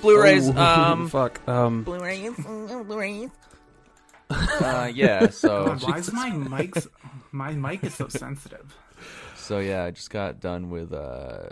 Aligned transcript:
Blu-rays. 0.00 0.48
Oh, 0.48 0.56
Um, 0.92 1.08
fuck. 1.08 1.46
Um, 1.48 1.82
Blu-rays. 1.84 2.34
Blu-rays. 2.36 3.30
Uh, 4.30 4.90
yeah. 4.94 5.28
So 5.30 5.66
God, 5.66 5.82
why 5.82 5.98
is 5.98 6.12
my 6.12 6.30
mic? 6.30 6.74
My 7.32 7.52
mic 7.52 7.82
is 7.84 7.94
so 7.94 8.08
sensitive. 8.08 8.76
So 9.36 9.58
yeah, 9.58 9.84
I 9.84 9.90
just 9.90 10.10
got 10.10 10.40
done 10.40 10.68
with 10.70 10.92
uh 10.92 11.48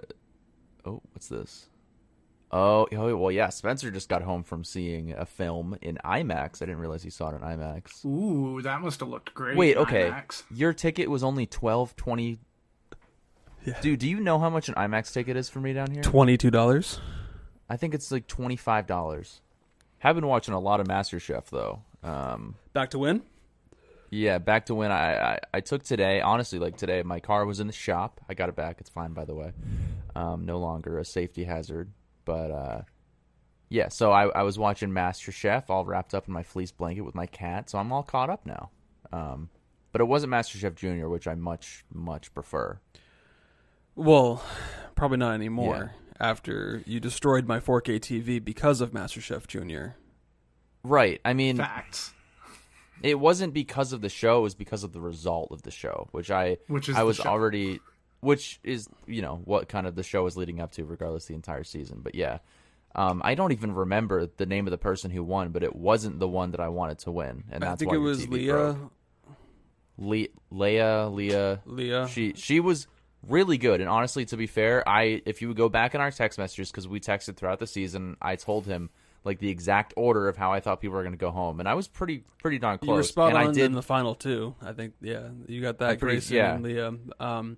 oh, 0.84 1.00
what's 1.12 1.28
this? 1.28 1.68
Oh, 2.52 2.86
oh 2.92 3.16
well 3.16 3.32
yeah, 3.32 3.48
Spencer 3.48 3.90
just 3.90 4.08
got 4.10 4.20
home 4.22 4.42
from 4.42 4.62
seeing 4.62 5.12
a 5.12 5.24
film 5.24 5.78
in 5.80 5.98
IMAX. 6.04 6.60
I 6.60 6.66
didn't 6.66 6.78
realize 6.78 7.02
he 7.02 7.08
saw 7.10 7.30
it 7.30 7.36
in 7.36 7.40
IMAX. 7.40 8.04
Ooh, 8.04 8.60
that 8.62 8.82
must 8.82 9.00
have 9.00 9.08
looked 9.08 9.32
great. 9.32 9.56
Wait, 9.56 9.76
okay. 9.78 10.10
IMAX. 10.10 10.42
Your 10.50 10.74
ticket 10.74 11.08
was 11.10 11.22
only 11.24 11.46
twelve 11.46 11.96
twenty. 11.96 12.38
Dude, 13.80 13.98
do 13.98 14.08
you 14.08 14.20
know 14.20 14.38
how 14.38 14.50
much 14.50 14.68
an 14.68 14.74
IMAX 14.74 15.12
ticket 15.12 15.36
is 15.36 15.48
for 15.48 15.60
me 15.60 15.72
down 15.72 15.90
here? 15.90 16.02
twenty-two 16.02 16.50
dollars. 16.50 17.00
I 17.68 17.76
think 17.76 17.94
it's 17.94 18.10
like 18.12 18.26
twenty 18.26 18.56
five 18.56 18.86
dollars. 18.86 19.40
Have 19.98 20.14
been 20.16 20.26
watching 20.26 20.54
a 20.54 20.60
lot 20.60 20.80
of 20.80 20.86
MasterChef 20.86 21.46
though. 21.46 21.82
Um, 22.02 22.54
Back 22.72 22.90
to 22.90 22.98
win. 22.98 23.22
yeah, 24.10 24.38
back 24.38 24.66
to 24.66 24.74
when 24.74 24.92
I, 24.92 25.32
I 25.34 25.38
I 25.54 25.60
took 25.60 25.82
today. 25.82 26.20
Honestly, 26.20 26.58
like 26.58 26.76
today, 26.76 27.02
my 27.02 27.18
car 27.20 27.44
was 27.44 27.58
in 27.60 27.66
the 27.66 27.72
shop. 27.72 28.20
I 28.28 28.34
got 28.34 28.48
it 28.48 28.56
back. 28.56 28.76
It's 28.80 28.90
fine, 28.90 29.12
by 29.12 29.24
the 29.24 29.34
way. 29.34 29.52
Um, 30.14 30.44
no 30.46 30.58
longer 30.58 30.98
a 30.98 31.04
safety 31.04 31.44
hazard. 31.44 31.90
But 32.24 32.50
uh, 32.50 32.82
yeah, 33.68 33.88
so 33.88 34.12
I, 34.12 34.26
I 34.28 34.42
was 34.42 34.58
watching 34.58 34.90
MasterChef, 34.90 35.64
all 35.68 35.84
wrapped 35.84 36.14
up 36.14 36.28
in 36.28 36.34
my 36.34 36.42
fleece 36.44 36.70
blanket 36.70 37.02
with 37.02 37.14
my 37.14 37.26
cat. 37.26 37.68
So 37.70 37.78
I'm 37.78 37.92
all 37.92 38.02
caught 38.04 38.30
up 38.30 38.46
now. 38.46 38.70
Um, 39.12 39.48
but 39.92 40.00
it 40.00 40.04
wasn't 40.04 40.32
MasterChef 40.32 40.74
Junior, 40.76 41.08
which 41.08 41.26
I 41.26 41.34
much 41.34 41.84
much 41.92 42.32
prefer. 42.34 42.78
Well, 43.94 44.42
probably 44.94 45.16
not 45.18 45.32
anymore. 45.34 45.92
After 46.18 46.82
you 46.86 47.00
destroyed 47.00 47.46
my 47.46 47.60
4K 47.60 48.00
TV 48.00 48.42
because 48.42 48.80
of 48.80 48.92
MasterChef 48.92 49.46
Junior. 49.46 49.96
Right. 50.82 51.20
I 51.24 51.34
mean, 51.34 51.58
Facts. 51.58 52.14
it 53.02 53.18
wasn't 53.18 53.52
because 53.52 53.92
of 53.92 54.00
the 54.00 54.08
show; 54.08 54.38
it 54.38 54.42
was 54.42 54.54
because 54.54 54.84
of 54.84 54.92
the 54.92 55.00
result 55.00 55.50
of 55.50 55.62
the 55.62 55.70
show, 55.70 56.08
which 56.12 56.30
I 56.30 56.58
Which 56.68 56.88
is 56.88 56.96
I 56.96 57.02
was 57.02 57.20
already, 57.20 57.80
which 58.20 58.60
is 58.62 58.88
you 59.06 59.20
know 59.20 59.40
what 59.44 59.68
kind 59.68 59.86
of 59.86 59.94
the 59.94 60.02
show 60.02 60.24
was 60.24 60.36
leading 60.36 60.60
up 60.60 60.72
to, 60.72 60.84
regardless 60.84 61.26
the 61.26 61.34
entire 61.34 61.64
season. 61.64 62.00
But 62.02 62.14
yeah, 62.14 62.38
um, 62.94 63.20
I 63.24 63.34
don't 63.34 63.52
even 63.52 63.74
remember 63.74 64.26
the 64.26 64.46
name 64.46 64.66
of 64.66 64.70
the 64.70 64.78
person 64.78 65.10
who 65.10 65.22
won, 65.22 65.50
but 65.50 65.62
it 65.62 65.76
wasn't 65.76 66.18
the 66.18 66.28
one 66.28 66.52
that 66.52 66.60
I 66.60 66.68
wanted 66.68 66.98
to 67.00 67.10
win, 67.10 67.44
and 67.50 67.62
that's 67.62 67.68
why. 67.68 67.72
I 67.72 67.76
think 67.76 67.90
why 67.90 67.96
it 67.96 68.00
was 68.00 68.26
TV 68.26 68.30
Leah. 68.32 68.52
broke. 68.52 68.92
Le- 69.98 70.28
Leia, 70.52 71.12
Leah, 71.12 71.60
Leah. 71.64 72.06
She 72.08 72.34
she 72.34 72.60
was 72.60 72.86
really 73.26 73.58
good, 73.58 73.80
and 73.80 73.88
honestly, 73.88 74.24
to 74.26 74.36
be 74.36 74.46
fair, 74.46 74.86
I 74.88 75.22
if 75.26 75.42
you 75.42 75.48
would 75.48 75.56
go 75.56 75.68
back 75.68 75.94
in 75.94 76.00
our 76.00 76.10
text 76.10 76.38
messages 76.38 76.70
because 76.70 76.88
we 76.88 77.00
texted 77.00 77.36
throughout 77.36 77.58
the 77.58 77.66
season, 77.66 78.16
I 78.20 78.36
told 78.36 78.66
him 78.66 78.90
like 79.24 79.40
the 79.40 79.50
exact 79.50 79.92
order 79.96 80.28
of 80.28 80.36
how 80.36 80.52
I 80.52 80.60
thought 80.60 80.80
people 80.80 80.96
were 80.96 81.02
going 81.02 81.12
to 81.12 81.18
go 81.18 81.30
home, 81.30 81.58
and 81.60 81.68
I 81.68 81.74
was 81.74 81.88
pretty 81.88 82.24
pretty 82.38 82.58
darn 82.58 82.78
close. 82.78 82.88
You 82.88 82.94
were 82.94 83.02
spot 83.02 83.28
and 83.30 83.38
on 83.38 83.48
I 83.48 83.52
did 83.52 83.64
in 83.64 83.72
the 83.72 83.82
final 83.82 84.14
two. 84.14 84.54
I 84.62 84.72
think, 84.72 84.94
yeah, 85.00 85.28
you 85.48 85.60
got 85.60 85.78
that 85.78 85.98
pretty- 85.98 86.16
Grayson 86.16 86.36
yeah. 86.36 86.54
and 86.54 86.62
Leah. 86.62 86.94
Um, 87.18 87.56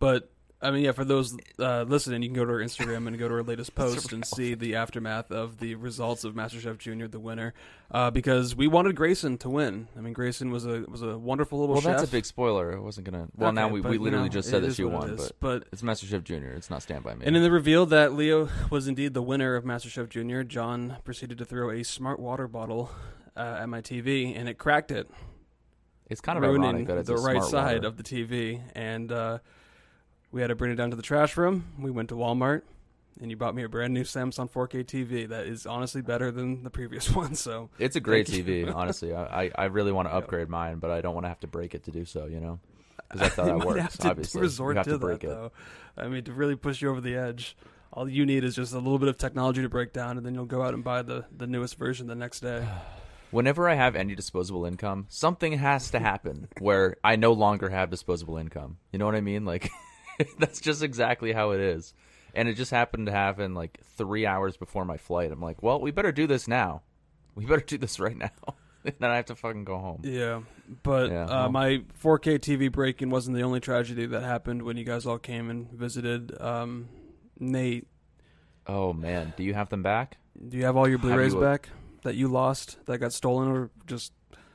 but 0.00 0.30
I 0.64 0.70
mean, 0.70 0.82
yeah, 0.84 0.92
for 0.92 1.04
those 1.04 1.36
uh, 1.58 1.82
listening, 1.82 2.22
you 2.22 2.28
can 2.30 2.34
go 2.36 2.44
to 2.44 2.50
our 2.52 2.58
Instagram 2.60 3.06
and 3.06 3.18
go 3.18 3.28
to 3.28 3.34
our 3.34 3.42
latest 3.42 3.74
post 3.74 4.12
and 4.12 4.24
see 4.26 4.54
the 4.54 4.76
aftermath 4.76 5.30
of 5.30 5.58
the 5.58 5.74
results 5.74 6.24
of 6.24 6.34
MasterChef 6.34 6.78
Junior, 6.78 7.06
the 7.06 7.20
winner, 7.20 7.52
uh, 7.90 8.10
because 8.10 8.56
we 8.56 8.66
wanted 8.66 8.96
Grayson 8.96 9.36
to 9.38 9.50
win. 9.50 9.88
I 9.96 10.00
mean, 10.00 10.12
Grayson 10.14 10.50
was 10.50 10.64
a 10.66 10.84
was 10.88 11.02
a 11.02 11.18
wonderful 11.18 11.60
little 11.60 11.74
Well, 11.74 11.82
chef. 11.82 11.98
that's 11.98 12.08
a 12.08 12.12
big 12.12 12.24
spoiler. 12.24 12.74
I 12.76 12.80
wasn't 12.80 13.04
gonna. 13.10 13.28
Well, 13.36 13.50
Okay, 13.50 13.54
now 13.54 13.68
we, 13.68 13.80
but, 13.82 13.90
we 13.90 13.96
you 13.98 14.02
literally 14.02 14.28
know, 14.28 14.32
just 14.32 14.48
said 14.48 14.62
that 14.62 14.74
she 14.74 14.84
won, 14.84 15.10
is. 15.10 15.32
but, 15.40 15.60
But- 15.60 15.68
it's 15.72 15.82
MasterChef 15.82 16.24
Junior. 16.24 16.52
It's 16.52 16.70
not 16.70 16.82
Stand 16.82 17.04
by 17.04 17.14
Me. 17.14 17.26
And 17.26 17.36
in 17.36 17.42
the 17.42 17.50
reveal 17.50 17.84
that 17.86 18.14
Leo 18.14 18.48
was 18.70 18.88
indeed 18.88 19.12
the 19.14 19.22
winner 19.22 19.56
of 19.56 19.64
MasterChef 19.64 20.08
Junior, 20.08 20.44
John 20.44 20.96
proceeded 21.04 21.36
to 21.38 21.44
throw 21.44 21.70
a 21.70 21.82
smart 21.84 22.18
water 22.18 22.48
bottle 22.48 22.90
uh, 23.36 23.58
at 23.60 23.68
my 23.68 23.80
TV, 23.82 24.34
and 24.38 24.48
it 24.48 24.56
cracked 24.58 24.90
it. 24.90 25.10
it's 26.08 26.20
kind 26.20 26.38
of 26.38 26.42
ruining 26.44 26.64
ironic 26.70 26.86
that 26.88 26.98
it's 26.98 27.08
the 27.08 27.14
a 27.16 27.20
right 27.20 27.36
smart 27.36 27.50
side 27.50 27.74
water. 27.78 27.88
of 27.88 27.96
the 27.96 28.02
TV, 28.02 28.60
and 28.74 29.10
uh, 29.12 29.38
we 30.34 30.40
had 30.40 30.48
to 30.48 30.56
bring 30.56 30.72
it 30.72 30.74
down 30.74 30.90
to 30.90 30.96
the 30.96 31.02
trash 31.02 31.36
room. 31.36 31.64
We 31.78 31.92
went 31.92 32.08
to 32.08 32.16
Walmart, 32.16 32.62
and 33.20 33.30
you 33.30 33.36
bought 33.36 33.54
me 33.54 33.62
a 33.62 33.68
brand 33.68 33.94
new 33.94 34.02
Samsung 34.02 34.50
4K 34.50 34.84
TV 34.84 35.28
that 35.28 35.46
is 35.46 35.64
honestly 35.64 36.02
better 36.02 36.32
than 36.32 36.64
the 36.64 36.70
previous 36.70 37.08
one. 37.14 37.36
So 37.36 37.70
It's 37.78 37.94
a 37.94 38.00
great 38.00 38.26
Thank 38.26 38.44
TV, 38.44 38.74
honestly. 38.74 39.14
I, 39.14 39.44
I 39.44 39.50
I 39.56 39.64
really 39.66 39.92
want 39.92 40.08
to 40.08 40.14
upgrade 40.14 40.48
mine, 40.48 40.80
but 40.80 40.90
I 40.90 41.00
don't 41.02 41.14
want 41.14 41.24
to 41.24 41.28
have 41.28 41.38
to 41.40 41.46
break 41.46 41.72
it 41.76 41.84
to 41.84 41.92
do 41.92 42.04
so. 42.04 42.26
You 42.26 42.40
know, 42.40 42.58
because 43.12 43.20
that's 43.20 43.36
how 43.36 43.44
you 43.44 43.58
that 43.60 43.66
works. 43.66 43.80
have 43.80 43.98
to 43.98 44.10
obviously, 44.10 44.40
resort 44.40 44.74
you 44.74 44.78
have 44.78 44.86
to, 44.86 44.92
to 44.92 44.98
break 44.98 45.20
that 45.20 45.26
it. 45.28 45.30
though. 45.30 45.52
I 45.96 46.08
mean, 46.08 46.24
to 46.24 46.32
really 46.32 46.56
push 46.56 46.82
you 46.82 46.90
over 46.90 47.00
the 47.00 47.14
edge. 47.14 47.56
All 47.92 48.08
you 48.08 48.26
need 48.26 48.42
is 48.42 48.56
just 48.56 48.72
a 48.72 48.78
little 48.78 48.98
bit 48.98 49.08
of 49.08 49.16
technology 49.18 49.62
to 49.62 49.68
break 49.68 49.92
down, 49.92 50.16
and 50.16 50.26
then 50.26 50.34
you'll 50.34 50.46
go 50.46 50.62
out 50.62 50.74
and 50.74 50.82
buy 50.82 51.02
the, 51.02 51.26
the 51.36 51.46
newest 51.46 51.78
version 51.78 52.08
the 52.08 52.16
next 52.16 52.40
day. 52.40 52.66
Whenever 53.30 53.68
I 53.68 53.74
have 53.74 53.94
any 53.94 54.16
disposable 54.16 54.64
income, 54.66 55.06
something 55.10 55.52
has 55.52 55.92
to 55.92 56.00
happen 56.00 56.48
where 56.58 56.96
I 57.04 57.14
no 57.14 57.32
longer 57.32 57.68
have 57.68 57.90
disposable 57.90 58.36
income. 58.36 58.78
You 58.92 58.98
know 58.98 59.06
what 59.06 59.14
I 59.14 59.20
mean? 59.20 59.44
Like 59.44 59.70
that's 60.38 60.60
just 60.60 60.82
exactly 60.82 61.32
how 61.32 61.50
it 61.52 61.60
is. 61.60 61.94
And 62.34 62.48
it 62.48 62.54
just 62.54 62.70
happened 62.72 63.06
to 63.06 63.12
happen 63.12 63.54
like 63.54 63.78
three 63.96 64.26
hours 64.26 64.56
before 64.56 64.84
my 64.84 64.96
flight. 64.96 65.30
I'm 65.30 65.40
like, 65.40 65.62
well, 65.62 65.80
we 65.80 65.90
better 65.92 66.12
do 66.12 66.26
this 66.26 66.48
now. 66.48 66.82
We 67.36 67.44
better 67.46 67.64
do 67.64 67.78
this 67.78 68.00
right 68.00 68.16
now. 68.16 68.30
then 68.84 69.10
I 69.10 69.16
have 69.16 69.26
to 69.26 69.34
fucking 69.36 69.64
go 69.64 69.78
home. 69.78 70.00
Yeah, 70.04 70.40
but 70.82 71.10
Yeah, 71.10 71.24
uh, 71.24 71.26
well- 71.28 71.50
my 71.52 71.82
4K 72.02 72.38
TV 72.38 72.70
breaking 72.72 73.10
wasn't 73.10 73.36
the 73.36 73.42
only 73.42 73.60
tragedy 73.60 74.06
that 74.06 74.22
happened 74.22 74.62
when 74.62 74.76
you 74.76 74.84
guys 74.84 75.06
all 75.06 75.18
came 75.18 75.48
and 75.50 75.70
visited. 75.70 76.40
Um, 76.40 76.88
Nate, 77.38 77.86
Oh 78.66 78.92
man, 78.92 79.32
do 79.36 79.44
you 79.44 79.54
have 79.54 79.68
them 79.68 79.82
back? 79.82 80.16
do 80.48 80.56
you 80.56 80.64
have 80.64 80.76
all 80.76 80.88
your 80.88 80.98
Blu-rays 80.98 81.34
you- 81.34 81.40
back 81.40 81.68
that 82.02 82.16
you 82.16 82.26
lost, 82.28 82.78
that 82.86 82.98
got 82.98 83.12
stolen, 83.12 83.48
or 83.48 83.70
just 83.86 84.12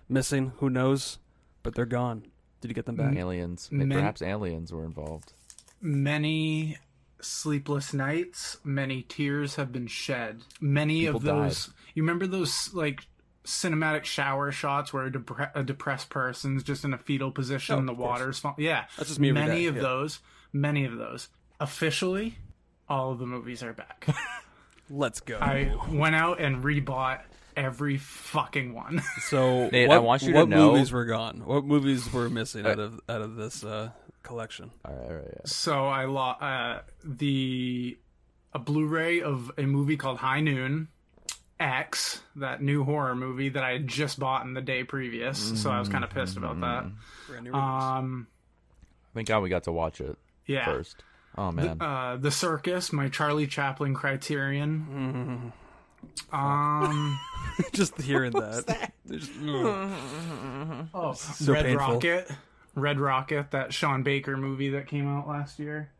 missing? 0.09 0.51
Who 0.57 0.69
knows? 0.69 1.17
But 1.63 1.75
they're 1.75 1.85
gone. 1.85 2.25
Did 2.61 2.67
you 2.69 2.75
get 2.75 2.85
them 2.85 2.95
back? 2.95 3.15
Aliens, 3.15 3.69
Men- 3.71 3.89
perhaps 3.89 4.21
aliens 4.21 4.71
were 4.73 4.83
involved. 4.85 5.33
Many 5.81 6.77
sleepless 7.21 7.93
nights, 7.93 8.57
many 8.63 9.01
tears 9.03 9.55
have 9.55 9.71
been 9.71 9.87
shed. 9.87 10.41
Many 10.61 11.01
People 11.01 11.17
of 11.17 11.23
those. 11.23 11.69
You 11.93 12.03
remember 12.03 12.27
those 12.27 12.73
like 12.73 13.07
cinematic 13.45 14.03
shower 14.05 14.51
shots 14.51 14.93
where 14.93 15.05
a, 15.05 15.11
depre- 15.11 15.51
a 15.55 15.63
depressed 15.63 16.09
person's 16.09 16.63
just 16.63 16.83
in 16.83 16.93
a 16.93 16.97
fetal 16.97 17.31
position, 17.31 17.75
Oh, 17.75 17.77
and 17.79 17.87
the 17.87 17.93
water's 17.93 18.39
falling. 18.39 18.57
Yeah, 18.59 18.85
That's 18.97 19.09
just 19.09 19.19
me 19.19 19.31
Many 19.31 19.61
day, 19.61 19.65
of 19.67 19.75
yeah. 19.77 19.81
those. 19.81 20.19
Many 20.53 20.85
of 20.85 20.97
those. 20.97 21.29
Officially, 21.59 22.37
all 22.87 23.11
of 23.11 23.19
the 23.19 23.25
movies 23.25 23.63
are 23.63 23.73
back. 23.73 24.07
Let's 24.89 25.19
go. 25.19 25.37
I 25.39 25.75
went 25.91 26.15
out 26.15 26.39
and 26.41 26.63
rebought 26.63 27.21
every 27.55 27.97
fucking 27.97 28.73
one. 28.73 29.01
so, 29.27 29.69
Nate, 29.69 29.87
what, 29.89 29.95
I 29.95 29.99
want 29.99 30.21
you 30.23 30.31
to 30.33 30.39
what 30.39 30.49
know- 30.49 30.71
movies 30.71 30.91
were 30.91 31.05
gone? 31.05 31.41
What 31.45 31.63
movies 31.65 32.11
were 32.11 32.29
missing 32.29 32.65
out 32.65 32.79
of 32.79 32.99
out 33.07 33.21
of 33.21 33.35
this 33.35 33.63
uh, 33.63 33.89
collection? 34.23 34.71
All 34.85 34.93
right, 34.93 35.07
all 35.09 35.15
right. 35.15 35.27
Yeah. 35.33 35.41
so 35.45 35.87
I 35.87 36.05
lost 36.05 36.41
uh, 36.41 36.81
the 37.03 37.97
a 38.53 38.59
Blu-ray 38.59 39.21
of 39.21 39.51
a 39.57 39.63
movie 39.63 39.95
called 39.97 40.17
High 40.17 40.39
Noon 40.41 40.87
X, 41.59 42.21
that 42.37 42.61
new 42.61 42.83
horror 42.83 43.15
movie 43.15 43.49
that 43.49 43.63
I 43.63 43.73
had 43.73 43.87
just 43.87 44.17
bought 44.19 44.45
in 44.45 44.53
the 44.53 44.61
day 44.61 44.83
previous. 44.83 45.61
So 45.61 45.69
I 45.69 45.79
was 45.79 45.89
kind 45.89 46.03
of 46.03 46.09
pissed 46.09 46.37
about 46.37 46.59
that. 46.61 47.53
Um, 47.53 48.27
Thank 49.13 49.27
God 49.27 49.41
we 49.43 49.49
got 49.49 49.63
to 49.65 49.71
watch 49.71 49.99
it 50.01 50.17
yeah. 50.45 50.65
first. 50.65 51.03
Oh 51.37 51.51
man, 51.51 51.81
Uh, 51.81 52.17
the 52.17 52.31
Circus, 52.31 52.91
my 52.91 53.07
Charlie 53.09 53.45
Chaplin 53.47 53.93
Criterion. 53.93 55.51
Um, 56.31 57.19
just 57.73 57.99
hearing 58.01 58.31
that. 58.33 58.91
Just- 59.09 59.31
oh, 59.43 61.13
So 61.13 61.53
Red 61.53 61.65
painful. 61.65 61.93
Rocket, 61.95 62.31
Red 62.79 62.99
Rocket, 62.99 63.51
that 63.51 63.73
Sean 63.73 64.03
Baker 64.03 64.35
movie 64.37 64.69
that 64.69 64.87
came 64.87 65.07
out 65.07 65.27
last 65.27 65.59
year. 65.59 65.91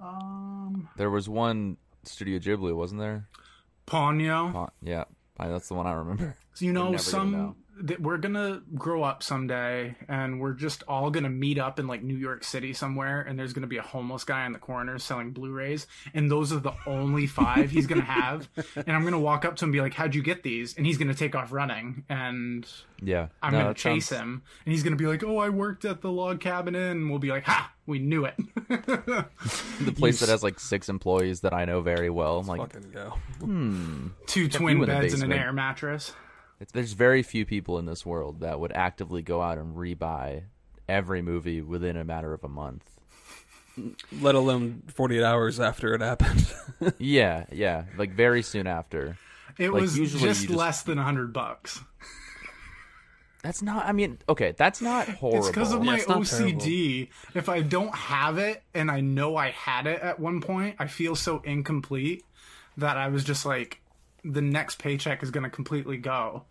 Um, 0.00 0.88
there 0.96 1.10
was 1.10 1.28
one 1.28 1.76
Studio 2.04 2.38
Ghibli, 2.38 2.74
wasn't 2.74 3.00
there? 3.00 3.26
Ponyo. 3.86 4.54
Oh, 4.54 4.68
yeah, 4.82 5.04
I- 5.38 5.48
that's 5.48 5.68
the 5.68 5.74
one 5.74 5.86
I 5.86 5.92
remember. 5.92 6.36
So, 6.54 6.64
you 6.64 6.72
know, 6.74 6.96
some 6.96 7.32
know. 7.32 7.56
That 7.78 8.00
we're 8.00 8.16
gonna 8.16 8.62
grow 8.74 9.02
up 9.02 9.22
someday, 9.22 9.94
and 10.08 10.40
we're 10.40 10.54
just 10.54 10.82
all 10.88 11.10
gonna 11.10 11.28
meet 11.28 11.58
up 11.58 11.78
in 11.78 11.86
like 11.86 12.02
New 12.02 12.16
York 12.16 12.42
City 12.42 12.72
somewhere, 12.72 13.20
and 13.20 13.38
there's 13.38 13.52
gonna 13.52 13.66
be 13.66 13.76
a 13.76 13.82
homeless 13.82 14.24
guy 14.24 14.46
in 14.46 14.52
the 14.52 14.58
corner 14.58 14.98
selling 14.98 15.32
Blu-rays, 15.32 15.86
and 16.14 16.30
those 16.30 16.52
are 16.52 16.58
the 16.58 16.72
only 16.86 17.26
five 17.26 17.70
he's 17.70 17.86
gonna 17.86 18.00
have. 18.02 18.48
And 18.86 18.90
I'm 18.96 19.04
gonna 19.04 19.18
walk 19.20 19.44
up 19.44 19.56
to 19.56 19.64
him 19.64 19.68
and 19.68 19.72
be 19.72 19.80
like, 19.80 19.94
"How'd 19.94 20.14
you 20.14 20.22
get 20.22 20.42
these?" 20.42 20.76
And 20.76 20.86
he's 20.86 20.96
gonna 20.98 21.14
take 21.14 21.34
off 21.34 21.52
running, 21.52 22.04
and 22.08 22.66
Yeah, 23.02 23.28
I'm 23.42 23.52
No, 23.52 23.60
gonna 23.60 23.74
chase 23.74 24.06
sounds- 24.08 24.20
him, 24.22 24.42
and 24.64 24.72
he's 24.72 24.82
gonna 24.82 24.96
be 24.96 25.06
like, 25.06 25.22
"Oh, 25.24 25.38
I 25.38 25.48
worked 25.50 25.84
at 25.84 26.00
the 26.00 26.10
log 26.10 26.40
cabin 26.40 26.74
inn." 26.74 26.82
And 26.98 27.10
we'll 27.10 27.18
be 27.18 27.28
like, 27.30 27.44
"Ha, 27.44 27.72
we 27.86 27.98
knew 27.98 28.24
it." 28.24 28.34
The 29.80 29.92
place 29.96 30.20
that 30.20 30.28
has 30.30 30.42
like 30.42 30.58
six 30.58 30.88
employees 30.88 31.40
that 31.40 31.52
I 31.52 31.64
know 31.66 31.80
very 31.82 32.08
well. 32.10 32.38
I'm 32.40 32.46
like, 32.46 32.72
Fucking 32.72 32.90
go. 32.90 33.14
Hmm. 33.40 34.08
Two 34.26 34.48
twin 34.48 34.84
beds 34.84 35.12
and 35.14 35.22
an 35.22 35.32
air 35.38 35.52
mattress. 35.52 36.12
It's, 36.60 36.72
there's 36.72 36.92
very 36.92 37.22
few 37.22 37.44
people 37.46 37.78
in 37.78 37.86
this 37.86 38.04
world 38.06 38.40
that 38.40 38.58
would 38.60 38.72
actively 38.72 39.22
go 39.22 39.42
out 39.42 39.58
and 39.58 39.76
rebuy 39.76 40.44
every 40.88 41.22
movie 41.22 41.60
within 41.62 41.96
a 41.96 42.04
matter 42.04 42.32
of 42.32 42.44
a 42.44 42.48
month. 42.48 42.84
let 44.20 44.34
alone 44.34 44.82
48 44.94 45.22
hours 45.22 45.60
after 45.60 45.94
it 45.94 46.00
happened. 46.00 46.46
Yeah, 46.98 47.46
yeah, 47.52 47.84
like 47.96 48.12
very 48.12 48.42
soon 48.42 48.66
after. 48.66 49.16
It 49.58 49.70
Like, 49.72 49.80
was 49.80 49.94
just, 49.96 50.18
just- 50.18 50.50
less 50.50 50.82
than 50.82 50.98
hundred 50.98 51.32
bucks. 51.32 51.80
That's 53.42 53.62
not. 53.62 53.86
I 53.86 53.92
mean, 53.92 54.18
okay, 54.28 54.54
that's 54.58 54.80
not 54.82 55.08
horrible. 55.08 55.38
It's 55.38 55.48
because 55.48 55.72
of 55.72 55.82
my 55.82 55.96
it's 55.98 56.08
not 56.08 56.18
OCD. 56.22 57.08
If 57.34 57.48
I 57.48 57.62
don't 57.62 57.94
have 57.94 58.38
it 58.38 58.62
and 58.74 58.90
I 58.90 59.00
know 59.00 59.36
I 59.36 59.50
had 59.50 59.86
it 59.86 60.00
at 60.00 60.18
one 60.18 60.40
point, 60.40 60.76
I 60.80 60.86
feel 60.88 61.14
so 61.14 61.40
incomplete 61.44 62.24
that 62.76 62.96
I 62.96 63.06
was 63.08 63.22
just 63.24 63.46
like, 63.46 63.80
the 64.32 64.42
next 64.42 64.78
paycheck 64.78 65.22
is 65.22 65.30
going 65.30 65.44
to 65.44 65.50
completely 65.50 65.96
go. 65.96 66.44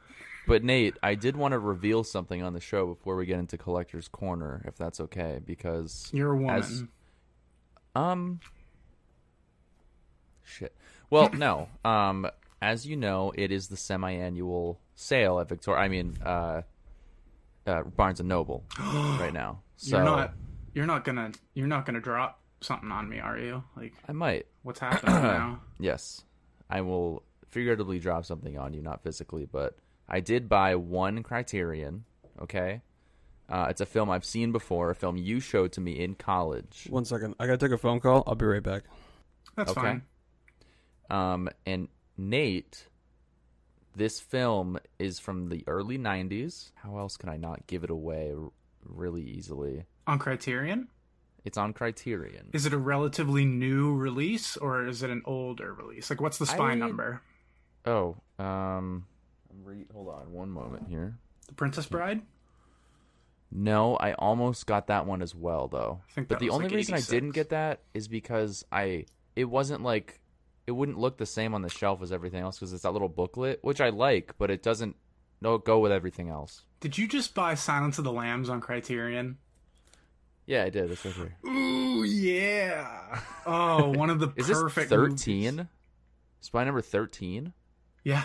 But 0.48 0.64
Nate, 0.64 0.98
I 1.02 1.16
did 1.16 1.36
want 1.36 1.54
to 1.54 1.60
reveal 1.60 2.04
something 2.04 2.44
on 2.44 2.54
the 2.54 2.60
show 2.60 2.86
before 2.86 3.16
we 3.16 3.26
get 3.26 3.40
into 3.40 3.58
collector's 3.58 4.08
corner, 4.08 4.62
if 4.66 4.76
that's 4.78 5.00
okay, 5.00 5.40
because 5.44 6.10
You're 6.14 6.34
a 6.34 6.38
woman. 6.38 6.56
As- 6.56 6.84
um, 7.96 8.40
shit. 10.44 10.76
Well, 11.10 11.30
no. 11.34 11.70
Um, 11.86 12.28
as 12.62 12.86
you 12.86 12.96
know, 12.96 13.32
it 13.36 13.52
is 13.52 13.68
the 13.68 13.78
semi-annual 13.78 14.80
sale 14.96 15.40
at 15.40 15.50
Victoria. 15.50 15.82
I 15.82 15.88
mean, 15.88 16.18
uh, 16.26 16.62
uh 17.68 17.84
Barnes 17.84 18.20
and 18.20 18.30
Noble 18.30 18.64
right 18.80 19.34
now. 19.34 19.60
So 19.78 19.98
you're 19.98 20.06
not. 20.06 20.34
You're 20.74 20.86
not 20.86 21.04
gonna. 21.06 21.32
You're 21.54 21.68
not 21.68 21.86
gonna 21.86 22.02
drop 22.02 22.40
something 22.62 22.92
on 22.92 23.08
me, 23.08 23.20
are 23.20 23.38
you? 23.38 23.64
Like, 23.78 23.94
I 24.08 24.14
might. 24.14 24.48
what's 24.64 24.80
happening 24.80 25.16
now? 25.22 25.62
Yes, 25.80 26.24
I 26.70 26.82
will 26.82 27.24
figuratively 27.60 28.00
drop 28.00 28.26
something 28.26 28.58
on 28.58 28.74
you, 28.74 28.82
not 28.82 29.02
physically, 29.02 29.46
but 29.50 29.78
I 30.10 30.20
did 30.20 30.50
buy 30.50 30.76
one 30.76 31.24
Criterion. 31.24 32.04
Okay, 32.42 32.82
uh, 33.48 33.68
it's 33.70 33.80
a 33.80 33.86
film 33.86 34.10
I've 34.10 34.26
seen 34.26 34.52
before, 34.52 34.90
a 34.90 34.96
film 34.96 35.16
you 35.16 35.40
showed 35.40 35.72
to 35.72 35.82
me 35.82 35.94
in 36.04 36.16
college. 36.16 36.88
One 36.90 37.06
second. 37.06 37.36
I 37.40 37.48
got 37.48 37.58
to 37.60 37.66
take 37.66 37.74
a 37.74 37.78
phone 37.78 38.02
call. 38.02 38.24
I'll 38.28 38.36
be 38.36 38.46
right 38.46 38.62
back. 38.62 38.84
That's 39.56 39.72
Okay. 39.72 39.82
fine. 39.82 40.02
Um, 41.10 41.50
and 41.66 41.88
Nate, 42.18 42.88
this 43.96 44.20
film 44.20 44.78
is 45.00 45.20
from 45.20 45.48
the 45.48 45.64
early 45.66 45.98
'90s. 45.98 46.72
How 46.76 46.98
else 46.98 47.16
can 47.16 47.30
I 47.30 47.38
not 47.38 47.66
give 47.68 47.86
it 47.86 47.90
away 47.90 48.34
r- 48.38 48.52
really 48.84 49.24
easily? 49.24 49.86
On 50.08 50.20
Criterion, 50.20 50.90
It's 51.46 51.58
on 51.58 51.72
Criterion. 51.74 52.50
is 52.52 52.66
it 52.66 52.74
a 52.74 52.78
relatively 52.78 53.46
new 53.46 53.96
release 53.96 54.58
or 54.58 54.86
is 54.86 55.02
it 55.04 55.10
an 55.10 55.22
older 55.26 55.74
release? 55.74 56.10
Like, 56.10 56.20
what's 56.20 56.38
the 56.38 56.46
spy 56.46 56.72
I- 56.72 56.76
number? 56.76 57.22
Oh, 57.86 58.16
um, 58.40 59.06
I'm 59.52 59.64
re- 59.64 59.86
hold 59.94 60.10
on 60.10 60.32
one 60.32 60.50
moment 60.50 60.88
here. 60.88 61.18
The 61.48 61.54
Princess 61.54 61.86
Bride. 61.86 62.22
No, 63.52 63.96
I 63.96 64.14
almost 64.14 64.66
got 64.66 64.88
that 64.88 65.06
one 65.06 65.22
as 65.22 65.34
well, 65.34 65.68
though. 65.68 66.02
I 66.10 66.14
think 66.14 66.28
But 66.28 66.40
the 66.40 66.50
only 66.50 66.66
like, 66.66 66.76
reason 66.76 66.96
I 66.96 67.02
didn't 67.02 67.32
get 67.32 67.50
that 67.50 67.82
is 67.94 68.08
because 68.08 68.66
I 68.72 69.06
it 69.36 69.46
wasn't 69.46 69.84
like 69.84 70.20
it 70.68 70.72
wouldn't 70.72 70.98
look 70.98 71.18
the 71.18 71.26
same 71.26 71.54
on 71.54 71.62
the 71.62 71.70
shelf 71.70 72.02
as 72.02 72.12
everything 72.12 72.42
else 72.42 72.58
because 72.58 72.74
it's 72.74 72.84
that 72.84 72.92
little 72.92 73.08
booklet, 73.10 73.60
which 73.62 73.80
I 73.80 73.90
like, 73.90 74.34
but 74.38 74.50
it 74.50 74.64
doesn't 74.64 74.96
no 75.42 75.58
go 75.58 75.80
with 75.80 75.92
everything 75.92 76.30
else. 76.30 76.64
Did 76.80 76.98
you 76.98 77.08
just 77.08 77.34
buy 77.34 77.56
Silence 77.56 77.98
of 77.98 78.04
the 78.04 78.12
Lambs 78.12 78.50
on 78.50 78.62
Criterion? 78.62 79.38
Yeah, 80.48 80.64
I 80.64 80.70
did. 80.70 80.92
It's 80.92 81.06
right 81.06 81.16
here. 81.16 81.36
Ooh, 81.46 82.04
yeah. 82.04 83.20
Oh, 83.48 83.92
one 83.92 84.10
of 84.10 84.20
the 84.20 84.34
Is 84.36 84.48
this 84.48 84.60
perfect 84.60 84.90
thirteen? 84.90 85.70
Spy 86.42 86.64
number 86.64 86.82
thirteen. 86.82 87.54
Yeah. 88.06 88.24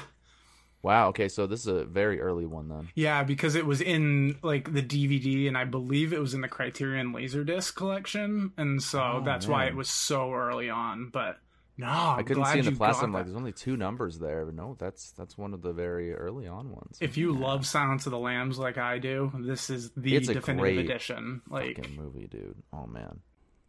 Wow. 0.82 1.09
Okay, 1.09 1.29
so 1.29 1.47
this 1.47 1.61
is 1.61 1.67
a 1.67 1.85
very 1.85 2.21
early 2.21 2.47
one 2.47 2.69
then. 2.69 2.88
Yeah, 2.94 3.23
because 3.25 3.55
it 3.55 3.67
was 3.67 3.81
in 3.81 4.38
like 4.43 4.73
the 4.73 4.82
DVD 4.82 5.49
and 5.49 5.59
I 5.59 5.65
believe 5.65 6.12
it 6.12 6.21
was 6.21 6.32
in 6.32 6.41
the 6.41 6.49
Criterion 6.49 7.12
Laserdisc 7.12 7.75
collection, 7.75 8.53
and 8.56 8.81
so 8.82 9.00
Oh, 9.00 9.23
that's 9.25 9.47
why 9.49 9.67
it 9.67 9.75
was 9.75 9.91
so 9.91 10.32
early 10.32 10.71
on. 10.71 11.11
But 11.12 11.38
no, 11.77 11.87
I'm 11.87 12.21
I 12.21 12.23
couldn't 12.23 12.43
glad 12.43 12.53
see 12.53 12.59
in 12.61 12.65
the 12.67 12.71
you 12.71 12.77
plastic. 12.79 13.05
I'm 13.05 13.12
like, 13.12 13.25
there's 13.25 13.37
only 13.37 13.53
two 13.53 13.77
numbers 13.77 14.19
there, 14.19 14.47
but 14.47 14.55
no, 14.55 14.77
that's 14.79 15.11
that's 15.12 15.37
one 15.37 15.53
of 15.53 15.61
the 15.61 15.73
very 15.75 16.15
early 16.15 16.47
on 16.47 16.71
ones. 16.71 16.97
If 17.00 17.19
you 17.19 17.32
love 17.32 17.67
Silence 17.67 18.06
of 18.06 18.12
the 18.12 18.19
Lambs 18.19 18.59
like 18.59 18.79
I 18.79 18.99
do, 18.99 19.32
this 19.41 19.69
is 19.69 19.91
the 19.97 20.17
It's 20.17 20.29
a 20.31 20.35
definitive 20.35 20.77
great 20.77 20.79
edition. 20.79 21.43
Like, 21.50 21.77
fucking 21.77 21.97
movie, 21.97 22.27
dude. 22.27 22.56
Oh 22.73 22.87
man. 22.87 23.21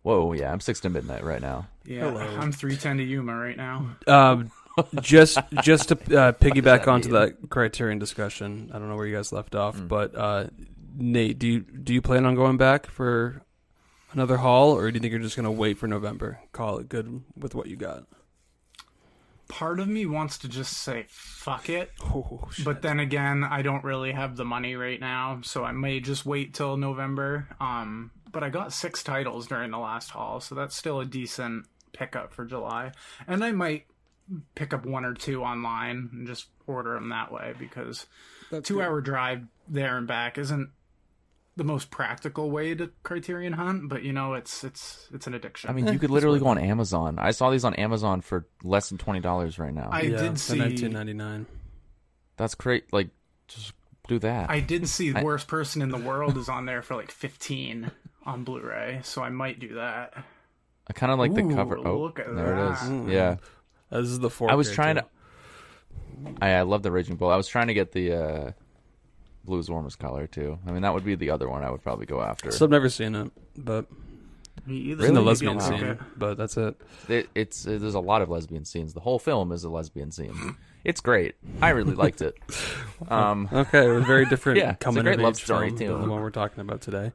Whoa, 0.04 0.32
yeah, 0.34 0.52
I'm 0.52 0.60
six 0.62 0.80
to 0.80 0.90
midnight 0.90 1.24
right 1.24 1.42
now. 1.42 1.68
yeah, 1.86 2.10
Hello. 2.10 2.22
I'm 2.40 2.52
three 2.52 2.76
ten 2.78 2.98
to 2.98 3.04
Yuma 3.04 3.36
right 3.36 3.58
now. 3.58 3.98
Um, 4.08 4.50
just 5.02 5.38
just 5.64 5.90
to 5.90 5.96
uh, 5.96 6.32
piggyback 6.34 6.64
that 6.64 6.88
onto 6.88 7.10
mean? 7.10 7.20
that 7.20 7.50
Criterion 7.50 8.00
discussion. 8.00 8.72
I 8.74 8.80
don't 8.80 8.90
know 8.90 8.96
where 8.96 9.08
you 9.08 9.16
guys 9.16 9.32
left 9.32 9.56
off, 9.56 9.78
Mm. 9.78 9.88
but 9.88 10.16
uh, 10.16 10.48
Nate, 10.98 11.40
do 11.40 11.48
you 11.48 11.60
do 11.62 11.94
you 11.94 12.02
plan 12.02 12.26
on 12.26 12.36
going 12.36 12.58
back 12.58 12.86
for 12.88 13.42
another 14.14 14.38
haul, 14.38 14.72
or 14.72 14.90
do 14.92 14.96
you 14.96 15.00
think 15.02 15.12
you're 15.12 15.22
just 15.22 15.36
gonna 15.36 15.52
wait 15.52 15.78
for 15.78 15.88
November? 15.88 16.40
Call 16.52 16.78
it 16.80 16.90
good 16.90 17.24
with 17.38 17.56
what 17.56 17.68
you 17.68 17.76
got. 17.76 18.04
Part 19.48 19.82
of 19.82 19.88
me 19.90 20.06
wants 20.06 20.38
to 20.40 20.48
just 20.48 20.72
say 20.78 21.06
fuck 21.10 21.68
it, 21.68 21.92
Oh, 22.06 22.50
but 22.64 22.82
then 22.82 23.02
again, 23.02 23.44
I 23.44 23.62
don't 23.62 23.84
really 23.84 24.14
have 24.14 24.38
the 24.38 24.46
money 24.46 24.76
right 24.76 25.00
now, 25.00 25.40
so 25.44 25.66
I 25.66 25.74
may 25.74 26.00
just 26.00 26.26
wait 26.26 26.54
till 26.54 26.78
November. 26.78 27.50
Um, 27.60 28.12
but 28.32 28.44
I 28.44 28.50
got 28.50 28.72
six 28.72 29.04
titles 29.04 29.48
during 29.48 29.72
the 29.72 29.78
last 29.78 30.12
haul, 30.12 30.40
so 30.40 30.56
that's 30.56 30.74
still 30.74 31.02
a 31.02 31.06
decent 31.06 31.66
pickup 31.92 32.32
for 32.34 32.46
July. 32.46 32.94
And 33.28 33.44
I 33.44 33.52
might 33.52 33.88
pick 34.56 34.74
up 34.74 34.86
one 34.86 35.06
or 35.06 35.14
two 35.14 35.44
online 35.44 36.10
and 36.14 36.28
just 36.28 36.48
order 36.68 36.94
them 36.94 37.10
that 37.10 37.32
way 37.32 37.54
because 37.58 38.06
That's 38.52 38.68
two 38.68 38.76
good. 38.76 38.84
hour 38.86 39.02
drive 39.02 39.44
there 39.68 39.98
and 39.98 40.08
back 40.08 40.38
isn't 40.38 40.70
the 41.58 41.64
most 41.66 41.92
practical 41.92 42.50
way 42.50 42.74
to 42.74 42.90
Criterion 43.04 43.54
hunt, 43.54 43.90
but 43.90 44.04
you 44.04 44.14
know 44.14 44.34
it's 44.34 44.64
it's 44.64 45.10
it's 45.14 45.28
an 45.28 45.34
addiction. 45.34 45.70
I 45.70 45.74
mean, 45.74 45.88
you 45.88 46.00
could 46.00 46.10
literally 46.10 46.40
go 46.40 46.48
on 46.48 46.58
Amazon. 46.58 47.20
I 47.20 47.32
saw 47.32 47.50
these 47.52 47.66
on 47.66 47.74
Amazon 47.76 48.22
for 48.22 48.48
less 48.64 48.90
than 48.90 48.98
twenty 48.98 49.20
dollars 49.20 49.60
right 49.60 49.74
now. 49.74 49.90
I 49.92 50.02
yeah, 50.04 50.18
did 50.18 50.36
the 50.36 50.40
see 50.40 50.60
1999. 50.60 51.46
That's 52.38 52.56
great. 52.56 52.92
Like, 52.94 53.10
just 53.48 53.74
do 54.08 54.18
that. 54.20 54.50
I 54.50 54.62
did 54.62 54.88
see 54.88 55.12
the 55.12 55.20
I- 55.20 55.24
worst 55.24 55.48
person 55.48 55.82
in 55.82 55.90
the 55.90 55.98
world 55.98 56.38
is 56.38 56.50
on 56.50 56.66
there 56.66 56.82
for 56.82 56.96
like 56.96 57.12
15 57.12 57.92
on 58.26 58.44
Blu-ray, 58.44 59.02
so 59.04 59.22
I 59.22 59.30
might 59.30 59.60
do 59.60 59.76
that. 59.76 60.14
I 60.88 60.94
kind 60.94 61.12
of 61.12 61.20
like 61.20 61.34
the 61.34 61.44
cover. 61.54 61.78
Oh, 61.78 62.00
look 62.02 62.20
at 62.20 62.34
there 62.34 62.56
it 62.58 62.72
is. 62.74 62.80
that. 62.80 62.90
Mm. 62.90 63.12
Yeah, 63.12 63.36
this 64.00 64.10
is 64.10 64.20
the 64.20 64.30
four. 64.30 64.50
I 64.52 64.56
was 64.56 64.72
trying 64.72 64.96
to. 64.96 65.06
I, 66.42 66.52
I 66.52 66.62
love 66.62 66.84
the 66.84 66.92
Raging 66.92 67.16
Bull. 67.16 67.30
I 67.30 67.36
was 67.36 67.48
trying 67.48 67.68
to 67.68 67.74
get 67.74 67.92
the 67.92 68.14
uh, 68.14 68.52
Blues 69.44 69.70
Warmest 69.70 70.00
color 70.00 70.28
too. 70.28 70.60
I 70.68 70.72
mean, 70.72 70.82
that 70.84 70.94
would 70.94 71.04
be 71.06 71.16
the 71.16 71.30
other 71.32 71.50
one 71.50 71.64
I 71.64 71.72
would 71.72 71.82
probably 71.82 72.06
go 72.06 72.22
after. 72.22 72.52
So 72.52 72.66
I've 72.66 72.72
never 72.72 72.90
seen 72.90 73.16
it, 73.16 73.32
but 73.58 73.88
Me 74.68 74.76
either. 74.78 75.04
it's 75.04 75.10
in 75.10 75.16
the 75.16 75.22
lesbian 75.22 75.60
scene. 75.60 75.84
it. 75.84 76.00
But 76.18 76.38
that's 76.38 76.58
it. 76.58 76.80
it, 77.10 77.30
it's 77.34 77.66
uh, 77.66 77.78
there's 77.80 77.96
a 77.96 78.00
lot 78.00 78.22
of 78.22 78.30
lesbian 78.30 78.66
scenes. 78.66 78.94
The 78.94 79.00
whole 79.00 79.18
film 79.20 79.52
is 79.52 79.64
a 79.64 79.70
lesbian 79.70 80.12
scene. 80.12 80.56
It's 80.84 81.02
great. 81.02 81.36
I 81.62 81.70
really 81.70 81.96
liked 81.96 82.22
it. 82.22 82.36
Um, 83.10 83.50
Okay, 83.52 83.90
a 83.90 84.00
very 84.00 84.26
different 84.28 84.58
Yeah, 84.60 84.76
it's 84.80 84.96
a 84.96 85.02
great 85.02 85.18
love 85.20 85.36
story, 85.36 85.70
film 85.70 85.78
too. 85.80 85.88
the 85.88 86.10
one 86.10 86.22
we're 86.22 86.30
talking 86.30 86.62
about 86.62 86.82
today. 86.82 87.12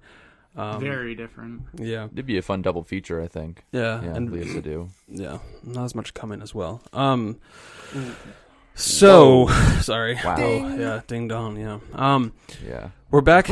Um, 0.57 0.81
Very 0.81 1.15
different. 1.15 1.63
yeah, 1.77 2.07
it'd 2.13 2.25
be 2.27 2.39
a 2.39 2.43
fun 2.43 2.63
double 2.63 2.83
feature, 2.83 3.21
I 3.21 3.29
think. 3.29 3.65
yeah, 3.73 4.03
Yeah, 4.03 4.15
and 4.15 4.33
Lea 4.33 4.45
Seydoux. 4.45 4.89
yeah, 5.09 5.39
not 5.63 5.85
as 5.85 5.95
much 5.95 6.15
coming 6.15 6.41
as 6.41 6.55
well. 6.55 6.81
Um, 6.95 7.39
so 8.75 9.47
sorry. 9.81 10.15
Wow. 10.25 10.37
Oh, 10.39 10.77
yeah, 10.77 11.01
ding 11.07 11.29
dong. 11.29 11.59
Yeah. 11.59 11.79
Um, 11.95 12.33
Yeah. 12.67 12.91
we're 13.11 13.21
back 13.21 13.51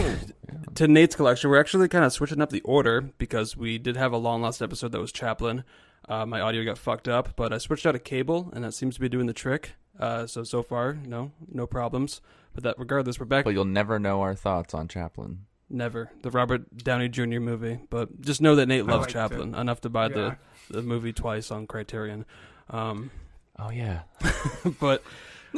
to 0.74 0.88
Nate's 0.88 1.16
collection. 1.16 1.50
We're 1.50 1.60
actually 1.60 1.88
kind 1.88 2.04
of 2.04 2.12
switching 2.12 2.40
up 2.40 2.50
the 2.50 2.60
order 2.62 3.00
because 3.18 3.56
we 3.56 3.78
did 3.78 3.96
have 3.96 4.12
a 4.12 4.18
long 4.18 4.42
lost 4.42 4.62
episode 4.62 4.92
that 4.92 5.00
was 5.00 5.12
Chaplin. 5.12 5.64
Uh, 6.08 6.26
my 6.26 6.40
audio 6.40 6.64
got 6.64 6.76
fucked 6.76 7.08
up, 7.08 7.30
but 7.36 7.52
I 7.52 7.58
switched 7.58 7.86
out 7.86 7.94
a 7.94 7.98
cable, 7.98 8.50
and 8.52 8.64
that 8.64 8.72
seems 8.72 8.94
to 8.96 9.00
be 9.00 9.08
doing 9.08 9.26
the 9.26 9.32
trick. 9.32 9.72
Uh, 9.98 10.26
so 10.26 10.42
so 10.42 10.62
far, 10.62 10.94
no, 11.06 11.32
no 11.50 11.66
problems. 11.66 12.20
But 12.54 12.64
that 12.64 12.78
regardless, 12.78 13.18
we're 13.18 13.26
back. 13.26 13.44
But 13.44 13.54
you'll 13.54 13.64
never 13.64 13.98
know 13.98 14.20
our 14.20 14.34
thoughts 14.34 14.74
on 14.74 14.86
Chaplin. 14.88 15.46
Never 15.70 16.10
the 16.22 16.30
Robert 16.30 16.76
Downey 16.76 17.08
Jr. 17.08 17.40
movie, 17.40 17.78
but 17.90 18.20
just 18.20 18.40
know 18.40 18.54
that 18.56 18.66
Nate 18.66 18.84
loves 18.86 19.02
liked 19.02 19.12
Chaplin 19.12 19.54
enough 19.54 19.80
to 19.82 19.88
buy 19.88 20.08
Yeah. 20.08 20.34
the 20.68 20.74
the 20.76 20.82
movie 20.82 21.12
twice 21.12 21.50
on 21.50 21.66
Criterion. 21.66 22.24
Um, 22.70 23.10
Oh 23.58 23.70
yeah. 23.70 24.00
but 24.80 25.02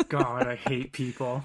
God, 0.09 0.47
I 0.47 0.55
hate 0.57 0.93
people. 0.93 1.43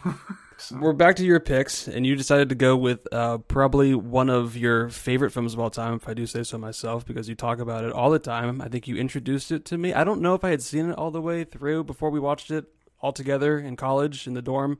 So- 0.57 0.77
we're 0.81 0.91
back 0.93 1.15
to 1.15 1.25
your 1.25 1.39
picks, 1.39 1.87
and 1.87 2.05
you 2.05 2.15
decided 2.15 2.49
to 2.49 2.55
go 2.55 2.75
with 2.75 3.07
uh, 3.13 3.37
probably 3.39 3.95
one 3.95 4.29
of 4.29 4.57
your 4.57 4.89
favorite 4.89 5.31
films 5.31 5.53
of 5.53 5.59
all 5.59 5.69
time, 5.69 5.93
if 5.95 6.07
I 6.09 6.13
do 6.13 6.25
say 6.25 6.43
so 6.43 6.57
myself, 6.57 7.05
because 7.05 7.29
you 7.29 7.35
talk 7.35 7.59
about 7.59 7.83
it 7.85 7.93
all 7.93 8.09
the 8.11 8.19
time. 8.19 8.61
I 8.61 8.67
think 8.67 8.87
you 8.87 8.97
introduced 8.97 9.51
it 9.51 9.63
to 9.65 9.77
me. 9.77 9.93
I 9.93 10.03
don't 10.03 10.21
know 10.21 10.33
if 10.35 10.43
I 10.43 10.49
had 10.49 10.61
seen 10.61 10.89
it 10.89 10.97
all 10.97 11.09
the 11.11 11.21
way 11.21 11.45
through 11.45 11.85
before 11.85 12.09
we 12.09 12.19
watched 12.19 12.51
it 12.51 12.65
all 12.99 13.13
together 13.13 13.57
in 13.57 13.75
college 13.77 14.27
in 14.27 14.33
the 14.33 14.41
dorm, 14.41 14.77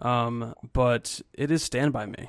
um, 0.00 0.54
but 0.72 1.20
it 1.32 1.50
is 1.52 1.62
Stand 1.62 1.92
by 1.92 2.06
Me. 2.06 2.28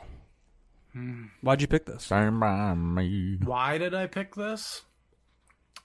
Why'd 1.42 1.62
you 1.62 1.68
pick 1.68 1.86
this? 1.86 2.04
Stand 2.06 2.39
by 2.39 2.74
me. 2.74 3.38
Why 3.44 3.77
did 3.77 3.94
I 3.94 4.08
pick 4.08 4.36
this? 4.36 4.84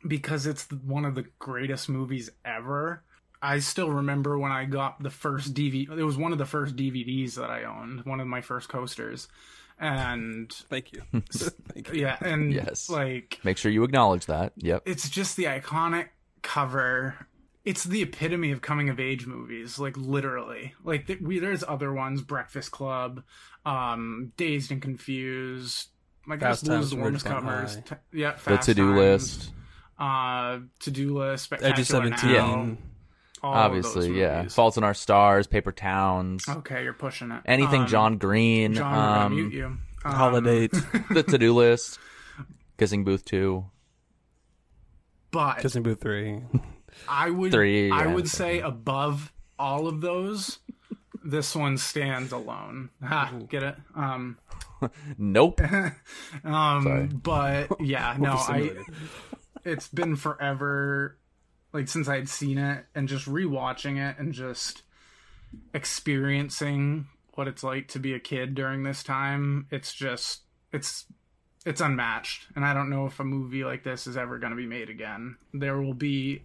Because 0.06 0.46
it's 0.46 0.70
one 0.70 1.04
of 1.04 1.14
the 1.14 1.24
greatest 1.38 1.88
movies 1.88 2.30
ever. 2.44 3.04
I 3.40 3.58
still 3.58 3.90
remember 3.90 4.38
when 4.38 4.52
I 4.52 4.64
got 4.64 5.02
the 5.02 5.10
first 5.10 5.54
DVD. 5.54 5.88
It 5.96 6.04
was 6.04 6.16
one 6.16 6.32
of 6.32 6.38
the 6.38 6.46
first 6.46 6.76
DVDs 6.76 7.34
that 7.34 7.50
I 7.50 7.64
owned, 7.64 8.04
one 8.04 8.20
of 8.20 8.26
my 8.26 8.40
first 8.40 8.68
coasters. 8.68 9.28
And 9.78 10.52
Thank 10.52 10.92
you. 10.92 11.02
Thank 11.32 11.92
you. 11.92 12.02
Yeah, 12.02 12.16
and 12.20 12.52
Yes. 12.52 12.88
like 12.88 13.40
Make 13.42 13.56
sure 13.58 13.70
you 13.72 13.82
acknowledge 13.84 14.26
that. 14.26 14.52
Yep. 14.56 14.82
it's 14.86 15.08
just 15.08 15.36
the 15.36 15.44
iconic 15.44 16.08
cover. 16.42 17.26
It's 17.64 17.84
the 17.84 18.02
epitome 18.02 18.50
of 18.50 18.60
coming 18.60 18.88
of 18.88 18.98
age 18.98 19.26
movies, 19.26 19.78
like 19.78 19.96
literally. 19.96 20.74
Like 20.82 21.06
th- 21.06 21.20
we, 21.20 21.38
there's 21.38 21.62
other 21.62 21.92
ones, 21.92 22.20
Breakfast 22.22 22.70
Club, 22.72 23.22
um, 23.64 24.32
Dazed 24.36 24.72
and 24.72 24.82
Confused. 24.82 25.88
My 26.26 26.36
gosh, 26.36 26.50
Fast 26.60 26.66
Times 26.66 26.90
the 26.90 26.96
at 26.96 27.02
warmest 27.02 27.24
Ridgemont 27.26 27.40
covers. 27.40 27.74
High. 27.76 27.80
T- 27.82 28.18
yeah, 28.20 28.32
The 28.32 28.38
Fast 28.38 28.66
to 28.66 28.74
do 28.74 28.86
Times, 28.88 28.98
list. 28.98 29.52
uh, 29.98 30.58
to 30.80 30.90
do 30.90 31.16
list, 31.18 31.52
Edge 31.52 31.60
Spectacular 31.60 31.80
of 31.80 31.86
Seventeen. 32.18 32.32
Now, 32.72 32.76
all 33.44 33.54
Obviously, 33.54 34.18
yeah. 34.20 34.38
movies. 34.38 34.54
Fault 34.54 34.76
in 34.76 34.84
Our 34.84 34.94
Stars, 34.94 35.46
Paper 35.48 35.72
Towns, 35.72 36.44
Okay, 36.48 36.84
you're 36.84 36.92
pushing 36.92 37.30
it. 37.32 37.42
anything 37.44 37.82
Um, 37.82 37.86
John 37.88 38.18
Green, 38.18 38.74
John, 38.74 38.92
I'm 38.94 39.26
um, 39.26 39.34
mute 39.34 39.52
you. 39.52 39.66
Um, 39.66 39.80
Holiday. 40.04 40.66
the 41.10 41.22
to 41.24 41.38
do 41.38 41.52
list, 41.54 41.98
Kissing 42.78 43.02
Booth 43.04 43.24
2. 43.24 43.64
but 45.30 45.58
Kissing 45.58 45.82
Booth 45.82 46.00
three. 46.00 46.40
I 47.08 47.30
would 47.30 47.52
Three, 47.52 47.90
I 47.90 48.06
would 48.06 48.28
say 48.28 48.60
above 48.60 49.32
all 49.58 49.86
of 49.86 50.00
those, 50.00 50.58
this 51.24 51.54
one 51.54 51.78
stands 51.78 52.32
alone. 52.32 52.90
Ha, 53.02 53.32
get 53.48 53.62
it? 53.62 53.76
Um, 53.94 54.38
Nope. 55.18 55.60
um, 56.44 57.20
but 57.22 57.80
yeah, 57.80 58.16
no, 58.20 58.32
I. 58.32 58.72
It's 59.64 59.88
been 59.88 60.16
forever, 60.16 61.16
like 61.72 61.88
since 61.88 62.08
I'd 62.08 62.28
seen 62.28 62.58
it, 62.58 62.84
and 62.94 63.08
just 63.08 63.26
rewatching 63.26 63.98
it 63.98 64.18
and 64.18 64.32
just 64.32 64.82
experiencing 65.74 67.06
what 67.34 67.48
it's 67.48 67.62
like 67.62 67.88
to 67.88 67.98
be 67.98 68.14
a 68.14 68.20
kid 68.20 68.54
during 68.54 68.82
this 68.82 69.02
time. 69.02 69.66
It's 69.70 69.94
just 69.94 70.42
it's 70.72 71.06
it's 71.64 71.80
unmatched, 71.80 72.48
and 72.56 72.64
I 72.64 72.74
don't 72.74 72.90
know 72.90 73.06
if 73.06 73.20
a 73.20 73.24
movie 73.24 73.64
like 73.64 73.84
this 73.84 74.06
is 74.06 74.16
ever 74.16 74.38
going 74.38 74.50
to 74.50 74.56
be 74.56 74.66
made 74.66 74.90
again. 74.90 75.36
There 75.54 75.80
will 75.80 75.94
be 75.94 76.42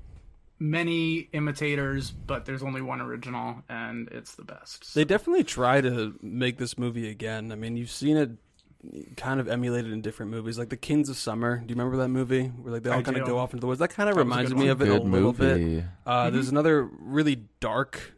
many 0.59 1.29
imitators, 1.33 2.11
but 2.11 2.45
there's 2.45 2.63
only 2.63 2.81
one 2.81 3.01
original, 3.01 3.63
and 3.69 4.07
it's 4.09 4.35
the 4.35 4.43
best. 4.43 4.93
They 4.95 5.05
definitely 5.05 5.43
try 5.43 5.81
to 5.81 6.15
make 6.21 6.57
this 6.57 6.77
movie 6.77 7.09
again. 7.09 7.51
I 7.51 7.55
mean, 7.55 7.77
you've 7.77 7.91
seen 7.91 8.17
it 8.17 8.31
kind 9.17 9.39
of 9.39 9.47
emulated 9.47 9.91
in 9.91 10.01
different 10.01 10.31
movies, 10.31 10.57
like 10.57 10.69
The 10.69 10.77
Kings 10.77 11.09
of 11.09 11.17
Summer. 11.17 11.57
Do 11.57 11.63
you 11.63 11.75
remember 11.75 11.97
that 11.97 12.09
movie 12.09 12.45
where 12.47 12.73
like 12.73 12.83
they 12.83 12.89
all 12.89 12.99
I 12.99 13.01
kind 13.03 13.17
of 13.17 13.25
go 13.25 13.37
off 13.37 13.51
into 13.53 13.61
the 13.61 13.67
woods? 13.67 13.79
That 13.79 13.89
kind 13.89 14.09
of 14.09 14.15
That 14.15 14.21
reminds 14.21 14.51
me 14.53 14.61
one. 14.61 14.69
of 14.69 14.81
it 14.81 14.85
a 14.89 14.99
Good 14.99 15.07
little 15.07 15.33
bit. 15.33 15.59
movie. 15.59 15.83
Uh, 16.05 16.29
There's 16.29 16.49
another 16.49 16.83
really 16.83 17.43
dark 17.59 18.13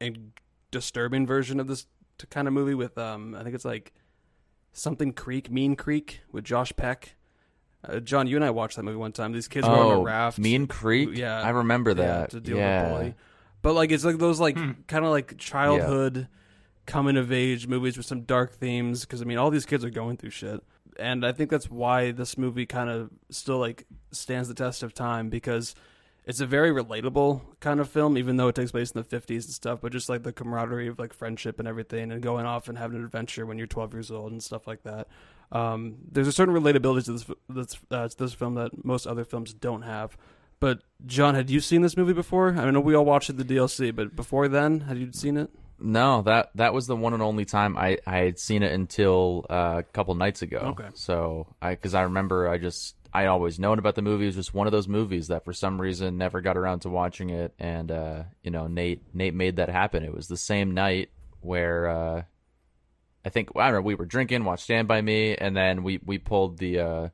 and 0.00 0.32
disturbing 0.70 1.26
version 1.26 1.58
of 1.60 1.66
this 1.66 1.86
kind 2.30 2.46
of 2.48 2.54
movie 2.54 2.74
with 2.74 2.96
um, 2.98 3.34
I 3.34 3.42
think 3.42 3.54
it's 3.54 3.64
like 3.64 3.92
something 4.72 5.12
Creek, 5.12 5.50
Mean 5.50 5.74
Creek, 5.76 6.20
with 6.32 6.44
Josh 6.44 6.72
Peck. 6.76 7.15
Uh, 7.88 8.00
John, 8.00 8.26
you 8.26 8.36
and 8.36 8.44
I 8.44 8.50
watched 8.50 8.76
that 8.76 8.82
movie 8.82 8.96
one 8.96 9.12
time. 9.12 9.32
These 9.32 9.48
kids 9.48 9.66
go 9.66 9.72
on 9.72 9.78
a 9.78 10.00
Oh, 10.00 10.02
raft. 10.02 10.38
Mean 10.38 10.66
Creek? 10.66 11.10
Yeah. 11.12 11.40
I 11.40 11.50
remember 11.50 11.90
yeah, 11.90 11.94
that. 11.94 12.30
to 12.30 12.40
deal 12.40 12.56
yeah. 12.56 12.82
with 12.82 12.90
the 12.92 12.98
bully. 12.98 13.14
But 13.62 13.74
like 13.74 13.90
it's 13.92 14.04
like 14.04 14.18
those 14.18 14.38
like 14.40 14.56
Hmm. 14.56 14.72
kind 14.86 15.04
of 15.04 15.10
like 15.10 15.36
childhood 15.38 16.28
coming 16.86 17.16
of 17.16 17.32
age 17.32 17.66
movies 17.66 17.96
with 17.96 18.06
some 18.06 18.22
dark 18.22 18.52
themes 18.54 19.00
because 19.00 19.20
I 19.20 19.24
mean 19.24 19.38
all 19.38 19.50
these 19.50 19.66
kids 19.66 19.84
are 19.84 19.90
going 19.90 20.16
through 20.16 20.30
shit. 20.30 20.62
And 20.98 21.26
I 21.26 21.32
think 21.32 21.50
that's 21.50 21.68
why 21.70 22.12
this 22.12 22.38
movie 22.38 22.64
kind 22.64 22.88
of 22.88 23.10
still 23.30 23.58
like 23.58 23.86
stands 24.12 24.48
the 24.48 24.54
test 24.54 24.82
of 24.82 24.94
time 24.94 25.28
because 25.28 25.74
it's 26.26 26.40
a 26.40 26.46
very 26.46 26.70
relatable 26.70 27.40
kind 27.60 27.80
of 27.80 27.88
film 27.88 28.18
even 28.18 28.36
though 28.36 28.48
it 28.48 28.54
takes 28.54 28.72
place 28.72 28.90
in 28.90 29.02
the 29.02 29.08
50s 29.08 29.30
and 29.30 29.42
stuff 29.44 29.80
but 29.80 29.92
just 29.92 30.08
like 30.08 30.22
the 30.22 30.32
camaraderie 30.32 30.88
of 30.88 30.98
like 30.98 31.12
friendship 31.12 31.58
and 31.58 31.68
everything 31.68 32.12
and 32.12 32.22
going 32.22 32.46
off 32.46 32.68
and 32.68 32.78
having 32.78 32.98
an 32.98 33.04
adventure 33.04 33.46
when 33.46 33.58
you're 33.58 33.66
12 33.66 33.92
years 33.92 34.10
old 34.10 34.32
and 34.32 34.42
stuff 34.42 34.66
like 34.66 34.82
that 34.82 35.08
um, 35.52 35.96
there's 36.10 36.26
a 36.26 36.32
certain 36.32 36.54
relatability 36.54 37.04
to 37.04 37.12
this 37.12 37.24
this, 37.48 37.80
uh, 37.92 38.08
to 38.08 38.18
this 38.18 38.34
film 38.34 38.54
that 38.54 38.84
most 38.84 39.06
other 39.06 39.24
films 39.24 39.54
don't 39.54 39.82
have 39.82 40.16
but 40.58 40.80
John, 41.04 41.34
had 41.34 41.50
you 41.50 41.60
seen 41.60 41.82
this 41.82 41.96
movie 41.96 42.12
before? 42.12 42.56
I 42.56 42.70
know 42.70 42.80
we 42.80 42.94
all 42.94 43.04
watched 43.04 43.30
it 43.30 43.36
the 43.36 43.44
DLC, 43.44 43.94
but 43.94 44.16
before 44.16 44.48
then, 44.48 44.80
had 44.80 44.98
you 44.98 45.12
seen 45.12 45.36
it? 45.36 45.50
No, 45.78 46.22
that 46.22 46.50
that 46.54 46.72
was 46.72 46.86
the 46.86 46.96
one 46.96 47.12
and 47.12 47.22
only 47.22 47.44
time 47.44 47.76
I, 47.76 47.98
I 48.06 48.18
had 48.18 48.38
seen 48.38 48.62
it 48.62 48.72
until 48.72 49.44
uh, 49.50 49.76
a 49.78 49.82
couple 49.82 50.14
nights 50.14 50.40
ago. 50.40 50.74
Okay. 50.78 50.88
So 50.94 51.46
I 51.60 51.70
because 51.70 51.94
I 51.94 52.02
remember 52.02 52.48
I 52.48 52.56
just 52.56 52.95
I 53.16 53.26
always 53.26 53.58
known 53.58 53.78
about 53.78 53.94
the 53.94 54.02
movie. 54.02 54.24
It 54.24 54.28
was 54.28 54.34
just 54.36 54.52
one 54.52 54.66
of 54.66 54.72
those 54.72 54.88
movies 54.88 55.28
that 55.28 55.44
for 55.44 55.54
some 55.54 55.80
reason 55.80 56.18
never 56.18 56.42
got 56.42 56.58
around 56.58 56.80
to 56.80 56.90
watching 56.90 57.30
it, 57.30 57.54
and 57.58 57.90
uh, 57.90 58.22
you 58.42 58.50
know 58.50 58.66
Nate 58.66 59.02
Nate 59.14 59.32
made 59.34 59.56
that 59.56 59.70
happen. 59.70 60.02
It 60.04 60.12
was 60.12 60.28
the 60.28 60.36
same 60.36 60.72
night 60.72 61.08
where 61.40 61.88
uh, 61.88 62.22
I 63.24 63.28
think 63.30 63.48
I 63.56 63.64
don't 63.66 63.76
know 63.76 63.80
we 63.80 63.94
were 63.94 64.04
drinking, 64.04 64.44
watched 64.44 64.64
Stand 64.64 64.86
by 64.86 65.00
Me, 65.00 65.34
and 65.34 65.56
then 65.56 65.82
we 65.82 65.98
we 66.04 66.18
pulled 66.18 66.58
the 66.58 66.80
uh, 66.80 67.08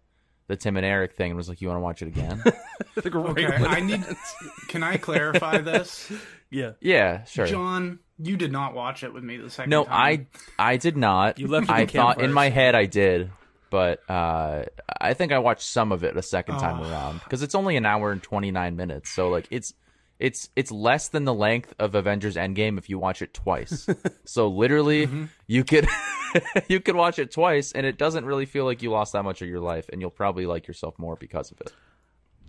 the 0.49 0.56
Tim 0.56 0.76
and 0.76 0.85
Eric 0.85 1.14
thing 1.14 1.30
and 1.30 1.37
was 1.37 1.49
like, 1.49 1.61
"You 1.61 1.68
want 1.68 1.78
to 1.78 1.82
watch 1.82 2.02
it 2.02 2.09
again?" 2.09 2.42
okay, 3.06 3.47
I 3.47 3.80
need. 3.80 4.04
Can 4.68 4.82
I 4.82 4.97
clarify 4.97 5.59
this? 5.59 6.11
Yeah, 6.50 6.73
yeah, 6.80 7.23
sure. 7.25 7.47
John, 7.47 8.00
you 8.18 8.37
did 8.37 8.50
not 8.50 8.75
watch 8.75 9.04
it 9.04 9.14
with 9.14 9.23
me 9.23 9.37
the 9.37 9.50
second 9.50 9.71
No, 9.71 9.85
time. 9.85 10.26
I 10.59 10.73
I 10.73 10.76
did 10.78 10.97
not. 10.97 11.38
You 11.38 11.47
left 11.47 11.71
I 11.71 11.85
the 11.85 11.92
camp 11.92 12.16
thought 12.16 12.25
in 12.25 12.32
my 12.32 12.49
head 12.49 12.75
I 12.75 12.87
did, 12.87 13.30
but 13.72 14.08
uh, 14.08 14.66
I 15.00 15.14
think 15.14 15.32
I 15.32 15.38
watched 15.40 15.62
some 15.66 15.90
of 15.90 16.04
it 16.04 16.16
a 16.16 16.22
second 16.22 16.58
time 16.58 16.78
Oh. 16.80 16.88
around 16.88 17.18
because 17.24 17.42
it's 17.42 17.56
only 17.56 17.76
an 17.76 17.84
hour 17.84 18.12
and 18.12 18.22
twenty 18.22 18.52
nine 18.52 18.76
minutes. 18.76 19.10
So 19.10 19.28
like 19.30 19.48
it's 19.50 19.74
it's 20.20 20.50
it's 20.54 20.70
less 20.70 21.08
than 21.08 21.24
the 21.24 21.34
length 21.34 21.74
of 21.80 21.96
Avengers 21.96 22.36
Endgame 22.36 22.78
if 22.78 22.88
you 22.88 22.98
watch 23.00 23.22
it 23.22 23.34
twice. 23.34 23.88
so 24.24 24.46
literally, 24.48 25.06
Mm-hmm. 25.08 25.24
you 25.48 25.64
could 25.64 25.88
you 26.68 26.78
could 26.78 26.94
watch 26.94 27.18
it 27.18 27.32
twice, 27.32 27.72
and 27.72 27.84
it 27.84 27.98
doesn't 27.98 28.24
really 28.24 28.46
feel 28.46 28.64
like 28.64 28.82
you 28.82 28.90
lost 28.92 29.14
that 29.14 29.24
much 29.24 29.42
of 29.42 29.48
your 29.48 29.60
life, 29.60 29.86
and 29.92 30.00
you'll 30.00 30.10
probably 30.10 30.46
like 30.46 30.68
yourself 30.68 30.96
more 30.98 31.16
because 31.16 31.50
of 31.50 31.60
it. 31.62 31.72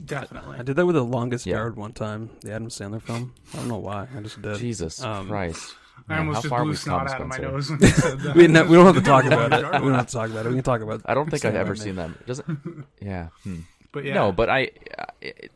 Definitely. 0.05 0.57
I 0.59 0.63
did 0.63 0.75
that 0.75 0.85
with 0.85 0.95
the 0.95 1.03
longest 1.03 1.45
Yeah. 1.45 1.55
yard 1.55 1.75
one 1.77 1.93
time, 1.93 2.29
the 2.41 2.51
Adam 2.51 2.67
Sandler 2.69 3.01
film. 3.01 3.33
I 3.53 3.57
don't 3.57 3.67
know 3.67 3.77
why, 3.77 4.07
I 4.15 4.21
just 4.21 4.41
did. 4.41 4.57
Jesus 4.57 5.01
Um, 5.03 5.27
Christ! 5.27 5.75
I 6.09 6.17
almost 6.19 6.43
just 6.43 6.53
blew 6.55 6.75
snot 6.75 7.09
out 7.09 7.21
of 7.21 7.27
my 7.27 7.38
nose 7.38 7.69
when 7.69 7.79
you 7.79 7.88
said 7.88 8.19
that. 8.19 8.35
We, 8.35 8.47
no, 8.47 8.63
we 8.65 8.75
don't 8.75 8.85
have 8.85 8.95
to 8.95 9.01
talk 9.01 9.23
about 9.25 9.53
it. 9.53 9.65
We 9.81 9.88
don't 9.88 9.93
have 9.93 10.07
to 10.07 10.13
talk 10.13 10.29
about 10.29 10.45
it. 10.45 10.50
We 10.50 10.55
can 10.55 10.63
talk 10.63 10.81
about. 10.81 11.01
I 11.05 11.13
don't 11.13 11.29
think 11.29 11.45
I've 11.45 11.55
ever 11.55 11.75
seen 11.75 11.95
that. 11.95 12.09
It 12.09 12.25
doesn't 12.25 12.85
yeah. 13.01 13.29
Hmm. 13.43 13.59
But 13.91 14.05
yeah, 14.05 14.15
No, 14.15 14.31
but 14.31 14.50
I, 14.50 14.71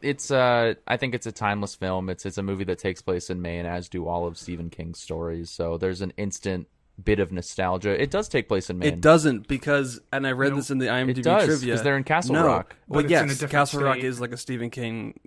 it's 0.02 0.30
uh, 0.30 0.76
I 0.88 0.98
think 0.98 1.16
it's 1.16 1.26
a 1.26 1.32
timeless 1.32 1.74
film. 1.76 2.10
It's 2.10 2.26
it's 2.26 2.38
a 2.38 2.44
movie 2.44 2.66
that 2.66 2.78
takes 2.78 3.02
place 3.02 3.30
in 3.32 3.42
Maine, 3.42 3.66
as 3.66 3.90
do 3.90 4.08
all 4.08 4.28
of 4.28 4.38
Stephen 4.38 4.70
King's 4.70 5.00
stories. 5.00 5.50
So 5.50 5.78
there's 5.78 6.02
an 6.02 6.14
instant 6.18 6.68
bit 7.04 7.20
of 7.20 7.32
nostalgia. 7.32 8.00
It 8.00 8.12
does 8.12 8.30
take 8.30 8.48
place 8.48 8.70
in 8.70 8.78
Maine. 8.78 8.94
It 8.94 9.02
doesn't 9.02 9.48
because, 9.48 10.00
and 10.14 10.26
I 10.26 10.32
read 10.32 10.50
Nope. 10.50 10.60
this 10.60 10.72
in 10.72 10.78
the 10.78 10.86
IMDb 10.86 11.18
It 11.18 11.24
does 11.24 11.46
trivia. 11.46 11.66
because 11.66 11.84
they're 11.84 11.98
in 11.98 12.04
Castle 12.04 12.36
no. 12.36 12.46
Rock. 12.46 12.76
Well, 12.88 12.98
But 12.98 13.06
it's 13.06 13.12
yes, 13.12 13.30
different 13.30 13.52
Castle 13.52 13.82
Rock 13.82 13.98
is 13.98 14.22
like 14.22 14.32
a 14.32 14.38
Stephen 14.38 14.70
King 14.70 15.20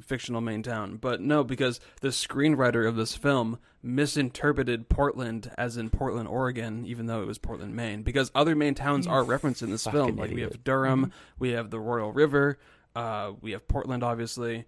fictional 0.00 0.40
Maine 0.40 0.62
town, 0.62 0.96
but 0.96 1.20
no, 1.20 1.44
because 1.44 1.80
the 2.00 2.08
screenwriter 2.08 2.86
of 2.86 2.96
this 2.96 3.14
film 3.16 3.58
misinterpreted 3.82 4.88
Portland 4.88 5.50
as 5.56 5.76
in 5.76 5.90
Portland, 5.90 6.28
Oregon, 6.28 6.84
even 6.86 7.06
though 7.06 7.22
it 7.22 7.26
was 7.26 7.38
Portland, 7.38 7.74
Maine. 7.74 8.02
Because 8.02 8.30
other 8.34 8.54
Maine 8.54 8.74
towns 8.74 9.06
are 9.06 9.24
referenced 9.24 9.62
in 9.62 9.70
this 9.70 9.84
Fucking 9.84 9.98
film. 10.06 10.16
Like 10.16 10.30
we 10.32 10.42
have 10.42 10.62
Durham, 10.64 11.12
we 11.38 11.50
have 11.50 11.70
the 11.70 11.80
Royal 11.80 12.12
River, 12.12 12.58
uh, 12.94 13.32
we 13.40 13.52
have 13.52 13.66
Portland, 13.68 14.02
obviously. 14.04 14.64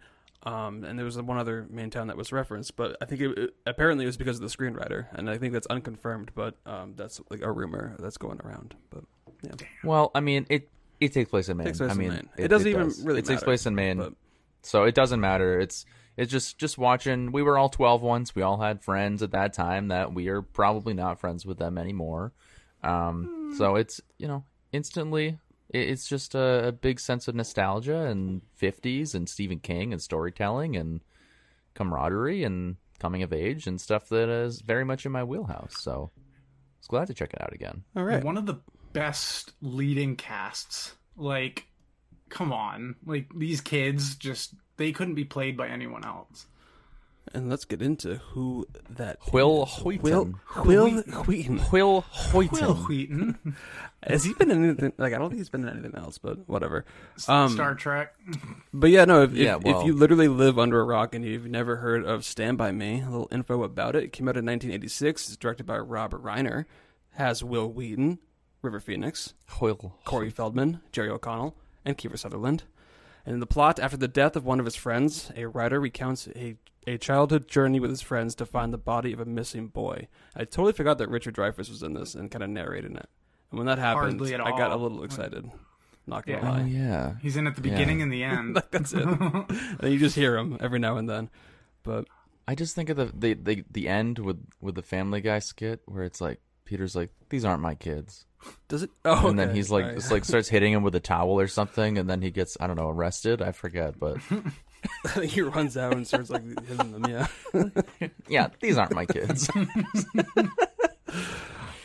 Um, 0.46 0.84
and 0.84 0.98
there 0.98 1.06
was 1.06 1.16
one 1.20 1.38
other 1.38 1.66
Maine 1.70 1.88
town 1.88 2.08
that 2.08 2.18
was 2.18 2.30
referenced, 2.30 2.76
but 2.76 2.98
I 3.00 3.06
think 3.06 3.22
it, 3.22 3.38
it- 3.38 3.54
apparently 3.64 4.04
it 4.04 4.08
was 4.08 4.18
because 4.18 4.36
of 4.36 4.42
the 4.42 4.54
screenwriter, 4.54 5.06
and 5.14 5.30
I 5.30 5.38
think 5.38 5.54
that's 5.54 5.66
unconfirmed, 5.68 6.32
but 6.34 6.54
um, 6.66 6.92
that's 6.96 7.18
like 7.30 7.40
a 7.40 7.50
rumor 7.50 7.96
that's 7.98 8.18
going 8.18 8.40
around. 8.44 8.74
But 8.90 9.04
yeah, 9.42 9.52
Well, 9.82 10.10
I 10.14 10.20
mean, 10.20 10.44
it 10.50 10.68
it 11.00 11.14
takes 11.14 11.30
place 11.30 11.48
in 11.48 11.56
Maine. 11.56 11.66
Takes 11.68 11.78
place 11.78 11.88
I 11.90 11.92
in 11.94 11.98
mean, 11.98 12.08
Maine. 12.10 12.28
It 12.36 12.48
doesn't 12.48 12.68
even 12.68 12.84
does. 12.88 13.02
really 13.02 13.20
It 13.20 13.24
takes 13.24 13.42
place 13.42 13.64
in 13.64 13.74
Maine, 13.74 13.96
but- 13.96 14.12
so 14.64 14.84
it 14.84 14.94
doesn't 14.94 15.20
matter. 15.20 15.60
It's 15.60 15.86
it's 16.16 16.30
just 16.30 16.58
just 16.58 16.78
watching. 16.78 17.32
We 17.32 17.42
were 17.42 17.58
all 17.58 17.68
twelve 17.68 18.02
once. 18.02 18.34
We 18.34 18.42
all 18.42 18.60
had 18.60 18.82
friends 18.82 19.22
at 19.22 19.32
that 19.32 19.52
time 19.52 19.88
that 19.88 20.12
we 20.12 20.28
are 20.28 20.42
probably 20.42 20.94
not 20.94 21.20
friends 21.20 21.46
with 21.46 21.58
them 21.58 21.78
anymore. 21.78 22.32
Um, 22.82 23.54
so 23.56 23.76
it's 23.76 24.00
you 24.18 24.28
know 24.28 24.44
instantly 24.72 25.38
it's 25.70 26.06
just 26.06 26.34
a, 26.34 26.68
a 26.68 26.72
big 26.72 27.00
sense 27.00 27.26
of 27.26 27.34
nostalgia 27.34 28.02
and 28.06 28.42
50s 28.60 29.14
and 29.14 29.28
Stephen 29.28 29.58
King 29.58 29.92
and 29.92 30.00
storytelling 30.00 30.76
and 30.76 31.00
camaraderie 31.74 32.44
and 32.44 32.76
coming 33.00 33.22
of 33.22 33.32
age 33.32 33.66
and 33.66 33.80
stuff 33.80 34.08
that 34.08 34.28
is 34.28 34.60
very 34.60 34.84
much 34.84 35.04
in 35.04 35.12
my 35.12 35.24
wheelhouse. 35.24 35.74
So 35.80 36.10
I 36.14 36.20
was 36.78 36.86
glad 36.86 37.06
to 37.08 37.14
check 37.14 37.34
it 37.34 37.42
out 37.42 37.52
again. 37.52 37.82
all 37.96 38.04
right. 38.04 38.22
one 38.22 38.36
of 38.36 38.46
the 38.46 38.60
best 38.92 39.52
leading 39.60 40.16
casts. 40.16 40.94
Like, 41.16 41.66
come 42.34 42.52
on, 42.52 42.96
like 43.06 43.30
these 43.34 43.60
kids 43.62 44.14
just 44.16 44.54
they 44.76 44.92
couldn't 44.92 45.14
be 45.14 45.24
played 45.24 45.56
by 45.56 45.68
anyone 45.68 46.04
else. 46.04 46.46
And 47.32 47.48
let's 47.48 47.64
get 47.64 47.80
into 47.80 48.16
who 48.16 48.66
that 48.90 49.16
Will 49.32 49.64
is. 49.64 49.82
Wheaton. 49.82 50.02
Will 50.56 50.64
Wil 50.64 50.90
Wheaton. 51.24 51.60
Will 51.72 52.02
Hoyton. 52.12 52.52
Wil 52.60 52.74
Wheaton, 52.74 53.56
Has 54.06 54.24
he 54.24 54.34
been 54.34 54.50
in 54.50 54.62
anything? 54.64 54.92
Like 54.98 55.14
I 55.14 55.18
don't 55.18 55.30
think 55.30 55.38
he's 55.40 55.48
been 55.48 55.62
in 55.66 55.70
anything 55.70 55.94
else, 55.96 56.18
but 56.18 56.46
whatever. 56.46 56.84
Um, 57.26 57.48
Star 57.50 57.74
Trek. 57.74 58.14
But 58.74 58.90
yeah, 58.90 59.06
no. 59.06 59.22
If, 59.22 59.32
Yeah, 59.32 59.56
if, 59.56 59.62
well- 59.62 59.80
if 59.80 59.86
you 59.86 59.94
literally 59.94 60.28
live 60.28 60.58
under 60.58 60.80
a 60.80 60.84
rock 60.84 61.14
and 61.14 61.24
you've 61.24 61.46
never 61.46 61.76
heard 61.76 62.04
of 62.04 62.24
Stand 62.26 62.58
by 62.58 62.72
Me, 62.72 63.00
a 63.00 63.08
little 63.08 63.28
info 63.32 63.62
about 63.62 63.96
it. 63.96 64.04
It 64.04 64.12
came 64.12 64.28
out 64.28 64.36
in 64.36 64.44
1986. 64.44 65.28
It's 65.28 65.36
directed 65.38 65.64
by 65.64 65.78
Robert 65.78 66.22
Reiner. 66.22 66.66
Has 67.12 67.42
Wil 67.42 67.68
Wheaton, 67.72 68.18
River 68.60 68.80
Phoenix, 68.80 69.32
Hoyle. 69.48 69.96
Corey 70.04 70.30
Feldman, 70.30 70.80
Jerry 70.92 71.08
O'Connell, 71.08 71.56
and 71.84 71.96
Kiefer 71.98 72.18
Sutherland. 72.18 72.64
And 73.26 73.34
in 73.34 73.40
the 73.40 73.46
plot, 73.46 73.78
after 73.80 73.96
the 73.96 74.08
death 74.08 74.36
of 74.36 74.44
one 74.44 74.60
of 74.60 74.66
his 74.66 74.76
friends, 74.76 75.30
a 75.36 75.46
writer 75.46 75.80
recounts 75.80 76.28
a, 76.36 76.56
a 76.86 76.98
childhood 76.98 77.48
journey 77.48 77.80
with 77.80 77.90
his 77.90 78.02
friends 78.02 78.34
to 78.36 78.46
find 78.46 78.72
the 78.72 78.78
body 78.78 79.12
of 79.12 79.20
a 79.20 79.24
missing 79.24 79.68
boy. 79.68 80.08
I 80.36 80.44
totally 80.44 80.72
forgot 80.72 80.98
that 80.98 81.08
Richard 81.08 81.34
Dreyfuss 81.34 81.70
was 81.70 81.82
in 81.82 81.94
this 81.94 82.14
and 82.14 82.30
kind 82.30 82.42
of 82.44 82.50
narrating 82.50 82.96
it. 82.96 83.08
And 83.50 83.58
when 83.58 83.66
that 83.66 83.78
happened, 83.78 84.20
Hardly 84.20 84.34
at 84.34 84.40
I 84.40 84.50
got 84.50 84.70
a 84.70 84.74
all. 84.74 84.80
little 84.80 85.04
excited. 85.04 85.50
Not 86.06 86.26
gonna 86.26 86.38
Yeah. 86.42 86.48
Oh 86.48 86.52
lie. 86.52 86.64
yeah. 86.66 87.14
He's 87.22 87.36
in 87.36 87.46
at 87.46 87.56
the 87.56 87.66
Yeah. 87.66 87.72
beginning 87.76 88.02
and 88.02 88.12
the 88.12 88.24
end. 88.24 88.56
Like, 88.56 88.70
that's 88.70 88.92
it. 88.92 89.02
and 89.80 89.92
you 89.92 89.98
just 89.98 90.16
hear 90.16 90.36
him 90.36 90.58
every 90.60 90.78
now 90.78 90.98
and 90.98 91.08
then. 91.08 91.30
But 91.82 92.06
I 92.46 92.54
just 92.54 92.74
think 92.74 92.90
of 92.90 92.98
the, 92.98 93.06
the 93.14 93.32
the 93.34 93.64
the 93.70 93.88
end 93.88 94.18
with 94.18 94.44
with 94.60 94.74
the 94.74 94.82
Family 94.82 95.22
Guy 95.22 95.38
skit 95.38 95.80
where 95.86 96.02
it's 96.04 96.20
like 96.20 96.40
Peter's 96.64 96.94
like 96.96 97.10
these 97.28 97.44
aren't 97.44 97.62
my 97.62 97.74
kids, 97.74 98.26
does 98.68 98.82
it? 98.82 98.90
Oh, 99.04 99.28
and 99.28 99.38
then 99.38 99.54
he's 99.54 99.70
like 99.70 99.82
Alright. 99.84 99.98
just 99.98 100.10
like 100.10 100.24
starts 100.24 100.48
hitting 100.54 100.72
him 100.72 100.82
with 100.82 100.94
a 100.94 101.00
towel 101.00 101.38
or 101.40 101.46
something, 101.46 101.98
and 101.98 102.08
then 102.08 102.22
he 102.22 102.30
gets 102.30 102.56
I 102.60 102.66
don't 102.66 102.76
know 102.76 102.88
arrested. 102.90 103.42
I 103.42 103.52
forget, 103.52 103.98
but 103.98 104.18
he 105.22 105.40
runs 105.42 105.76
out 105.76 105.94
and 105.94 106.06
starts 106.06 106.30
like 106.30 106.42
hitting 106.66 106.92
them. 106.92 107.06
Yeah. 107.08 107.26
yeah, 108.28 108.48
these 108.60 108.76
aren't 108.78 108.94
my 108.94 109.06
kids. 109.06 109.48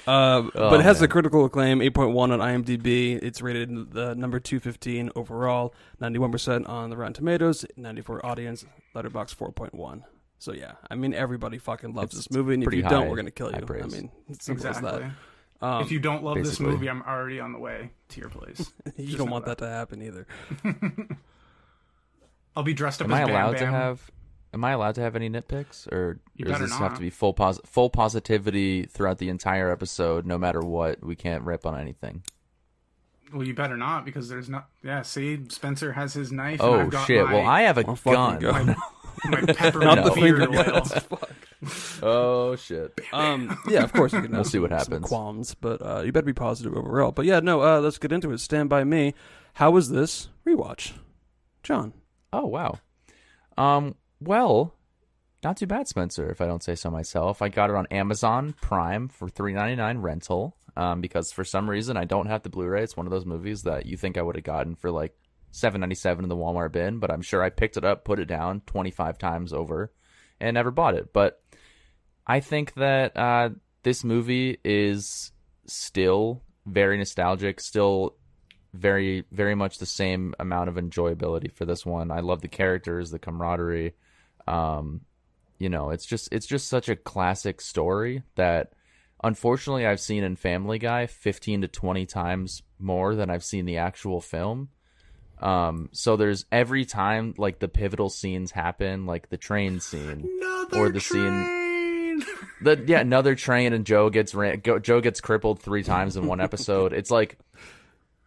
Uh, 0.08 0.42
Oh, 0.56 0.72
but 0.72 0.80
it 0.80 0.84
has 0.84 1.02
man. 1.02 1.06
a 1.06 1.08
critical 1.08 1.46
acclaim, 1.46 1.82
8.1 1.82 2.16
on 2.18 2.40
IMDb. 2.40 3.20
It's 3.22 3.44
rated 3.44 3.92
the 3.92 4.16
number 4.16 4.40
215 4.40 5.12
overall, 5.16 5.76
91% 6.02 6.68
on 6.68 6.90
the 6.90 6.98
Rotten 6.98 7.14
Tomatoes, 7.14 7.64
94 7.78 8.26
audience, 8.26 8.66
Letterboxd 8.96 9.36
4.1. 9.36 10.02
So 10.39 10.53
yeah, 10.53 10.74
I 10.89 10.96
mean 10.96 11.13
everybody 11.13 11.58
fucking 11.58 11.93
loves 11.93 12.15
It's 12.15 12.27
this 12.27 12.31
movie, 12.36 12.53
and 12.55 12.63
if 12.63 12.67
pretty 12.67 12.81
you 12.81 12.89
don't, 12.89 13.10
we're 13.10 13.17
gonna 13.17 13.29
kill 13.29 13.51
you. 13.51 13.58
I 13.58 13.86
mean, 13.88 14.10
it's 14.29 14.46
simple 14.46 14.65
as 14.67 14.77
exactly. 14.77 15.01
that. 15.03 15.12
Um, 15.62 15.84
if 15.84 15.91
you 15.91 16.00
don't 16.00 16.24
love 16.24 16.38
this 16.38 16.60
movie, 16.62 16.89
I'm 16.89 17.01
already 17.01 17.41
on 17.41 17.51
the 17.51 17.60
way 17.60 17.91
to 18.10 18.22
your 18.22 18.29
place. 18.29 18.72
you 18.98 19.05
just 19.08 19.17
don't 19.17 19.29
want 19.29 19.46
that. 19.46 19.58
that. 19.58 19.65
to 19.65 19.72
happen 19.72 20.01
either. 20.01 20.25
I'll 22.55 22.63
be 22.63 22.74
dressed 22.74 23.01
up 23.01 23.08
Am 23.08 23.13
as 23.13 23.19
I 23.19 23.25
Bam 23.25 23.29
allowed 23.36 23.58
to 23.58 23.63
Bam. 23.65 23.74
have? 23.74 24.12
Am 24.53 24.63
I 24.63 24.72
allowed 24.72 24.96
to 24.96 25.01
have 25.01 25.15
any 25.15 25.29
nitpicks, 25.29 25.88
or, 25.91 25.98
or 25.98 26.19
does 26.38 26.48
better 26.53 26.63
this 26.65 26.77
have 26.77 26.96
to 26.96 27.01
be 27.01 27.10
full 27.10 27.34
pos- 27.34 27.60
full 27.65 27.89
positivity 27.89 28.84
throughout 28.86 29.17
the 29.19 29.29
entire 29.29 29.69
episode, 29.69 30.25
no 30.25 30.38
matter 30.38 30.62
what? 30.62 31.03
We 31.03 31.15
can't 31.15 31.43
rip 31.43 31.65
on 31.65 31.79
anything. 31.79 32.24
Well, 33.31 33.46
you 33.46 33.53
better 33.53 33.77
not 33.77 34.05
because 34.05 34.27
there's 34.27 34.50
not. 34.50 34.69
Yeah, 34.84 35.03
see, 35.03 35.39
Spencer 35.50 35.91
has 35.93 36.13
his 36.13 36.31
knife. 36.31 36.62
and 36.62 36.69
Oh 36.69 36.79
I've 36.79 36.89
got 36.89 37.05
shit! 37.05 37.24
My, 37.25 37.34
Well, 37.34 37.48
I 37.48 37.62
have 37.63 37.77
a 37.77 37.86
Oh, 37.86 37.96
fucking 37.96 38.39
gun. 38.39 38.65
my, 38.67 38.75
my 39.30 39.42
peppermint 39.54 39.96
Not 39.96 40.04
the 40.04 40.22
beard 40.22 40.40
finger 40.40 40.74
oil. 40.74 40.84
Fuck. 40.84 41.32
oh 42.04 42.56
shit! 42.56 43.00
Um, 43.12 43.58
yeah, 43.68 43.84
of 43.84 43.94
course 43.94 44.14
you 44.14 44.22
can. 44.22 44.32
We'll 44.32 44.44
see 44.44 44.60
what 44.60 44.70
some 44.70 44.78
happens. 44.78 45.06
Qualms, 45.06 45.56
but 45.60 45.82
uh, 45.82 46.02
you 46.06 46.12
better 46.12 46.26
be 46.26 46.34
positive 46.34 46.76
overall. 46.76 47.12
But 47.12 47.26
yeah, 47.26 47.40
no. 47.40 47.62
Uh, 47.62 47.80
let's 47.80 47.98
get 47.98 48.12
into 48.12 48.32
it. 48.32 48.40
Stand 48.40 48.70
by 48.70 48.84
me. 48.84 49.14
How 49.54 49.72
was 49.72 49.90
this 49.90 50.30
rewatch, 50.46 50.94
John? 51.64 51.94
Oh 52.32 52.46
wow. 52.46 52.80
Um. 53.58 53.96
Well, 54.22 54.76
not 55.44 55.58
too 55.58 55.68
bad, 55.68 55.88
Spencer. 55.88 56.30
If 56.30 56.42
I 56.42 56.46
don't 56.46 56.64
say 56.64 56.76
so 56.76 56.90
myself, 56.90 57.42
I 57.42 57.50
got 57.50 57.70
it 57.70 57.76
on 57.76 57.88
Amazon 57.88 58.56
Prime 58.62 59.08
for 59.08 59.28
three 59.28 59.54
ninety 59.54 59.76
nine 59.76 60.00
rental. 60.00 60.56
Um, 60.78 61.02
because 61.02 61.34
for 61.34 61.44
some 61.44 61.70
reason 61.70 61.98
I 61.98 62.06
don't 62.06 62.28
have 62.28 62.44
the 62.44 62.50
Blu-ray. 62.50 62.84
It's 62.84 62.96
one 62.96 63.06
of 63.06 63.12
those 63.12 63.26
movies 63.26 63.64
that 63.64 63.86
you 63.86 63.98
think 63.98 64.18
I 64.18 64.22
would 64.22 64.36
have 64.36 64.46
gotten 64.46 64.76
for 64.76 64.92
like 64.92 65.14
seven 65.51 65.82
ninety 65.82 65.96
seven 65.96 66.25
in 66.25 66.29
the 66.29 66.36
Walmart 66.36 66.72
bin, 66.72 67.00
but 67.00 67.12
I'm 67.12 67.22
sure 67.22 67.44
I 67.44 67.50
picked 67.50 67.77
it 67.77 67.86
up, 67.86 68.06
put 68.06 68.20
it 68.20 68.25
down 68.25 68.62
twenty 68.65 68.91
five 68.91 69.18
times 69.18 69.53
over, 69.53 69.91
and 70.39 70.53
never 70.53 70.72
bought 70.72 70.96
it. 70.96 71.13
But 71.13 71.41
I 72.25 72.39
think 72.39 72.74
that 72.75 73.18
uh, 73.18 73.50
this 73.84 74.03
movie 74.03 74.60
is 74.63 75.32
still 75.65 76.44
very 76.65 76.98
nostalgic, 76.98 77.60
still 77.60 78.15
very 78.74 79.25
very 79.32 79.56
much 79.56 79.79
the 79.79 79.86
same 79.86 80.36
amount 80.39 80.70
of 80.70 80.75
enjoyability 80.75 81.51
for 81.51 81.65
this 81.65 81.86
one. 81.86 82.12
I 82.12 82.19
love 82.19 82.41
the 82.41 82.47
characters, 82.47 83.12
the 83.12 83.19
camaraderie. 83.19 83.93
Um, 84.47 85.02
you 85.58 85.69
know, 85.69 85.89
it's 85.89 86.06
just 86.06 86.30
it's 86.32 86.47
just 86.47 86.67
such 86.67 86.89
a 86.89 86.95
classic 86.95 87.62
story 87.62 88.24
that 88.36 88.74
unfortunately 89.24 89.86
I've 89.86 90.00
seen 90.00 90.24
in 90.24 90.36
Family 90.36 90.80
Guy 90.80 91.06
15 91.06 91.62
to 91.62 91.67
20 91.67 92.06
times 92.06 92.63
more 92.80 93.15
than 93.15 93.30
I've 93.30 93.43
seen 93.43 93.65
the 93.65 93.78
actual 93.78 94.21
film. 94.21 94.69
Um, 95.41 95.89
so 95.93 96.17
there's 96.17 96.45
every 96.52 96.86
time 96.86 97.34
like 97.38 97.60
the 97.60 97.67
pivotal 97.67 98.10
scenes 98.10 98.52
happen, 98.52 99.06
like 99.06 99.30
the 99.30 99.38
train 99.38 99.80
scene, 99.80 100.28
Another 100.41 100.78
Or 100.78 100.89
the 100.89 100.99
scene- 100.99 101.21
train. 101.21 102.23
the 102.62 102.84
yeah 102.88 102.99
another 102.99 103.36
train 103.36 103.71
and 103.73 103.86
Joe 103.86 104.10
gets 104.10 104.36
ran, 104.36 104.60
go, 104.60 104.80
Joe 104.80 104.99
gets 104.99 105.21
crippled 105.21 105.62
three 105.62 105.84
times 105.84 106.17
in 106.17 106.25
one 106.28 106.41
episode. 106.41 106.91
it's 106.91 107.10
like, 107.12 107.38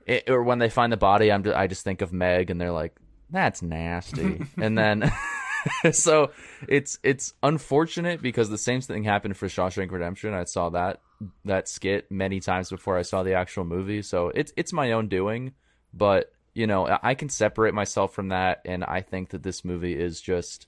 it, 0.07 0.31
or 0.31 0.43
when 0.43 0.59
they 0.59 0.71
find 0.71 0.91
the 0.93 0.97
body, 0.97 1.31
I'm 1.31 1.45
just, 1.45 1.57
I 1.57 1.67
just 1.67 1.85
think 1.85 2.01
of 2.01 2.13
Meg 2.13 2.51
and 2.51 2.61
they're 2.61 2.73
like, 2.73 2.95
that's 3.31 3.63
nasty, 3.63 4.43
and 4.57 4.77
then. 4.77 5.11
so 5.93 6.33
it's 6.69 6.99
it's 7.03 7.35
unfortunate 7.43 8.21
because 8.21 8.49
the 8.51 8.59
same 8.59 8.81
thing 8.81 9.05
happened 9.05 9.37
for 9.37 9.47
Shawshank 9.47 9.91
Redemption. 9.93 10.35
I 10.35 10.45
saw 10.45 10.71
that 10.71 11.01
that 11.45 11.69
skit 11.69 12.11
many 12.11 12.41
times 12.41 12.69
before 12.69 12.99
I 12.99 13.03
saw 13.03 13.23
the 13.23 13.35
actual 13.35 13.65
movie. 13.65 14.03
So 14.03 14.29
it's 14.35 14.53
it's 14.57 14.73
my 14.73 14.93
own 14.93 15.09
doing, 15.09 15.53
but 15.95 16.33
you 16.55 16.67
know 16.67 16.99
I 17.03 17.15
can 17.15 17.29
separate 17.29 17.75
myself 17.75 18.15
from 18.15 18.29
that, 18.29 18.61
and 18.65 18.85
I 18.85 19.01
think 19.01 19.31
that 19.31 19.43
this 19.43 19.65
movie 19.65 19.99
is 19.99 20.21
just 20.21 20.67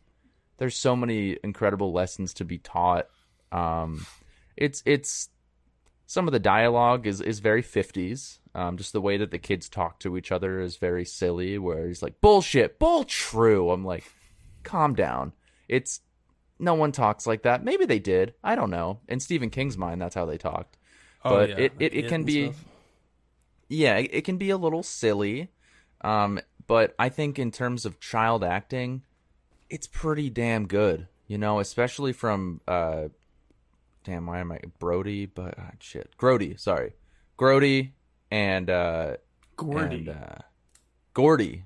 there's 0.59 0.77
so 0.77 0.95
many 0.97 1.37
incredible 1.43 1.93
lessons 1.93 2.35
to 2.35 2.45
be 2.45 2.59
taught. 2.59 3.07
Um, 3.53 4.07
it's 4.57 4.83
it's 4.87 5.29
some 6.07 6.29
of 6.29 6.33
the 6.33 6.39
dialogue 6.39 7.07
is 7.07 7.21
is 7.21 7.41
very 7.41 7.63
50s. 7.63 8.39
Um, 8.57 8.77
just 8.77 8.93
the 8.93 9.01
way 9.01 9.17
that 9.17 9.31
the 9.33 9.39
kids 9.39 9.69
talk 9.69 9.99
to 10.01 10.17
each 10.17 10.31
other 10.31 10.61
is 10.61 10.77
very 10.77 11.05
silly. 11.05 11.59
Where 11.59 11.89
he's 11.89 12.03
like 12.03 12.21
bullshit, 12.21 12.79
bull 12.79 13.05
true. 13.05 13.71
I'm 13.71 13.85
like, 13.85 14.05
calm 14.63 14.95
down. 14.95 15.33
It's 15.69 16.01
no 16.59 16.75
one 16.75 16.93
talks 16.93 17.27
like 17.27 17.43
that. 17.43 17.65
Maybe 17.65 17.85
they 17.85 17.99
did. 17.99 18.35
I 18.45 18.55
don't 18.55 18.71
know. 18.71 19.01
In 19.09 19.19
Stephen 19.19 19.51
King's 19.51 19.77
mind, 19.77 20.01
that's 20.01 20.15
how 20.15 20.25
they 20.25 20.39
talked. 20.39 20.77
But 21.23 21.51
it- 21.51 21.59
it- 21.59 21.73
it 21.81 21.93
Hit 21.95 22.09
can 22.09 22.25
be- 22.25 22.45
stuff. 22.53 22.65
Yeah, 23.69 23.97
it, 23.97 24.11
it 24.13 24.25
can 24.25 24.37
be 24.37 24.51
a 24.51 24.57
little 24.57 24.83
silly. 24.83 25.49
Um, 26.05 26.39
but 26.67 26.95
I 26.99 27.09
think 27.09 27.39
in 27.39 27.51
terms 27.51 27.85
of 27.85 27.99
child 27.99 28.45
acting, 28.45 29.03
it's 29.71 29.87
pretty 29.87 30.31
damn 30.31 30.67
good. 30.67 31.09
You 31.27 31.39
know, 31.39 31.59
especially 31.59 32.13
from 32.13 32.61
uh, 32.69 33.09
damn, 34.05 34.27
why 34.27 34.39
am 34.41 34.53
I 34.53 34.61
Brody? 34.79 35.27
But 35.27 35.55
ah, 35.59 35.71
shit, 35.81 36.11
Grody. 36.19 36.61
Sorry, 36.61 36.93
Grody 37.39 37.93
and 38.31 38.69
uh, 38.69 39.17
Gordy. 39.57 39.97
and 39.97 40.09
uh, 40.11 40.39
Gordy. 41.15 41.65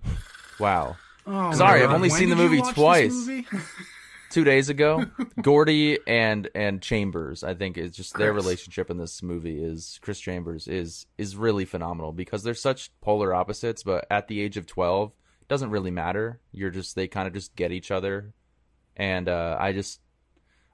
Wow. 0.59 0.96
Oh, 1.27 1.53
Sorry, 1.53 1.83
I've 1.83 1.90
only 1.90 2.09
When 2.09 2.18
seen 2.18 2.31
the 2.31 2.37
movie 2.37 2.62
twice. 2.72 3.12
two 4.30 4.44
days 4.44 4.68
ago. 4.68 5.04
Gordy 5.42 5.98
and 6.06 6.48
and 6.54 6.82
Chambers, 6.82 7.42
I 7.44 7.54
think 7.54 7.78
is 7.78 7.92
just 7.92 8.14
their 8.14 8.32
relationship 8.32 8.90
in 8.90 8.98
this 8.98 9.22
movie 9.22 9.62
is 9.62 9.98
Chris 10.02 10.20
Chambers 10.20 10.68
is 10.68 11.06
is 11.16 11.36
really 11.36 11.64
phenomenal 11.64 12.12
because 12.12 12.42
they're 12.42 12.54
such 12.54 12.90
polar 13.00 13.34
opposites, 13.34 13.82
but 13.82 14.06
at 14.10 14.28
the 14.28 14.40
age 14.40 14.56
of 14.56 14.66
twelve, 14.66 15.12
it 15.40 15.48
doesn't 15.48 15.70
really 15.70 15.90
matter. 15.90 16.40
You're 16.52 16.70
just 16.70 16.94
they 16.96 17.08
kind 17.08 17.26
of 17.26 17.34
just 17.34 17.54
get 17.56 17.72
each 17.72 17.90
other, 17.90 18.34
and 18.96 19.28
uh, 19.28 19.56
I 19.58 19.72
just 19.72 20.00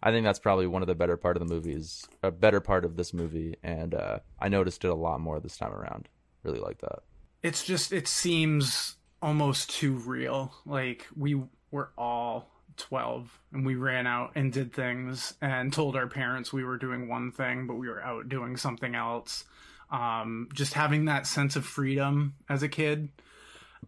I 0.03 0.11
think 0.11 0.25
that's 0.25 0.39
probably 0.39 0.67
one 0.67 0.83
of 0.83 0.89
the 0.89 0.95
better 0.95 1.17
part 1.17 1.37
of 1.37 1.47
the 1.47 1.53
movies, 1.55 2.05
a 2.23 2.31
better 2.31 2.61
part 2.61 2.85
of 2.85 2.97
this 2.97 3.15
movie, 3.15 3.57
and 3.63 3.95
uh, 3.95 4.19
I 4.39 4.49
noticed 4.49 4.85
it 4.85 4.89
a 4.89 4.95
lot 4.95 5.21
more 5.21 5.41
this 5.41 5.57
time 5.57 5.73
around. 5.73 6.09
Really 6.43 6.61
like 6.61 6.79
that. 6.79 6.99
it's 7.43 7.65
just 7.65 7.91
it 7.93 8.07
seems 8.07 8.97
almost 9.23 9.71
too 9.71 9.95
real 9.95 10.55
like 10.67 11.07
we 11.17 11.41
were 11.71 11.91
all 11.97 12.51
12 12.77 13.39
and 13.53 13.67
we 13.67 13.75
ran 13.75 14.07
out 14.07 14.33
and 14.35 14.53
did 14.53 14.73
things 14.73 15.35
and 15.41 15.73
told 15.73 15.97
our 15.97 16.07
parents 16.07 16.53
we 16.53 16.65
were 16.65 16.77
doing 16.77 17.09
one 17.09 17.33
thing 17.33 17.67
but 17.67 17.75
we 17.75 17.89
were 17.89 18.03
out 18.03 18.29
doing 18.29 18.57
something 18.57 18.95
else. 18.95 19.45
Um 19.91 20.49
just 20.53 20.75
having 20.75 21.07
that 21.07 21.27
sense 21.27 21.57
of 21.57 21.65
freedom 21.65 22.35
as 22.49 22.63
a 22.63 22.69
kid. 22.69 23.09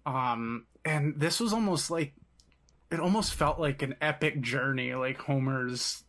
Um 0.04 0.66
and 0.84 1.18
this 1.18 1.40
was 1.40 1.52
almost 1.52 1.90
like 1.90 2.14
it 2.90 3.00
almost 3.00 3.34
felt 3.34 3.58
like 3.58 3.82
an 3.82 3.96
epic 4.00 4.40
journey 4.40 4.94
like 4.94 5.18
homer's 5.18 6.04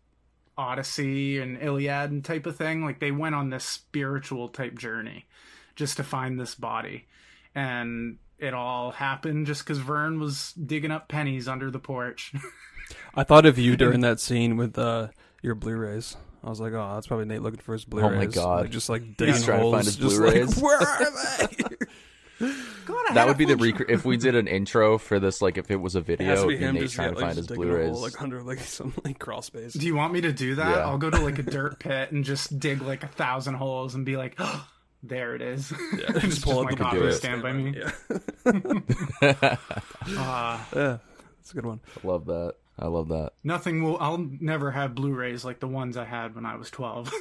odyssey 0.57 1.39
and 1.39 1.61
iliad 1.61 2.23
type 2.25 2.45
of 2.45 2.57
thing. 2.57 2.83
Like 2.83 2.99
they 2.99 3.11
went 3.11 3.35
on 3.35 3.49
this 3.49 3.63
spiritual 3.63 4.49
type 4.49 4.77
journey 4.77 5.25
just 5.75 5.97
to 5.97 6.03
find 6.03 6.39
this 6.39 6.55
body. 6.55 7.07
And 7.53 8.17
it 8.39 8.53
all 8.53 8.91
happened 8.91 9.47
just 9.47 9.63
because 9.63 9.79
Vern 9.79 10.19
was 10.19 10.53
digging 10.53 10.91
up 10.91 11.07
pennies 11.07 11.47
under 11.47 11.71
the 11.71 11.79
porch. 11.79 12.33
I 13.15 13.23
thought 13.23 13.45
of 13.45 13.57
you 13.57 13.75
during 13.77 14.01
that 14.01 14.19
scene 14.19 14.57
with 14.57 14.77
uh, 14.77 15.07
your 15.41 15.55
Blu-rays. 15.55 16.15
I 16.43 16.49
was 16.49 16.59
like, 16.61 16.73
oh, 16.73 16.91
that's 16.93 17.07
probably 17.07 17.25
Nate 17.25 17.41
looking 17.41 17.59
for 17.59 17.73
his 17.73 17.83
Blu-rays. 17.83 18.11
Oh 18.11 18.15
my 18.15 18.25
God. 18.25 18.61
Like, 18.61 18.69
just 18.69 18.89
like 18.89 19.03
He's 19.03 19.15
digging 19.17 19.41
trying 19.41 19.57
to 19.57 19.63
holes, 19.63 19.73
find 19.73 19.85
his 19.85 19.95
just 19.95 20.15
Blu-rays. 20.17 20.61
Like, 20.61 20.63
Where 20.63 20.77
are 20.79 21.11
they? 21.47 22.55
God, 22.85 23.15
That 23.15 23.27
would 23.27 23.37
be 23.37 23.45
the 23.45 23.57
rec- 23.57 23.89
if 23.89 24.05
we 24.05 24.15
did 24.15 24.35
an 24.35 24.47
intro 24.47 24.99
for 24.99 25.19
this, 25.19 25.41
like 25.41 25.57
if 25.57 25.71
it 25.71 25.77
was 25.77 25.95
a 25.95 26.01
video, 26.01 26.27
to 26.27 26.33
it'd 26.33 26.47
be 26.49 26.55
be 26.55 26.63
him 26.63 26.75
Nate 26.75 26.83
just, 26.83 26.95
trying 26.95 27.07
yeah, 27.07 27.13
to 27.13 27.17
like, 27.17 27.25
find 27.25 27.37
his 27.37 27.47
just 27.47 27.59
digging 27.59 27.73
a 27.73 27.77
hole, 27.77 27.93
Blu-rays. 27.93 28.01
like 28.13 28.21
under 28.21 28.43
like 28.43 28.59
some 28.61 28.93
like 29.03 29.17
crawl 29.19 29.41
space. 29.41 29.73
Do 29.73 29.85
you 29.85 29.95
want 29.95 30.13
me 30.13 30.21
to 30.21 30.31
do 30.31 30.55
that? 30.55 30.69
Yeah. 30.69 30.85
I'll 30.85 30.99
go 30.99 31.09
to 31.09 31.19
like 31.19 31.39
a 31.39 31.43
dirt 31.43 31.79
pit 31.79 32.11
and 32.11 32.23
just 32.23 32.59
dig 32.59 32.81
like 32.83 33.03
a 33.03 33.07
thousand 33.07 33.55
holes 33.55 33.95
and 33.95 34.05
be 34.05 34.15
like, 34.15 34.39
there 35.03 35.35
it 35.35 35.41
is. 35.41 35.71
Yeah, 35.71 36.05
It's 36.09 36.19
just 36.21 36.43
pull 36.43 36.63
my 36.63 36.71
out 36.71 36.77
the 36.77 36.83
copy 36.83 36.99
do. 36.99 37.11
Stand 37.11 37.41
by 37.43 37.53
Me. 37.53 37.75
Yeah, 37.77 37.91
Uh, 40.17 40.59
yeah, 40.75 40.97
that's 41.37 41.51
a 41.51 41.53
good 41.55 41.65
one. 41.65 41.79
I 42.03 42.07
love 42.07 42.25
that. 42.25 42.55
I 42.79 42.87
love 42.87 43.07
that. 43.09 43.31
nothing 43.43 43.83
will. 43.83 43.97
I'll 43.99 44.17
never 44.17 44.71
have 44.71 44.93
Blu-rays 44.95 45.43
like 45.43 45.59
the 45.59 45.67
ones 45.67 45.97
I 45.97 46.05
had 46.05 46.35
when 46.35 46.45
I 46.45 46.55
was 46.55 46.69
twelve. 46.69 47.11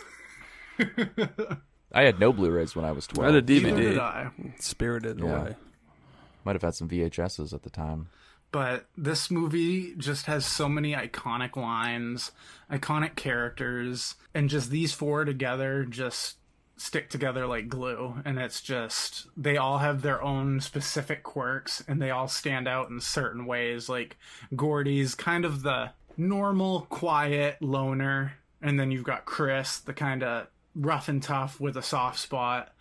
I 1.93 2.03
had 2.03 2.21
no 2.21 2.33
Blu-rays 2.33 2.77
when 2.77 2.85
I 2.85 2.93
was 2.93 3.07
twelve. 3.07 3.31
I 3.31 3.35
had 3.35 3.43
a 3.43 3.47
twelve. 3.47 3.63
Neither 3.65 3.81
did 3.91 3.97
DVD, 3.97 4.01
I. 4.01 4.31
Spirited 4.59 5.19
Yeah. 5.21 5.25
Away. 5.41 5.57
Might 6.45 6.55
have 6.57 6.63
had 6.63 6.75
some 6.75 6.89
VHSs 6.89 7.53
at 7.53 7.63
the 7.63 7.71
time. 7.71 8.09
but 8.53 8.87
this 8.97 9.31
movie 9.31 9.95
just 9.97 10.27
has 10.27 10.47
so 10.47 10.69
many 10.69 10.93
iconic 10.95 11.57
lines, 11.57 12.31
iconic 12.71 13.17
characters, 13.17 14.15
and 14.35 14.49
just 14.49 14.71
these 14.71 14.93
four 14.93 15.25
together 15.25 15.85
just 15.85 16.37
stick 16.77 17.09
together 17.09 17.47
like 17.47 17.69
glue. 17.69 18.15
And 18.25 18.39
it's 18.39 18.61
just, 18.61 19.27
they 19.37 19.57
all 19.57 19.79
have 19.79 20.03
their 20.03 20.23
own 20.23 20.61
specific 20.61 21.23
quirks 21.23 21.83
and 21.89 22.01
they 22.01 22.11
all 22.11 22.29
stand 22.29 22.69
out 22.69 22.91
in 22.91 23.01
certain 23.01 23.47
ways. 23.47 23.89
Like 23.89 24.17
Gordy's 24.55 25.15
kind 25.15 25.45
of 25.45 25.63
the 25.63 25.91
normal, 26.17 26.83
quiet 26.83 27.61
loner. 27.61 28.35
And 28.63 28.79
then 28.79 28.91
you've 28.91 29.05
got 29.05 29.25
Chris, 29.25 29.79
the 29.79 29.95
kind 29.95 30.23
of 30.23 30.49
rough 30.75 31.09
and 31.09 31.23
tough 31.23 31.61
with 31.61 31.77
a 31.77 31.83
soft 31.83 32.19
spot. 32.19 32.73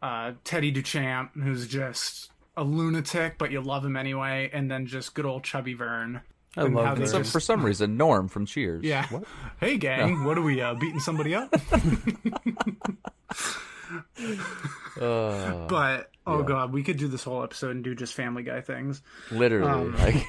Uh, 0.00 0.32
Teddy 0.44 0.72
Duchamp, 0.72 1.30
who's 1.40 1.66
just 1.66 2.30
a 2.56 2.64
lunatic, 2.64 3.38
but 3.38 3.50
you 3.50 3.60
love 3.60 3.84
him 3.84 3.96
anyway, 3.96 4.50
and 4.52 4.70
then 4.70 4.86
just 4.86 5.14
good 5.14 5.24
old 5.24 5.44
chubby 5.44 5.74
Vern. 5.74 6.22
I 6.56 6.64
And 6.64 6.74
love 6.74 6.98
they 6.98 7.04
just- 7.06 7.32
for 7.32 7.40
some 7.40 7.64
reason, 7.64 7.96
Norm 7.96 8.28
from 8.28 8.44
Cheers. 8.46 8.84
Yeah. 8.84 9.06
What? 9.08 9.24
Hey 9.60 9.78
gang, 9.78 10.24
what 10.24 10.36
are 10.36 10.42
we 10.42 10.60
uh, 10.60 10.74
beating 10.74 11.00
somebody 11.00 11.34
up? 11.34 11.54
Uh, 15.00 15.66
But 15.68 16.10
oh 16.26 16.40
Yeah. 16.40 16.46
god, 16.46 16.72
we 16.72 16.82
could 16.82 16.98
do 16.98 17.08
this 17.08 17.24
whole 17.24 17.42
episode 17.42 17.70
and 17.72 17.82
do 17.84 17.94
just 17.94 18.12
Family 18.14 18.42
Guy 18.42 18.60
things. 18.60 19.00
literally, 19.30 19.70
Um, 19.70 19.96
like, 19.96 20.26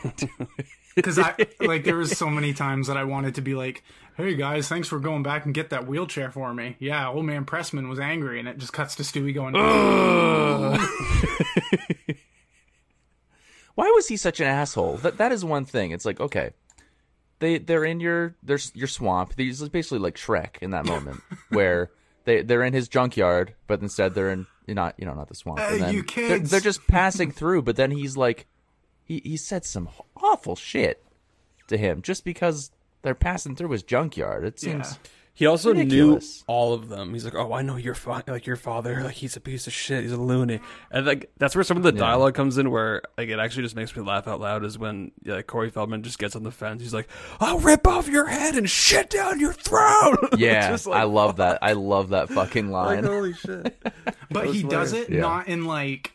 Because 0.96 1.18
I 1.20 1.36
like 1.60 1.84
there 1.84 1.96
was 1.98 2.18
so 2.18 2.30
many 2.30 2.54
times 2.64 2.88
that 2.88 2.98
I 2.98 3.04
wanted 3.04 3.36
to 3.36 3.42
be 3.42 3.56
like, 3.56 3.84
"Hey 4.16 4.36
guys, 4.36 4.68
thanks 4.70 4.88
for 4.88 5.00
going 5.00 5.24
back 5.24 5.46
and 5.46 5.54
get 5.54 5.72
that 5.72 5.88
wheelchair 5.88 6.30
for 6.30 6.54
me." 6.54 6.76
Yeah, 6.80 7.10
old 7.10 7.26
man 7.26 7.46
Pressman 7.46 7.90
was 7.90 8.00
angry, 8.00 8.40
and 8.40 8.48
it 8.48 8.60
just 8.60 8.74
cuts 8.74 8.96
to 8.98 9.04
Stewie 9.04 9.34
going, 9.34 9.56
why 13.76 13.90
was 13.96 14.08
he 14.08 14.18
such 14.18 14.40
an 14.40 14.48
asshole? 14.48 14.98
That 14.98 15.18
that 15.18 15.32
is 15.32 15.44
one 15.46 15.66
thing. 15.66 15.92
It's 15.92 16.06
like 16.06 16.20
okay, 16.20 16.52
they 17.40 17.58
they're 17.58 17.86
in 17.86 18.00
your 18.00 18.36
there's 18.44 18.72
your 18.76 18.88
swamp. 18.88 19.36
These 19.36 19.68
basically 19.70 20.00
like 20.00 20.16
Shrek 20.16 20.58
in 20.62 20.72
that 20.72 20.86
moment 20.86 21.22
where 21.50 21.92
they 22.26 22.42
they're 22.42 22.64
in 22.64 22.74
his 22.74 22.88
junkyard, 22.88 23.56
but 23.68 23.82
instead 23.82 24.14
they're 24.14 24.30
in 24.30 24.46
you're 24.68 24.76
not 24.76 24.96
you 24.98 25.06
know 25.06 25.14
not 25.14 25.28
the 25.28 25.36
swamp. 25.36 25.60
Hey, 25.60 25.74
and 25.74 25.82
then 25.82 25.94
you 25.94 26.04
they're- 26.04 26.40
They're, 26.40 26.60
just 26.60 26.88
passing 26.88 27.32
through, 27.32 27.64
but 27.64 27.76
then 27.76 27.92
he's 27.92 28.16
like, 28.16 28.48
he 29.04 29.22
he 29.26 29.38
said 29.38 29.66
some 29.66 29.90
awful 30.18 30.56
shit 30.56 31.04
to 31.68 31.78
him 31.78 32.02
just 32.02 32.24
because 32.24 32.72
they're 33.02 33.16
passing 33.16 33.56
through 33.56 33.72
his 33.72 33.84
junkyard. 33.84 34.46
It 34.46 34.60
seems. 34.60 34.92
Yeah. 35.04 35.10
He 35.36 35.48
also 35.48 35.74
Ridiculous. 35.74 36.42
knew 36.42 36.44
all 36.54 36.74
of 36.76 36.90
them. 36.90 37.12
He's 37.14 37.26
like, 37.26 37.34
"Oh, 37.34 37.54
I 37.54 37.64
know 37.64 37.76
your 37.76 37.96
fa- 37.96 38.24
like 38.28 38.46
your 38.46 38.56
father. 38.56 39.02
Like 39.04 39.16
he's 39.16 39.36
a 39.36 39.40
piece 39.40 39.66
of 39.66 39.74
shit. 39.74 40.04
He's 40.04 40.12
a 40.12 40.18
loony." 40.22 40.60
And 40.92 41.08
like 41.08 41.32
that's 41.40 41.56
where 41.56 41.64
some 41.64 41.76
of 41.76 41.82
the 41.82 41.92
dialogue 41.92 42.36
comes 42.36 42.60
in, 42.60 42.70
where 42.70 43.02
like 43.18 43.30
it 43.30 43.40
actually 43.40 43.64
just 43.64 43.76
makes 43.76 43.96
me 43.96 44.04
laugh 44.04 44.28
out 44.28 44.40
loud. 44.40 44.64
Is 44.64 44.78
when 44.78 45.12
yeah, 45.24 45.36
like, 45.38 45.48
Corey 45.48 45.72
Feldman 45.72 46.04
just 46.04 46.20
gets 46.20 46.36
on 46.36 46.44
the 46.44 46.52
fence. 46.52 46.84
He's 46.84 46.94
like, 46.94 47.08
"I'll 47.40 47.58
rip 47.58 47.88
off 47.88 48.08
your 48.08 48.28
head 48.28 48.56
and 48.56 48.70
shit 48.70 49.10
down 49.10 49.40
your 49.40 49.54
throat." 49.54 50.20
Yeah, 50.38 50.70
Just 50.70 50.86
like, 50.86 51.00
I 51.02 51.04
love 51.06 51.38
that. 51.38 51.58
I 51.64 51.74
love 51.74 52.10
that 52.10 52.30
fucking 52.30 52.70
Like, 52.70 52.98
line. 52.98 53.04
holy 53.04 53.34
shit! 53.34 53.76
but 54.30 54.54
he 54.54 54.62
does 54.62 54.94
it 54.94 55.10
Yeah. 55.10 55.22
not 55.22 55.48
in 55.48 55.66
like 55.66 56.12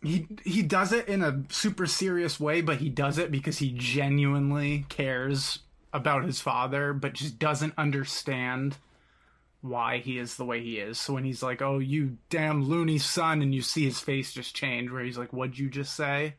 he 0.00 0.28
he 0.44 0.62
does 0.62 0.92
it 0.92 1.08
in 1.08 1.22
a 1.24 1.42
super 1.48 1.86
serious 1.86 2.38
way, 2.38 2.60
but 2.60 2.76
he 2.76 2.88
does 2.88 3.18
it 3.18 3.32
because 3.32 3.58
he 3.58 3.72
genuinely 3.76 4.86
cares 4.88 5.58
about 5.94 6.24
his 6.24 6.40
father, 6.40 6.92
but 6.92 7.14
just 7.14 7.38
doesn't 7.38 7.72
understand 7.78 8.76
why 9.62 9.96
he 9.98 10.18
is 10.18 10.36
the 10.36 10.44
way 10.44 10.62
he 10.62 10.76
is. 10.78 11.00
So 11.00 11.14
when 11.14 11.24
he's 11.24 11.42
like, 11.42 11.62
"Oh, 11.62 11.78
you 11.78 12.18
damn 12.28 12.64
loony 12.64 12.98
son," 12.98 13.40
and 13.40 13.54
you 13.54 13.62
see 13.62 13.84
his 13.84 14.00
face 14.00 14.34
just 14.34 14.54
change, 14.54 14.90
where 14.90 15.02
he's 15.02 15.16
like, 15.16 15.32
"What'd 15.32 15.58
you 15.58 15.70
just 15.70 15.94
say?" 15.96 16.34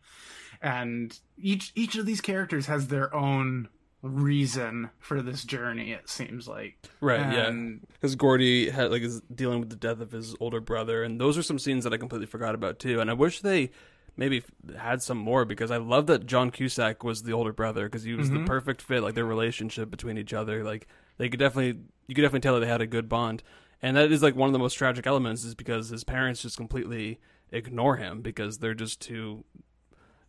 And 0.61 1.17
each 1.37 1.71
each 1.73 1.95
of 1.95 2.05
these 2.05 2.21
characters 2.21 2.67
has 2.67 2.87
their 2.87 3.13
own 3.15 3.69
reason 4.03 4.91
for 4.99 5.21
this 5.23 5.43
journey. 5.43 5.91
It 5.91 6.07
seems 6.07 6.47
like, 6.47 6.77
Right? 7.01 7.19
yeah. 7.19 7.47
And 7.47 7.81
because 7.93 8.15
Gordy 8.15 8.69
had 8.69 8.91
like 8.91 9.01
is 9.01 9.21
dealing 9.33 9.59
with 9.59 9.71
the 9.71 9.75
death 9.75 9.99
of 9.99 10.11
his 10.11 10.35
older 10.39 10.59
brother, 10.59 11.03
and 11.03 11.19
those 11.19 11.37
are 11.37 11.43
some 11.43 11.57
scenes 11.57 11.83
that 11.83 11.93
I 11.93 11.97
completely 11.97 12.27
forgot 12.27 12.53
about 12.53 12.77
too. 12.77 12.99
And 13.01 13.09
I 13.09 13.13
wish 13.13 13.41
they 13.41 13.71
maybe 14.17 14.43
had 14.77 15.01
some 15.01 15.17
more 15.17 15.45
because 15.45 15.71
I 15.71 15.77
love 15.77 16.07
that 16.07 16.25
John 16.25 16.51
Cusack 16.51 17.03
was 17.03 17.23
the 17.23 17.33
older 17.33 17.53
brother 17.53 17.85
because 17.85 18.03
he 18.03 18.13
was 18.13 18.29
the 18.29 18.39
perfect 18.45 18.81
fit, 18.81 19.03
like 19.03 19.15
their 19.15 19.25
relationship 19.25 19.89
between 19.91 20.17
each 20.17 20.33
other. 20.33 20.63
Like 20.63 20.87
they 21.17 21.29
could 21.29 21.39
definitely, 21.39 21.81
you 22.07 22.15
could 22.15 22.21
definitely 22.21 22.41
tell 22.41 22.55
that 22.55 22.61
they 22.61 22.71
had 22.71 22.81
a 22.81 22.87
good 22.87 23.09
bond, 23.09 23.43
and 23.81 23.97
that 23.97 24.11
is 24.11 24.23
like 24.23 24.35
one 24.35 24.47
of 24.47 24.53
the 24.53 24.59
most 24.59 24.73
tragic 24.75 25.05
elements 25.05 25.43
is 25.43 25.55
because 25.55 25.89
his 25.89 26.03
parents 26.03 26.41
just 26.41 26.57
completely 26.57 27.19
ignore 27.51 27.97
him 27.97 28.21
because 28.21 28.59
they're 28.59 28.73
just 28.73 29.01
too, 29.01 29.43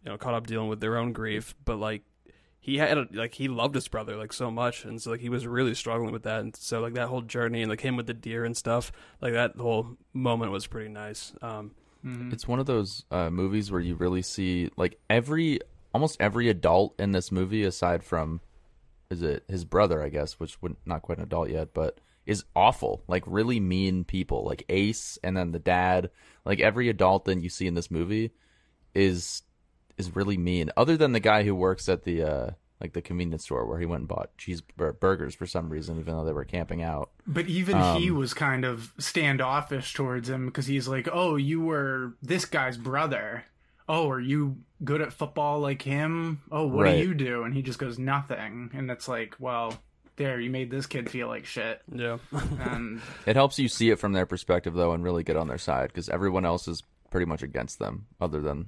you 0.05 0.11
know, 0.11 0.19
caught 0.19 0.35
up 0.35 0.47
dealing 0.47 0.69
with 0.69 0.81
their 0.81 0.97
own 0.97 1.13
grief. 1.13 1.55
But 1.65 1.77
like 1.77 2.03
he 2.67 2.79
had 2.79 2.99
a, 2.99 3.07
like 3.13 3.35
he 3.35 3.47
loved 3.47 3.77
his 3.77 3.87
brother 3.87 4.17
like 4.17 4.33
so 4.33 4.51
much 4.51 4.85
and 4.85 5.01
so 5.01 5.13
like 5.13 5.21
he 5.21 5.29
was 5.29 5.47
really 5.47 5.73
struggling 5.73 6.13
with 6.13 6.25
that 6.25 6.41
and 6.41 6.57
so 6.57 6.81
like 6.81 6.95
that 6.95 7.07
whole 7.07 7.23
journey 7.23 7.63
and 7.63 7.71
like 7.71 7.81
him 7.81 7.95
with 7.95 8.09
the 8.09 8.13
deer 8.13 8.45
and 8.45 8.57
stuff 8.57 8.91
like 9.21 9.33
that 9.35 9.55
whole 9.55 9.97
moment 10.13 10.51
was 10.51 10.67
pretty 10.67 10.89
nice 10.89 11.33
um 11.43 11.71
It's 12.33 12.47
one 12.47 12.61
of 12.61 12.67
those 12.67 13.05
uh, 13.11 13.31
movies 13.31 13.71
where 13.71 13.81
you 13.81 13.95
really 13.97 14.23
see 14.23 14.71
like 14.77 14.99
every 15.11 15.61
almost 15.93 16.17
every 16.21 16.49
adult 16.49 16.95
in 17.01 17.13
this 17.13 17.33
movie, 17.33 17.65
aside 17.65 18.05
from 18.05 18.41
is 19.11 19.23
it 19.23 19.45
his 19.49 19.65
brother, 19.65 20.03
I 20.03 20.09
guess, 20.09 20.35
which 20.35 20.61
would 20.63 20.77
not 20.85 21.03
quite 21.03 21.19
an 21.19 21.25
adult 21.25 21.51
yet, 21.51 21.75
but 21.75 21.99
is 22.27 22.45
awful. 22.55 23.03
Like 23.09 23.23
really 23.27 23.61
mean 23.61 24.05
people, 24.05 24.45
like 24.45 24.65
Ace, 24.69 25.19
and 25.23 25.37
then 25.37 25.53
the 25.53 25.59
dad. 25.59 26.11
Like 26.45 26.61
every 26.61 26.89
adult 26.89 27.25
that 27.25 27.41
you 27.41 27.49
see 27.49 27.67
in 27.67 27.75
this 27.75 27.91
movie 27.91 28.33
is 28.95 29.43
is 29.97 30.15
really 30.15 30.37
mean. 30.37 30.71
Other 30.77 30.97
than 30.97 31.13
the 31.13 31.21
guy 31.21 31.45
who 31.45 31.55
works 31.55 31.89
at 31.89 32.05
the 32.05 32.23
uh, 32.23 32.51
like 32.81 32.93
the 32.93 33.01
convenience 33.03 33.45
store 33.45 33.65
where 33.67 33.79
he 33.79 33.87
went 33.87 34.01
and 34.01 34.09
bought 34.09 34.37
cheeseburgers 34.39 35.35
for 35.35 35.47
some 35.47 35.71
reason, 35.71 35.99
even 35.99 36.15
though 36.17 36.25
they 36.25 36.33
were 36.33 36.45
camping 36.45 36.83
out. 36.83 37.11
But 37.27 37.47
even 37.47 37.77
he 37.81 38.11
Um, 38.11 38.17
was 38.19 38.35
kind 38.35 38.65
of 38.65 38.93
standoffish 38.99 39.95
towards 39.95 40.29
him 40.29 40.47
because 40.47 40.67
he's 40.67 40.87
like, 40.89 41.09
"Oh, 41.11 41.37
you 41.37 41.61
were 41.61 42.15
this 42.23 42.45
guy's 42.45 42.77
brother. 42.77 43.45
Oh, 43.89 44.11
are 44.11 44.21
you 44.21 44.59
good 44.85 45.01
at 45.01 45.13
football 45.13 45.61
like 45.61 45.83
him? 45.83 46.43
Oh, 46.51 46.67
what 46.67 46.83
Right. 46.85 46.97
do 47.01 47.09
you 47.09 47.15
do?" 47.15 47.45
And 47.45 47.55
he 47.55 47.63
just 47.63 47.79
goes, 47.79 47.99
"Nothing." 47.99 48.71
And 48.75 48.91
it's 48.91 49.09
like, 49.09 49.37
well, 49.39 49.79
there, 50.17 50.41
you 50.41 50.51
made 50.51 50.71
this 50.71 50.87
kid 50.87 51.09
feel 51.11 51.29
like 51.29 51.45
shit. 51.47 51.83
yeah 51.93 52.19
And 52.59 53.01
It 53.27 53.37
helps 53.37 53.59
you 53.59 53.69
see 53.69 53.91
it 53.91 53.99
from 53.99 54.13
their 54.13 54.27
perspective 54.27 54.75
though, 54.75 54.93
and 54.93 55.03
really 55.05 55.23
get 55.23 55.37
on 55.37 55.49
their 55.49 55.59
side 55.59 55.89
because 55.89 56.09
everyone 56.09 56.45
else 56.45 56.67
is 56.69 56.83
pretty 57.11 57.27
much 57.27 57.43
against 57.43 57.79
them, 57.79 58.07
other 58.21 58.41
than 58.41 58.67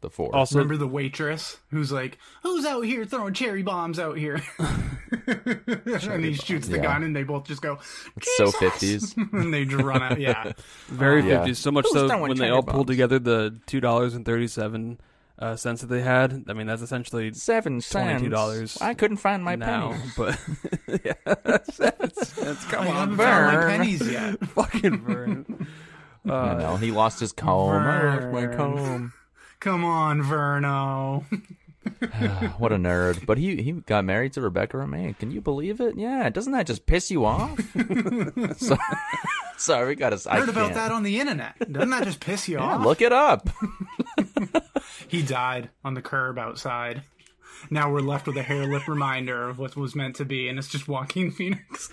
the 0.00 0.10
four. 0.10 0.34
also 0.34 0.56
remember 0.58 0.76
the 0.76 0.86
waitress 0.88 1.58
who's 1.70 1.92
like, 1.92 2.18
"Who's 2.42 2.64
out 2.64 2.82
here 2.84 3.04
throwing 3.04 3.34
cherry 3.34 3.62
bombs 3.62 3.98
out 3.98 4.16
here?" 4.18 4.40
and 5.26 6.24
he 6.24 6.34
shoots 6.34 6.68
the 6.68 6.76
Yeah. 6.76 6.82
gun, 6.82 7.02
and 7.02 7.14
they 7.14 7.22
both 7.22 7.46
just 7.46 7.62
go, 7.62 7.78
It's 8.16 8.36
so 8.36 8.46
"Jesus!" 8.78 9.14
50s. 9.14 9.32
and 9.32 9.52
they 9.52 9.64
just 9.64 9.82
run 9.82 10.02
out. 10.02 10.20
Yeah, 10.20 10.52
very 10.88 11.22
Yeah. 11.28 11.44
50s 11.46 11.56
so 11.56 11.70
much 11.70 11.84
Who's 11.84 11.94
so 11.94 12.06
when 12.20 12.30
they 12.36 12.44
cherry 12.46 12.50
all 12.56 12.62
pulled 12.62 12.86
together 12.86 13.18
the 13.18 13.56
two 13.66 13.80
dollars 13.80 14.14
and 14.14 14.24
37 14.24 14.98
uh, 15.38 15.56
cents 15.56 15.80
that 15.80 15.86
they 15.86 16.02
had 16.02 16.44
i 16.48 16.52
mean 16.52 16.66
that's 16.66 16.82
essentially 16.82 17.32
Seven 17.32 17.80
cents. 17.80 18.22
$22 18.22 18.82
I 18.82 18.92
couldn't 18.92 19.16
find 19.16 19.42
my 19.42 19.56
now 19.56 19.92
penny. 19.92 20.12
but 20.16 20.38
yeah 21.02 21.60
seven 21.64 22.12
cents 22.14 22.64
come 22.66 22.84
I 22.84 22.88
on 22.88 22.94
haven't 22.94 23.16
found 23.16 23.46
my 23.46 23.54
Vern. 23.54 23.70
pennies 23.70 24.10
yet. 24.12 24.38
fucking 24.48 25.00
Vern. 25.02 25.66
I 26.28 26.30
Uh, 26.30 26.54
know 26.58 26.76
he 26.76 26.90
lost 26.90 27.18
his 27.20 27.32
comb. 27.32 27.70
I 27.82 28.16
lost 28.16 28.32
my 28.34 28.46
comb. 28.54 29.14
Come 29.60 29.84
on, 29.84 30.22
Verno. 30.22 31.24
what 32.58 32.72
a 32.72 32.76
nerd! 32.76 33.24
But 33.26 33.38
he 33.38 33.62
he 33.62 33.72
got 33.72 34.04
married 34.04 34.32
to 34.34 34.40
Rebecca 34.40 34.76
Romijn. 34.76 35.18
Can 35.18 35.30
you 35.30 35.40
believe 35.40 35.80
it? 35.80 35.96
Yeah. 35.96 36.28
Doesn't 36.30 36.52
that 36.52 36.66
just 36.66 36.86
piss 36.86 37.10
you 37.10 37.24
off? 37.24 37.58
so, 38.58 38.76
sorry, 39.56 39.88
we 39.88 39.94
got 39.94 40.10
to. 40.18 40.30
Heard 40.30 40.48
about 40.48 40.74
that 40.74 40.92
on 40.92 41.02
the 41.02 41.20
internet. 41.20 41.54
Doesn't 41.72 41.90
that 41.90 42.04
just 42.04 42.20
piss 42.20 42.48
you 42.48 42.56
Yeah, 42.58 42.76
off? 42.76 42.84
look 42.84 43.00
it 43.02 43.12
up. 43.12 43.48
He 45.08 45.22
died 45.22 45.70
on 45.84 45.94
the 45.94 46.02
curb 46.02 46.38
outside. 46.38 47.02
Now 47.70 47.90
we're 47.92 48.00
left 48.00 48.26
with 48.26 48.36
a 48.36 48.42
hair 48.42 48.66
lip 48.66 48.88
reminder 48.88 49.48
of 49.48 49.58
what 49.58 49.76
was 49.76 49.94
meant 49.94 50.16
to 50.16 50.24
be, 50.24 50.48
and 50.48 50.58
it's 50.58 50.68
just 50.68 50.88
Joaquin 50.88 51.30
Phoenix. 51.30 51.92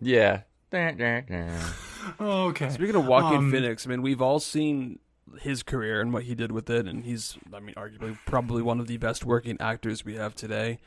Yeah. 0.00 0.40
Okay. 0.72 2.68
Speaking 2.70 2.96
of 2.96 3.06
Joaquin 3.06 3.38
Um, 3.38 3.50
Phoenix, 3.52 3.86
I 3.86 3.90
mean, 3.90 4.02
we've 4.02 4.20
all 4.20 4.40
seen 4.40 4.98
his 5.40 5.62
career 5.62 6.00
and 6.00 6.12
what 6.12 6.24
he 6.24 6.34
did 6.34 6.52
with 6.52 6.68
it, 6.70 6.86
and 6.86 7.04
he's, 7.04 7.36
I 7.52 7.60
mean, 7.60 7.74
arguably 7.76 8.18
probably 8.26 8.62
one 8.62 8.80
of 8.80 8.86
the 8.86 8.96
best 8.96 9.24
working 9.24 9.56
actors 9.60 10.04
we 10.04 10.14
have 10.16 10.34
today. 10.34 10.78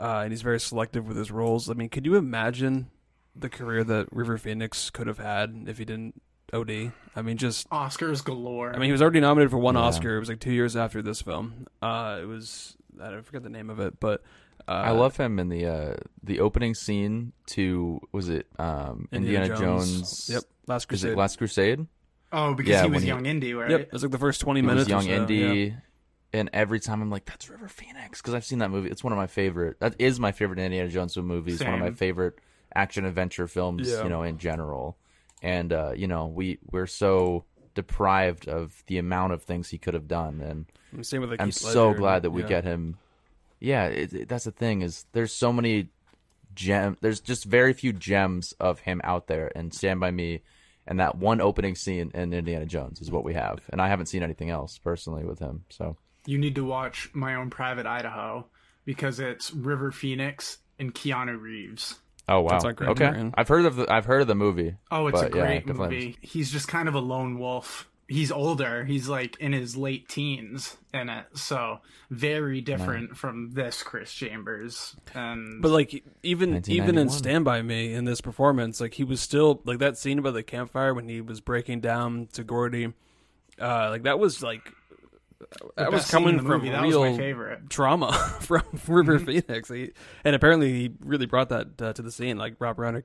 Uh, 0.00 0.20
and 0.24 0.32
he's 0.32 0.42
very 0.42 0.58
selective 0.58 1.06
with 1.06 1.16
his 1.16 1.30
roles. 1.30 1.70
I 1.70 1.74
mean, 1.74 1.88
could 1.88 2.04
you 2.06 2.16
imagine 2.16 2.90
the 3.36 3.48
career 3.48 3.84
that 3.84 4.08
River 4.12 4.36
Phoenix 4.36 4.90
could 4.90 5.06
have 5.06 5.18
had 5.18 5.64
if 5.68 5.78
he 5.78 5.84
didn't 5.84 6.20
OD. 6.52 6.92
I 7.16 7.22
mean, 7.22 7.38
just 7.38 7.68
Oscars 7.70 8.22
galore. 8.22 8.74
I 8.74 8.78
mean, 8.78 8.86
he 8.88 8.92
was 8.92 9.00
already 9.00 9.20
nominated 9.20 9.50
for 9.50 9.58
one 9.58 9.74
Yeah. 9.74 9.82
Oscar. 9.82 10.16
It 10.16 10.20
was 10.20 10.28
like 10.28 10.40
two 10.40 10.52
years 10.52 10.76
after 10.76 11.00
this 11.00 11.22
film. 11.22 11.66
Uh, 11.80 12.18
it 12.20 12.26
was 12.26 12.76
I 13.00 13.10
don't 13.10 13.24
forget 13.24 13.42
the 13.42 13.48
name 13.48 13.70
of 13.70 13.80
it, 13.80 13.98
but 14.00 14.22
uh, 14.68 14.72
I 14.72 14.90
love 14.90 15.16
him 15.16 15.38
in 15.38 15.48
the 15.48 15.66
uh, 15.66 15.94
the 16.22 16.40
opening 16.40 16.74
scene 16.74 17.32
to 17.46 18.00
was 18.12 18.28
it 18.28 18.46
um, 18.58 19.08
Indiana, 19.12 19.56
Jones? 19.56 20.28
Yep, 20.30 20.42
Last 20.66 20.82
Is 20.82 20.86
Crusade. 20.86 21.12
it 21.12 21.16
Last 21.16 21.38
Crusade? 21.38 21.86
Oh, 22.32 22.54
because 22.54 22.70
yeah, 22.70 22.80
he 22.80 22.86
when 22.86 22.92
was 22.94 23.02
he- 23.02 23.08
young 23.08 23.26
Indy, 23.26 23.54
right? 23.54 23.70
Yep, 23.70 23.80
it 23.80 23.92
was 23.92 24.02
like 24.02 24.12
the 24.12 24.18
first 24.18 24.40
twenty 24.40 24.60
He 24.60 24.66
minutes. 24.66 24.86
was 24.86 24.88
or 24.88 24.90
young 24.90 25.02
so, 25.04 25.22
Indy, 25.22 25.36
yeah. 25.74 26.38
and 26.38 26.50
every 26.52 26.80
time 26.80 27.02
I'm 27.02 27.10
like, 27.10 27.24
"That's 27.26 27.48
River 27.48 27.68
Phoenix," 27.68 28.20
because 28.20 28.34
I've 28.34 28.44
seen 28.44 28.58
that 28.60 28.70
movie. 28.70 28.88
It's 28.90 29.04
one 29.04 29.12
of 29.12 29.16
my 29.18 29.26
favorite. 29.26 29.78
That 29.80 29.96
is 29.98 30.18
my 30.18 30.32
favorite 30.32 30.58
Indiana 30.58 30.88
Jones 30.88 31.16
movies. 31.16 31.62
One 31.62 31.74
of 31.74 31.80
my 31.80 31.90
favorite 31.92 32.38
action 32.74 33.04
adventure 33.04 33.46
films. 33.46 33.88
Yeah. 33.90 34.02
You 34.04 34.08
know, 34.08 34.22
in 34.22 34.38
general, 34.38 34.96
and 35.42 35.72
uh, 35.72 35.92
you 35.96 36.06
know, 36.08 36.26
we 36.26 36.58
we're 36.70 36.86
so 36.86 37.44
deprived 37.74 38.48
of 38.48 38.82
the 38.86 38.98
amount 38.98 39.32
of 39.32 39.42
things 39.42 39.70
he 39.70 39.78
could 39.78 39.94
have 39.94 40.06
done, 40.08 40.40
and 40.40 40.66
And 40.92 41.06
Same 41.06 41.20
with 41.22 41.30
like 41.30 41.40
I'm 41.40 41.48
Heath 41.48 41.54
so 41.56 41.88
Ledger, 41.88 41.98
glad 41.98 42.22
that 42.22 42.30
we 42.30 42.42
yeah. 42.42 42.48
get 42.48 42.64
him. 42.64 42.98
Yeah, 43.60 43.86
it, 43.86 44.12
it- 44.12 44.28
that's 44.28 44.44
the 44.44 44.50
thing 44.52 44.82
is 44.82 45.06
there's 45.12 45.32
so 45.32 45.52
many 45.52 45.88
gem. 46.54 46.96
There's 47.00 47.20
just 47.20 47.44
very 47.44 47.72
few 47.72 47.92
gems 47.92 48.52
of 48.60 48.80
him 48.80 49.00
out 49.04 49.26
there, 49.26 49.50
and 49.56 49.72
Stand 49.72 50.00
by 50.00 50.10
Me, 50.10 50.42
and 50.86 51.00
that 51.00 51.16
one 51.16 51.40
opening 51.40 51.74
scene 51.74 52.10
in 52.14 52.32
Indiana 52.32 52.66
Jones 52.66 53.00
is 53.00 53.10
what 53.10 53.24
we 53.24 53.34
have, 53.34 53.60
and 53.70 53.80
I 53.80 53.88
haven't 53.88 54.06
seen 54.06 54.22
anything 54.22 54.50
else 54.50 54.78
personally 54.78 55.24
with 55.24 55.38
him. 55.38 55.64
So 55.70 55.96
You 56.26 56.38
need 56.38 56.54
to 56.56 56.64
watch 56.64 57.10
My 57.14 57.34
Own 57.34 57.50
Private 57.50 57.86
Idaho 57.86 58.46
because 58.84 59.20
it's 59.20 59.52
River 59.52 59.90
Phoenix 59.92 60.58
and 60.78 60.94
Keanu 60.94 61.40
Reeves. 61.40 62.00
oh 62.28 62.40
wow, 62.40 62.50
That's 62.50 62.64
on 62.64 62.74
Grand 62.74 63.00
okay, 63.02 63.30
I've 63.34 63.48
heard 63.48 63.64
of 63.66 63.76
the 63.76 63.92
I've 63.92 64.04
heard 64.06 64.22
of 64.22 64.26
the 64.28 64.34
movie. 64.34 64.74
Oh, 64.90 65.06
it's 65.06 65.20
a 65.20 65.24
But, 65.24 65.34
yeah, 65.36 65.42
great 65.46 65.66
definitely. 65.66 65.96
movie. 65.96 66.18
He's 66.22 66.50
just 66.50 66.68
kind 66.68 66.88
of 66.88 66.94
a 66.94 67.00
lone 67.00 67.38
wolf. 67.38 67.88
He's 68.12 68.30
older. 68.30 68.84
He's 68.84 69.08
like 69.08 69.36
in 69.40 69.52
his 69.52 69.76
late 69.76 70.08
teens 70.08 70.76
in 70.92 71.08
it, 71.08 71.26
so 71.34 71.80
very 72.10 72.60
different 72.60 73.16
from 73.16 73.52
this 73.52 73.82
Chris 73.82 74.12
Chambers. 74.12 74.94
And 75.14 75.62
But 75.62 75.70
like 75.70 76.04
even 76.22 76.62
even 76.68 76.98
in 76.98 77.06
1991. 77.06 77.10
Stand 77.10 77.44
by 77.44 77.62
Me 77.62 77.94
in 77.94 78.04
this 78.04 78.20
performance, 78.20 78.80
like 78.80 78.94
he 78.94 79.04
was 79.04 79.20
still 79.20 79.62
like 79.64 79.78
that 79.78 79.96
scene 79.96 80.20
by 80.20 80.30
the 80.30 80.42
campfire 80.42 80.92
when 80.92 81.08
he 81.08 81.20
was 81.20 81.40
breaking 81.40 81.80
down 81.80 82.28
to 82.32 82.44
Gordy, 82.44 82.92
uh, 83.60 83.88
like 83.90 84.02
that 84.02 84.18
was 84.18 84.42
like 84.42 84.62
the 84.64 84.74
that 85.76 85.92
was 85.92 86.10
coming 86.10 86.38
from 86.38 86.46
movie. 86.48 86.70
That 86.70 86.82
real 86.82 87.00
was 87.00 87.12
my 87.12 87.16
favorite. 87.18 87.70
trauma 87.70 88.12
from 88.40 88.62
River 88.86 89.18
Mm-hmm. 89.18 89.24
Phoenix, 89.26 89.68
he, 89.68 89.92
and 90.24 90.34
apparently 90.34 90.72
he 90.72 90.90
really 91.00 91.26
brought 91.26 91.48
that 91.50 91.80
uh, 91.80 91.92
to 91.92 92.02
the 92.02 92.10
scene. 92.12 92.36
Like 92.38 92.56
Rob 92.58 92.76
Reiner 92.76 93.02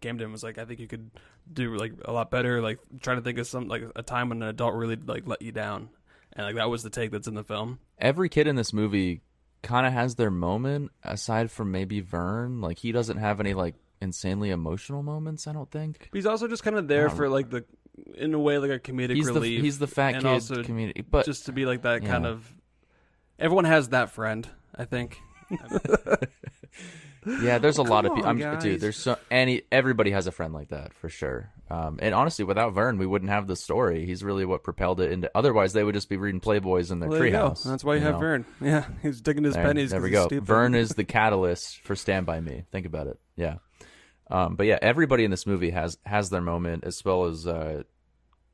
came 0.00 0.18
to 0.18 0.24
him 0.24 0.28
and 0.28 0.32
was 0.32 0.42
like, 0.42 0.58
"I 0.58 0.64
think 0.64 0.80
you 0.80 0.86
could 0.88 1.10
do 1.52 1.76
like 1.76 1.92
a 2.04 2.12
lot 2.12 2.30
better." 2.30 2.60
Like 2.62 2.78
trying 3.00 3.16
to 3.18 3.22
think 3.22 3.38
of 3.38 3.46
some 3.46 3.68
like 3.68 3.82
a 3.96 4.02
time 4.02 4.28
when 4.28 4.42
an 4.42 4.48
adult 4.48 4.74
really 4.74 4.96
like 4.96 5.26
let 5.26 5.42
you 5.42 5.52
down, 5.52 5.90
and 6.34 6.46
like 6.46 6.56
that 6.56 6.70
was 6.70 6.82
the 6.82 6.90
take 6.90 7.10
that's 7.10 7.28
in 7.28 7.34
the 7.34 7.44
film. 7.44 7.78
Every 7.98 8.28
kid 8.28 8.46
in 8.46 8.56
this 8.56 8.72
movie 8.72 9.22
kind 9.62 9.86
of 9.86 9.92
has 9.92 10.14
their 10.14 10.30
moment, 10.30 10.90
aside 11.04 11.50
from 11.50 11.70
maybe 11.70 12.00
Vern. 12.00 12.60
Like 12.60 12.78
he 12.78 12.92
doesn't 12.92 13.18
have 13.18 13.40
any 13.40 13.54
like 13.54 13.74
insanely 14.00 14.48
emotional 14.50 15.02
moments. 15.02 15.46
I 15.46 15.52
don't 15.52 15.70
think. 15.70 16.08
But 16.10 16.16
he's 16.16 16.26
also 16.26 16.48
just 16.48 16.62
kind 16.62 16.76
of 16.76 16.88
there 16.88 17.10
for 17.10 17.28
like 17.28 17.50
the, 17.50 17.64
in 18.16 18.34
a 18.34 18.38
way, 18.38 18.58
like 18.58 18.70
a 18.70 18.78
comedic 18.78 19.14
He's 19.16 19.26
the 19.26 19.32
relief. 19.34 19.62
he's 19.62 19.78
the 19.78 19.86
fat 19.86 20.14
and 20.14 20.22
kid 20.22 20.28
also 20.28 20.62
community, 20.62 21.02
but 21.08 21.24
just 21.26 21.46
to 21.46 21.52
be 21.52 21.66
like 21.66 21.82
that 21.82 22.04
kind 22.04 22.24
Yeah. 22.24 22.30
of. 22.30 22.52
Everyone 23.38 23.64
has 23.64 23.88
that 23.90 24.10
friend, 24.10 24.46
I 24.76 24.84
think. 24.84 25.18
Yeah, 27.42 27.58
there's 27.58 27.76
a 27.76 27.82
lot 27.82 28.06
of 28.06 28.14
people. 28.14 28.30
I'm, 28.30 28.38
dude, 28.60 28.80
there's 28.80 28.96
so 28.96 29.18
any 29.30 29.60
everybody 29.70 30.10
has 30.12 30.26
a 30.26 30.32
friend 30.32 30.54
like 30.54 30.70
that 30.70 30.94
for 30.94 31.10
sure. 31.10 31.50
Um, 31.68 31.98
and 32.00 32.14
honestly, 32.14 32.46
without 32.46 32.72
Vern, 32.72 32.96
we 32.96 33.04
wouldn't 33.06 33.30
have 33.30 33.46
the 33.46 33.56
story. 33.56 34.06
He's 34.06 34.24
really 34.24 34.46
what 34.46 34.62
propelled 34.64 35.02
it 35.02 35.12
into. 35.12 35.30
Otherwise, 35.34 35.74
they 35.74 35.84
would 35.84 35.94
just 35.94 36.08
be 36.08 36.16
reading 36.16 36.40
Playboys 36.40 36.90
in 36.90 36.98
their 36.98 37.10
Well, 37.10 37.22
you 37.22 37.30
treehouse. 37.30 37.62
That's 37.62 37.84
why 37.84 37.96
you, 37.96 38.00
have 38.00 38.14
know? 38.14 38.20
Vern. 38.20 38.44
Yeah, 38.62 38.86
he's 39.02 39.20
digging 39.20 39.44
his 39.44 39.52
There, 39.52 39.62
pennies. 39.66 39.90
there 39.90 40.00
we 40.00 40.08
go. 40.08 40.28
Vern 40.30 40.74
is 40.74 40.88
the 40.96 41.04
catalyst 41.04 41.80
for 41.82 41.94
Stand 41.94 42.24
by 42.24 42.40
Me. 42.40 42.64
Think 42.72 42.86
about 42.86 43.06
it. 43.06 43.20
Yeah. 43.36 43.56
Um, 44.30 44.54
but 44.54 44.66
yeah, 44.66 44.78
everybody 44.80 45.24
in 45.24 45.30
this 45.30 45.46
movie 45.46 45.70
has 45.70 45.98
has 46.06 46.30
their 46.30 46.40
moment, 46.40 46.84
as 46.84 47.04
well 47.04 47.24
as 47.24 47.46
uh, 47.46 47.82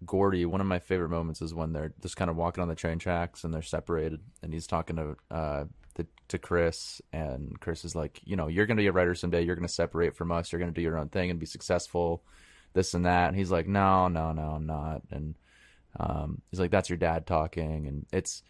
Gordy. 0.05 0.47
One 0.47 0.61
of 0.61 0.67
my 0.67 0.79
favorite 0.79 1.11
moments 1.11 1.43
is 1.43 1.55
when 1.55 1.73
they're 1.73 1.93
just 2.01 2.17
kind 2.17 2.31
of 2.31 2.37
walking 2.37 2.63
on 2.63 2.69
the 2.69 2.75
train 2.75 2.99
tracks 2.99 3.45
and 3.45 3.53
they're 3.53 3.63
separated, 3.63 4.21
and 4.43 4.53
he's 4.53 4.67
talking 4.67 4.97
to 4.97 5.17
uh, 5.31 5.65
the, 5.95 6.07
to 6.29 6.39
Chris, 6.39 7.03
and 7.13 7.61
Chris 7.61 7.85
is 7.85 7.95
like, 7.95 8.21
you 8.25 8.37
know, 8.37 8.49
you're 8.49 8.67
gonna 8.67 8.81
be 8.81 8.87
a 8.87 8.93
writer 8.93 9.15
someday. 9.15 9.43
You're 9.43 9.57
gonna 9.57 9.69
separate 9.69 10.17
from 10.17 10.33
us. 10.33 10.51
You're 10.51 10.61
gonna 10.61 10.73
do 10.73 10.83
your 10.83 10.99
own 10.99 11.11
thing 11.11 11.31
and 11.31 11.39
be 11.39 11.47
successful. 11.47 12.23
This 12.73 12.95
and 12.95 13.07
that, 13.07 13.29
and 13.29 13.37
he's 13.37 13.51
like, 13.51 13.67
no, 13.67 14.09
no, 14.09 14.33
no, 14.33 14.51
I'm 14.51 14.67
not. 14.67 15.03
And 15.11 15.35
um, 15.99 16.43
he's 16.51 16.61
like, 16.61 16.71
that's 16.71 16.91
your 16.91 16.99
dad 16.99 17.27
talking, 17.27 17.87
and 17.87 18.07
it's 18.13 18.43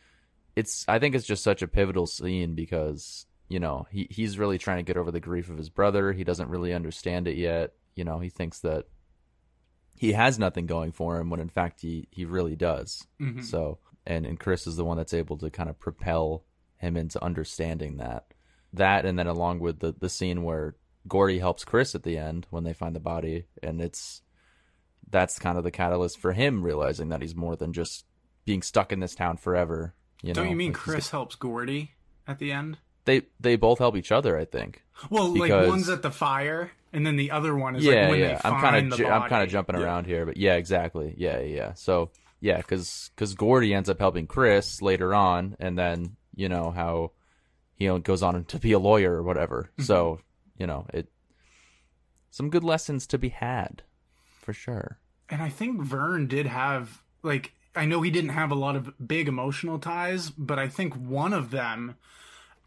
it's 0.57 0.85
I 0.89 0.99
think 0.99 1.15
it's 1.15 1.27
just 1.27 1.45
such 1.45 1.63
a 1.63 1.69
pivotal 1.69 2.07
scene 2.07 2.55
because 2.55 3.27
you 3.49 3.61
know 3.61 3.87
he 3.91 4.07
he's 4.11 4.39
really 4.39 4.59
trying 4.59 4.79
to 4.79 4.83
get 4.83 4.97
over 4.97 5.11
the 5.11 5.21
grief 5.21 5.49
of 5.51 5.57
his 5.59 5.71
brother. 5.71 6.13
He 6.13 6.25
doesn't 6.25 6.49
really 6.51 6.73
understand 6.75 7.29
it 7.29 7.37
yet. 7.37 7.73
You 7.95 8.05
know, 8.05 8.19
he 8.19 8.29
thinks 8.29 8.61
that 8.61 8.87
he 9.95 10.13
has 10.13 10.39
nothing 10.39 10.67
going 10.67 10.93
for 10.93 11.19
him 11.19 11.31
when 11.31 11.41
in 11.41 11.49
fact 11.49 11.81
he 11.81 12.09
he 12.11 12.25
really 12.25 12.57
does. 12.57 13.07
Mhm. 13.21 13.43
So 13.45 13.79
and 14.07 14.27
and 14.27 14.39
Chris 14.39 14.67
is 14.67 14.77
the 14.77 14.85
one 14.85 14.97
that's 14.97 15.15
able 15.15 15.39
to 15.39 15.51
kind 15.51 15.71
of 15.71 15.79
propel 15.79 16.45
him 16.77 16.97
into 16.97 17.23
understanding 17.25 17.97
that 17.97 18.27
that 18.73 19.07
and 19.07 19.19
then 19.19 19.27
along 19.27 19.61
with 19.61 19.79
the 19.81 19.93
the 19.93 20.09
scene 20.11 20.43
where 20.43 20.77
Gordy 21.09 21.39
helps 21.39 21.65
Chris 21.65 21.95
at 21.95 22.03
the 22.03 22.19
end 22.19 22.47
when 22.51 22.65
they 22.65 22.73
find 22.75 22.95
the 22.95 23.01
body 23.01 23.47
and 23.63 23.81
it's 23.81 24.23
that's 25.09 25.39
kind 25.39 25.57
of 25.57 25.65
the 25.65 25.71
catalyst 25.71 26.19
for 26.19 26.33
him 26.33 26.63
realizing 26.63 27.09
that 27.11 27.23
he's 27.23 27.37
more 27.37 27.55
than 27.57 27.73
just 27.73 28.05
being 28.45 28.61
stuck 28.61 28.93
in 28.93 29.01
this 29.01 29.15
town 29.15 29.37
forever. 29.37 29.95
You 30.23 30.35
Don't 30.35 30.45
know? 30.45 30.51
you 30.51 30.57
mean 30.57 30.73
Like, 30.73 30.81
Chris 30.81 31.11
helps 31.11 31.37
Gordy 31.37 31.93
at 32.27 32.39
the 32.39 32.51
end? 32.53 32.79
They 33.07 33.23
they 33.41 33.57
both 33.57 33.79
help 33.79 33.97
each 33.97 34.13
other, 34.13 34.39
I 34.39 34.45
think. 34.45 34.83
Well, 35.11 35.35
like 35.35 35.51
one's 35.51 35.89
at 35.89 36.03
the 36.03 36.11
fire, 36.11 36.73
and 36.93 37.07
then 37.07 37.17
the 37.17 37.31
other 37.31 37.55
one 37.57 37.77
is 37.77 37.85
yeah, 37.85 38.03
like 38.03 38.11
when 38.11 38.19
yeah. 38.21 38.41
they 38.43 38.49
I'm 38.49 38.61
kind 38.61 38.93
of 38.93 38.99
ju- 38.99 39.07
I'm 39.07 39.29
kind 39.29 39.43
of 39.43 39.49
jumping 39.49 39.77
around 39.77 40.07
here, 40.07 40.27
but 40.27 40.37
yeah, 40.37 40.55
exactly. 40.55 41.15
Yeah, 41.17 41.39
yeah. 41.41 41.57
yeah. 41.57 41.75
So 41.75 42.11
yeah, 42.41 42.59
because 42.59 43.11
because 43.15 43.35
Gordy 43.35 43.73
ends 43.73 43.89
up 43.89 43.99
helping 43.99 44.27
Chris 44.27 44.83
later 44.83 45.15
on, 45.15 45.57
and 45.59 45.79
then 45.79 46.17
you 46.35 46.49
know 46.49 46.71
how 46.71 47.13
he 47.75 47.87
goes 48.01 48.23
on 48.23 48.45
to 48.45 48.59
be 48.59 48.73
a 48.73 48.79
lawyer 48.79 49.15
or 49.15 49.23
whatever. 49.23 49.71
Mm-hmm. 49.73 49.85
So 49.85 50.21
you 50.59 50.67
know 50.67 50.87
it. 50.93 51.09
Some 52.31 52.51
good 52.51 52.65
lessons 52.65 53.07
to 53.09 53.19
be 53.19 53.31
had, 53.31 53.83
for 54.43 54.53
sure. 54.53 54.99
And 55.31 55.41
I 55.41 55.49
think 55.49 55.81
Vern 55.81 56.27
did 56.27 56.47
have 56.47 57.03
like 57.23 57.53
I 57.75 57.85
know 57.85 58.03
he 58.03 58.11
didn't 58.11 58.31
have 58.31 58.51
a 58.51 58.57
lot 58.57 58.75
of 58.75 58.93
big 59.07 59.29
emotional 59.29 59.79
ties, 59.79 60.31
but 60.31 60.59
I 60.59 60.69
think 60.69 60.95
one 60.95 61.33
of 61.33 61.51
them 61.51 61.97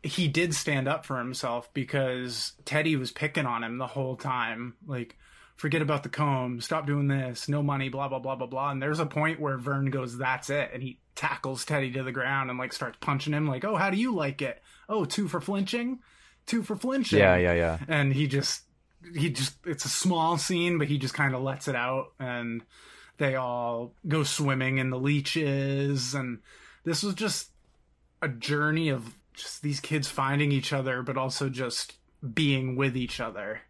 he 0.03 0.27
did 0.27 0.53
stand 0.53 0.87
up 0.87 1.05
for 1.05 1.17
himself 1.17 1.73
because 1.73 2.53
Teddy 2.65 2.95
was 2.95 3.11
picking 3.11 3.45
on 3.45 3.63
him 3.63 3.77
the 3.77 3.87
whole 3.87 4.15
time. 4.15 4.75
Like, 4.85 5.17
forget 5.55 5.81
about 5.81 6.03
the 6.03 6.09
comb, 6.09 6.61
stop 6.61 6.87
doing 6.87 7.07
this, 7.07 7.49
no 7.49 7.61
money, 7.61 7.89
blah 7.89 8.07
blah 8.07 8.19
blah 8.19 8.35
blah 8.35 8.47
blah. 8.47 8.71
And 8.71 8.81
there's 8.81 8.99
a 8.99 9.05
point 9.05 9.39
where 9.39 9.57
Vern 9.57 9.89
goes, 9.89 10.17
That's 10.17 10.49
it, 10.49 10.71
and 10.73 10.81
he 10.81 10.99
tackles 11.15 11.65
Teddy 11.65 11.91
to 11.91 12.03
the 12.03 12.11
ground 12.13 12.49
and 12.49 12.57
like 12.57 12.71
starts 12.71 12.97
punching 13.01 13.33
him, 13.33 13.47
like, 13.47 13.65
Oh, 13.65 13.75
how 13.75 13.89
do 13.89 13.97
you 13.97 14.15
like 14.15 14.41
it? 14.41 14.61
Oh, 14.87 15.05
two 15.05 15.27
for 15.27 15.41
flinching? 15.41 15.99
Two 16.45 16.63
for 16.63 16.75
flinching. 16.75 17.19
Yeah, 17.19 17.35
yeah, 17.35 17.53
yeah. 17.53 17.77
and 17.87 18.13
he 18.13 18.27
just 18.27 18.63
he 19.13 19.29
just 19.29 19.55
it's 19.65 19.85
a 19.85 19.89
small 19.89 20.37
scene 20.37 20.77
but 20.77 20.87
he 20.87 20.97
just 20.97 21.13
kind 21.13 21.33
of 21.33 21.41
lets 21.41 21.67
it 21.67 21.75
out 21.75 22.07
and 22.19 22.61
they 23.17 23.35
all 23.35 23.93
go 24.07 24.23
swimming 24.23 24.77
in 24.77 24.89
the 24.89 24.99
leeches 24.99 26.13
and 26.13 26.39
this 26.83 27.01
was 27.03 27.13
just 27.13 27.49
a 28.21 28.27
journey 28.27 28.89
of 28.89 29.15
just 29.39 29.61
these 29.61 29.79
kids 29.79 30.07
finding 30.07 30.51
each 30.51 30.71
other 30.73 31.01
but 31.01 31.17
also 31.17 31.49
just 31.49 31.97
being 32.33 32.75
with 32.75 32.95
each 32.97 33.19
other 33.19 33.61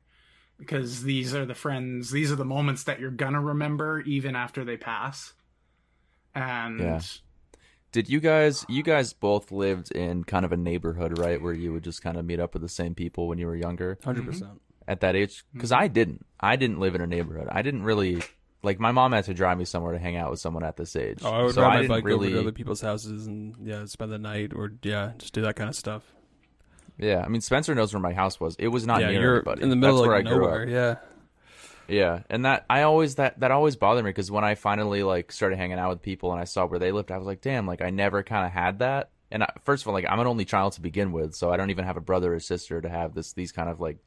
because 0.58 1.04
these 1.04 1.34
are 1.34 1.46
the 1.46 1.56
friends 1.56 2.12
these 2.12 2.32
are 2.32 2.36
the 2.36 2.44
moments 2.46 2.84
that 2.84 3.00
you're 3.00 3.12
gonna 3.12 3.42
remember 3.42 4.02
even 4.02 4.36
after 4.36 4.66
they 4.66 4.78
pass 4.78 5.34
and 6.36 6.80
Yeah. 6.80 7.00
Did 7.92 8.08
you 8.08 8.20
guys 8.20 8.66
you 8.70 8.84
guys 8.84 9.14
both 9.14 9.52
lived 9.52 9.92
in 9.92 10.24
kind 10.24 10.46
of 10.46 10.52
a 10.52 10.58
neighborhood, 10.58 11.18
right, 11.18 11.42
where 11.42 11.54
you 11.54 11.74
would 11.74 11.84
just 11.84 12.04
kind 12.04 12.18
of 12.18 12.26
meet 12.26 12.40
up 12.40 12.54
with 12.54 12.62
the 12.62 12.70
same 12.70 12.94
people 12.94 13.28
when 13.28 13.40
you 13.40 13.48
were 13.48 13.56
younger? 13.56 13.98
100 14.04 14.26
percent. 14.28 14.62
at 14.88 15.00
that 15.02 15.16
age 15.16 15.44
because 15.54 15.72
Mm-hmm. 15.72 15.82
I 15.84 15.88
didn't. 15.88 16.26
I 16.40 16.56
didn't 16.56 16.80
live 16.80 16.94
in 16.94 17.02
a 17.02 17.08
neighborhood. 17.08 17.48
I 17.52 17.64
didn't 17.64 17.82
really 17.82 18.22
like 18.62 18.80
my 18.80 18.92
mom 18.92 19.14
had 19.14 19.26
to 19.26 19.34
drive 19.34 19.58
me 19.58 19.66
somewhere 19.66 19.94
to 19.94 20.00
hang 20.00 20.18
out 20.18 20.32
with 20.32 20.40
someone 20.40 20.64
at 20.64 20.76
this 20.78 20.96
age. 20.96 21.20
Oh, 21.24 21.30
I 21.30 21.44
would 21.44 21.56
so 21.56 21.62
ride 21.62 21.88
my 21.88 21.96
bike 21.96 22.06
really. 22.06 22.28
over 22.28 22.36
to 22.36 22.42
other 22.42 22.52
people's 22.52 22.82
houses 22.82 23.28
and 23.28 23.56
yeah, 23.64 23.86
spend 23.86 24.12
the 24.12 24.18
night 24.18 24.54
or 24.54 24.72
yeah, 24.84 25.14
just 25.18 25.34
do 25.34 25.42
that 25.42 25.56
kind 25.56 25.70
of 25.70 25.76
stuff. 25.76 26.04
Yeah, 26.98 27.24
I 27.26 27.30
mean 27.30 27.42
Spencer 27.42 27.74
knows 27.74 27.94
where 27.94 28.02
my 28.02 28.14
house 28.14 28.40
was. 28.40 28.56
It 28.60 28.68
was 28.68 28.86
not 28.86 29.02
yeah, 29.02 29.12
near 29.12 29.22
you're 29.22 29.36
anybody. 29.38 29.64
in 29.64 29.70
the 29.70 29.76
middle 29.76 29.98
That's 29.98 30.08
of 30.08 30.12
like, 30.12 30.26
nowhere. 30.26 30.68
Yeah, 30.68 30.96
Yeah, 31.88 32.24
and 32.30 32.46
that 32.46 32.66
I 32.70 32.82
always 32.82 33.16
that 33.16 33.40
that 33.40 33.52
always 33.52 33.76
bothered 33.78 34.04
me 34.04 34.10
because 34.10 34.30
when 34.30 34.44
I 34.44 34.56
finally 34.56 35.04
like 35.04 35.32
started 35.32 35.58
hanging 35.58 35.80
out 35.80 35.90
with 35.90 36.02
people 36.02 36.32
and 36.32 36.42
I 36.42 36.44
saw 36.44 36.66
where 36.66 36.80
they 36.80 36.92
lived, 36.92 37.12
I 37.12 37.18
was 37.18 37.28
like, 37.28 37.42
damn, 37.42 37.66
like 37.66 37.82
I 37.82 37.90
never 37.90 38.24
kind 38.24 38.46
of 38.46 38.52
had 38.52 38.80
that. 38.80 39.12
And 39.32 39.44
I, 39.44 39.52
first 39.64 39.84
of 39.84 39.88
all, 39.88 39.94
like 39.94 40.06
I'm 40.10 40.20
an 40.20 40.28
only 40.28 40.46
child 40.46 40.74
to 40.74 40.82
begin 40.82 41.12
with, 41.12 41.34
so 41.36 41.52
I 41.52 41.58
don't 41.58 41.70
even 41.70 41.86
have 41.86 41.98
a 41.98 42.02
brother 42.02 42.34
or 42.34 42.40
sister 42.40 42.82
to 42.82 42.90
have 42.90 43.14
this 43.14 43.34
these 43.34 43.52
kind 43.52 43.70
of 43.70 43.80
like 43.80 43.98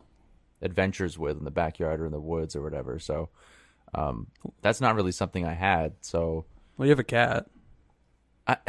adventures 0.60 1.18
with 1.18 1.38
in 1.38 1.44
the 1.44 1.50
backyard 1.50 2.00
or 2.00 2.06
in 2.06 2.12
the 2.12 2.20
woods 2.20 2.54
or 2.54 2.62
whatever. 2.62 2.98
So, 2.98 3.30
Um, 3.94 4.26
that's 4.62 4.80
not 4.80 4.94
really 4.94 5.12
something 5.12 5.46
I 5.46 5.54
had. 5.54 5.94
So 6.00 6.44
Well, 6.76 6.86
you 6.86 6.90
have 6.90 6.98
a 6.98 7.04
cat. 7.04 7.46
I, 8.46 8.56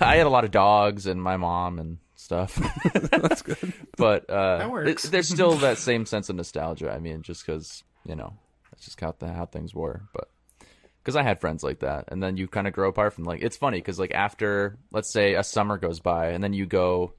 I 0.00 0.16
had 0.16 0.26
a 0.26 0.30
lot 0.30 0.44
of 0.44 0.50
dogs 0.50 1.06
and 1.06 1.22
my 1.22 1.36
mom 1.36 1.78
and 1.78 1.98
stuff. 2.14 2.54
That's 3.10 3.42
good. 3.42 3.72
but 3.96 4.28
uh, 4.28 4.58
That 4.58 4.70
works. 4.70 5.04
it- 5.04 5.10
there's 5.12 5.28
still 5.28 5.52
that 5.56 5.78
same 5.78 6.06
sense 6.06 6.28
of 6.28 6.36
nostalgia. 6.36 6.90
I 6.92 6.98
mean, 6.98 7.22
just 7.22 7.44
because 7.46 7.82
you 8.04 8.16
know 8.16 8.34
that's 8.70 8.84
just 8.84 9.00
how, 9.00 9.14
the, 9.18 9.32
how 9.32 9.46
things 9.46 9.74
were. 9.74 10.02
But 10.12 10.28
because 11.02 11.16
I 11.16 11.22
had 11.22 11.40
friends 11.40 11.62
like 11.62 11.80
that, 11.80 12.06
and 12.08 12.22
then 12.22 12.36
you 12.36 12.48
kind 12.48 12.66
of 12.66 12.72
grow 12.72 12.88
apart 12.88 13.12
from 13.14 13.24
like 13.24 13.42
it's 13.42 13.56
funny 13.56 13.78
because 13.78 13.98
like 13.98 14.12
after 14.12 14.76
let's 14.90 15.10
say 15.10 15.34
a 15.34 15.42
summer 15.44 15.78
goes 15.78 16.00
by, 16.00 16.28
and 16.30 16.42
then 16.42 16.52
you 16.52 16.66
go 16.66 17.12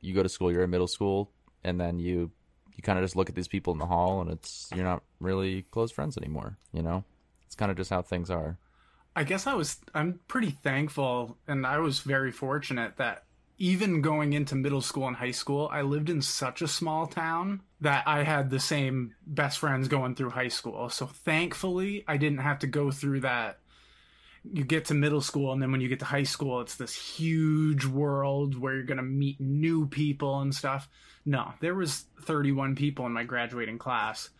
you 0.00 0.14
go 0.14 0.22
to 0.22 0.28
school, 0.28 0.50
you're 0.52 0.64
in 0.64 0.70
middle 0.70 0.88
school, 0.88 1.30
and 1.62 1.80
then 1.80 1.98
you 1.98 2.30
you 2.76 2.82
kind 2.82 2.98
of 2.98 3.04
just 3.04 3.16
look 3.16 3.28
at 3.28 3.34
these 3.34 3.48
people 3.48 3.72
in 3.72 3.78
the 3.78 3.86
hall, 3.86 4.20
and 4.20 4.30
it's 4.30 4.68
you're 4.74 4.84
not 4.84 5.02
really 5.20 5.62
close 5.70 5.90
friends 5.90 6.16
anymore. 6.16 6.56
You 6.72 6.82
know, 6.82 7.04
it's 7.46 7.54
kind 7.54 7.70
of 7.70 7.76
just 7.76 7.90
how 7.90 8.02
things 8.02 8.30
are. 8.30 8.58
I 9.16 9.24
guess 9.24 9.46
I 9.46 9.54
was 9.54 9.78
I'm 9.94 10.20
pretty 10.26 10.50
thankful 10.50 11.38
and 11.46 11.66
I 11.66 11.78
was 11.78 12.00
very 12.00 12.32
fortunate 12.32 12.96
that 12.96 13.24
even 13.56 14.02
going 14.02 14.32
into 14.32 14.56
middle 14.56 14.80
school 14.80 15.06
and 15.06 15.16
high 15.16 15.30
school, 15.30 15.68
I 15.70 15.82
lived 15.82 16.10
in 16.10 16.20
such 16.20 16.60
a 16.60 16.68
small 16.68 17.06
town 17.06 17.60
that 17.80 18.02
I 18.06 18.24
had 18.24 18.50
the 18.50 18.58
same 18.58 19.14
best 19.24 19.60
friends 19.60 19.86
going 19.86 20.16
through 20.16 20.30
high 20.30 20.48
school. 20.48 20.88
So 20.88 21.06
thankfully, 21.06 22.04
I 22.08 22.16
didn't 22.16 22.38
have 22.38 22.58
to 22.60 22.66
go 22.66 22.90
through 22.90 23.20
that 23.20 23.60
you 24.52 24.64
get 24.64 24.86
to 24.86 24.94
middle 24.94 25.20
school 25.20 25.52
and 25.52 25.62
then 25.62 25.72
when 25.72 25.80
you 25.80 25.88
get 25.88 26.00
to 26.00 26.04
high 26.04 26.22
school 26.24 26.60
it's 26.60 26.74
this 26.74 26.94
huge 26.94 27.84
world 27.84 28.58
where 28.58 28.74
you're 28.74 28.82
going 28.82 28.98
to 28.98 29.02
meet 29.02 29.40
new 29.40 29.86
people 29.86 30.40
and 30.40 30.54
stuff. 30.54 30.88
No, 31.24 31.52
there 31.60 31.74
was 31.74 32.04
31 32.22 32.74
people 32.74 33.06
in 33.06 33.12
my 33.12 33.24
graduating 33.24 33.78
class. 33.78 34.30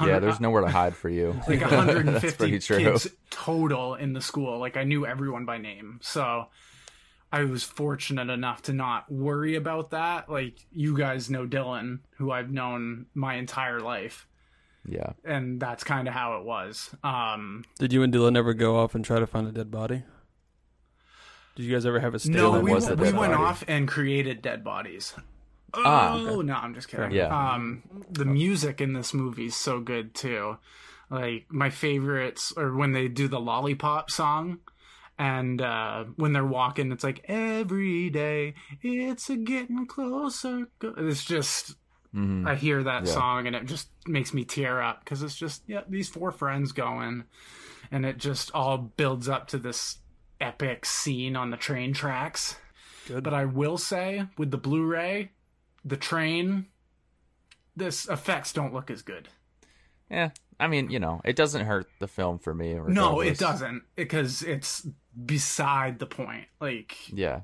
Yeah, 0.00 0.18
there's 0.18 0.36
uh, 0.36 0.40
nowhere 0.40 0.62
to 0.62 0.70
hide 0.70 0.96
for 0.96 1.10
you. 1.10 1.32
like 1.48 1.60
150 1.60 2.36
pretty 2.36 2.58
true. 2.58 2.78
kids 2.78 3.08
total 3.28 3.94
in 3.94 4.12
the 4.12 4.20
school. 4.20 4.58
Like 4.58 4.76
I 4.76 4.84
knew 4.84 5.06
everyone 5.06 5.44
by 5.44 5.58
name. 5.58 5.98
So 6.02 6.46
I 7.32 7.44
was 7.44 7.62
fortunate 7.62 8.30
enough 8.30 8.62
to 8.62 8.72
not 8.72 9.10
worry 9.10 9.56
about 9.56 9.90
that. 9.90 10.30
Like 10.30 10.54
you 10.72 10.96
guys 10.96 11.30
know 11.30 11.46
Dylan, 11.46 12.00
who 12.16 12.30
I've 12.30 12.50
known 12.50 13.06
my 13.14 13.34
entire 13.34 13.80
life, 13.80 14.26
Yeah. 14.86 15.12
and 15.24 15.60
that's 15.60 15.84
kind 15.84 16.08
of 16.08 16.14
how 16.14 16.38
it 16.38 16.44
was. 16.44 16.90
Um 17.04 17.64
Did 17.78 17.92
you 17.92 18.02
and 18.02 18.12
Dylan 18.12 18.36
ever 18.36 18.54
go 18.54 18.78
off 18.78 18.94
and 18.94 19.04
try 19.04 19.18
to 19.18 19.26
find 19.26 19.46
a 19.46 19.52
dead 19.52 19.70
body? 19.70 20.02
Did 21.56 21.64
you 21.66 21.72
guys 21.74 21.84
ever 21.84 22.00
have 22.00 22.14
a 22.14 22.18
stay 22.18 22.32
no, 22.32 22.58
we, 22.60 22.72
was 22.72 22.86
the 22.86 22.96
we 22.96 23.04
dead 23.06 23.16
went 23.16 23.32
body. 23.32 23.44
off 23.44 23.64
and 23.68 23.86
created 23.88 24.40
dead 24.40 24.64
bodies. 24.64 25.12
Oh 25.74 25.82
Ah, 25.84 26.16
okay. 26.18 26.42
no, 26.46 26.54
I'm 26.54 26.74
just 26.74 26.88
kidding. 26.88 27.10
Yeah. 27.12 27.26
Um, 27.54 27.82
the 28.10 28.24
music 28.24 28.80
in 28.80 28.92
this 28.92 29.12
movie 29.14 29.46
is 29.46 29.56
so 29.56 29.80
good 29.80 30.14
too. 30.14 30.56
Like 31.10 31.46
my 31.50 31.70
favorites 31.70 32.52
are 32.56 32.74
when 32.74 32.92
they 32.92 33.08
do 33.08 33.28
the 33.28 33.40
lollipop 33.40 34.10
song, 34.10 34.60
and 35.18 35.60
uh, 35.60 36.04
when 36.16 36.32
they're 36.32 36.46
walking, 36.46 36.90
it's 36.92 37.04
like 37.04 37.24
every 37.28 38.10
day 38.10 38.54
it's 38.80 39.28
a 39.28 39.36
getting 39.36 39.86
closer. 39.86 40.68
It's 40.82 41.24
just 41.24 41.74
hmm 42.12 42.46
I 42.46 42.54
hear 42.56 42.82
that 42.82 43.06
Yeah. 43.06 43.12
song 43.12 43.46
and 43.46 43.54
it 43.54 43.66
just 43.66 43.88
makes 44.06 44.34
me 44.34 44.44
tear 44.44 44.82
up 44.82 45.04
because 45.04 45.22
it's 45.22 45.36
just 45.36 45.62
yeah 45.66 45.82
these 45.88 46.08
four 46.08 46.30
friends 46.32 46.72
going, 46.72 47.24
and 47.90 48.04
it 48.04 48.18
just 48.18 48.50
all 48.52 48.78
builds 48.78 49.28
up 49.28 49.46
to 49.48 49.58
this 49.58 49.98
epic 50.40 50.86
scene 50.86 51.36
on 51.36 51.50
the 51.50 51.56
train 51.56 51.92
tracks. 51.92 52.56
Good. 53.06 53.22
But 53.24 53.34
I 53.34 53.44
will 53.44 53.78
say, 53.78 54.26
with 54.38 54.50
the 54.50 54.56
Blu-ray, 54.58 55.30
the 55.84 55.96
train, 55.96 56.66
this 57.76 58.08
effects 58.08 58.52
don't 58.52 58.72
look 58.72 58.90
as 58.90 59.02
good. 59.02 59.28
Yeah, 60.10 60.30
I 60.58 60.66
mean, 60.66 60.90
you 60.90 60.98
know, 60.98 61.20
it 61.24 61.36
doesn't 61.36 61.64
hurt 61.66 61.86
the 62.00 62.08
film 62.08 62.38
for 62.38 62.54
me. 62.54 62.74
No, 62.74 63.20
it 63.20 63.38
doesn't, 63.38 63.82
because 63.96 64.42
it's 64.42 64.86
beside 65.24 65.98
the 65.98 66.06
point. 66.06 66.46
Like 66.60 66.96
Yeah, 67.12 67.40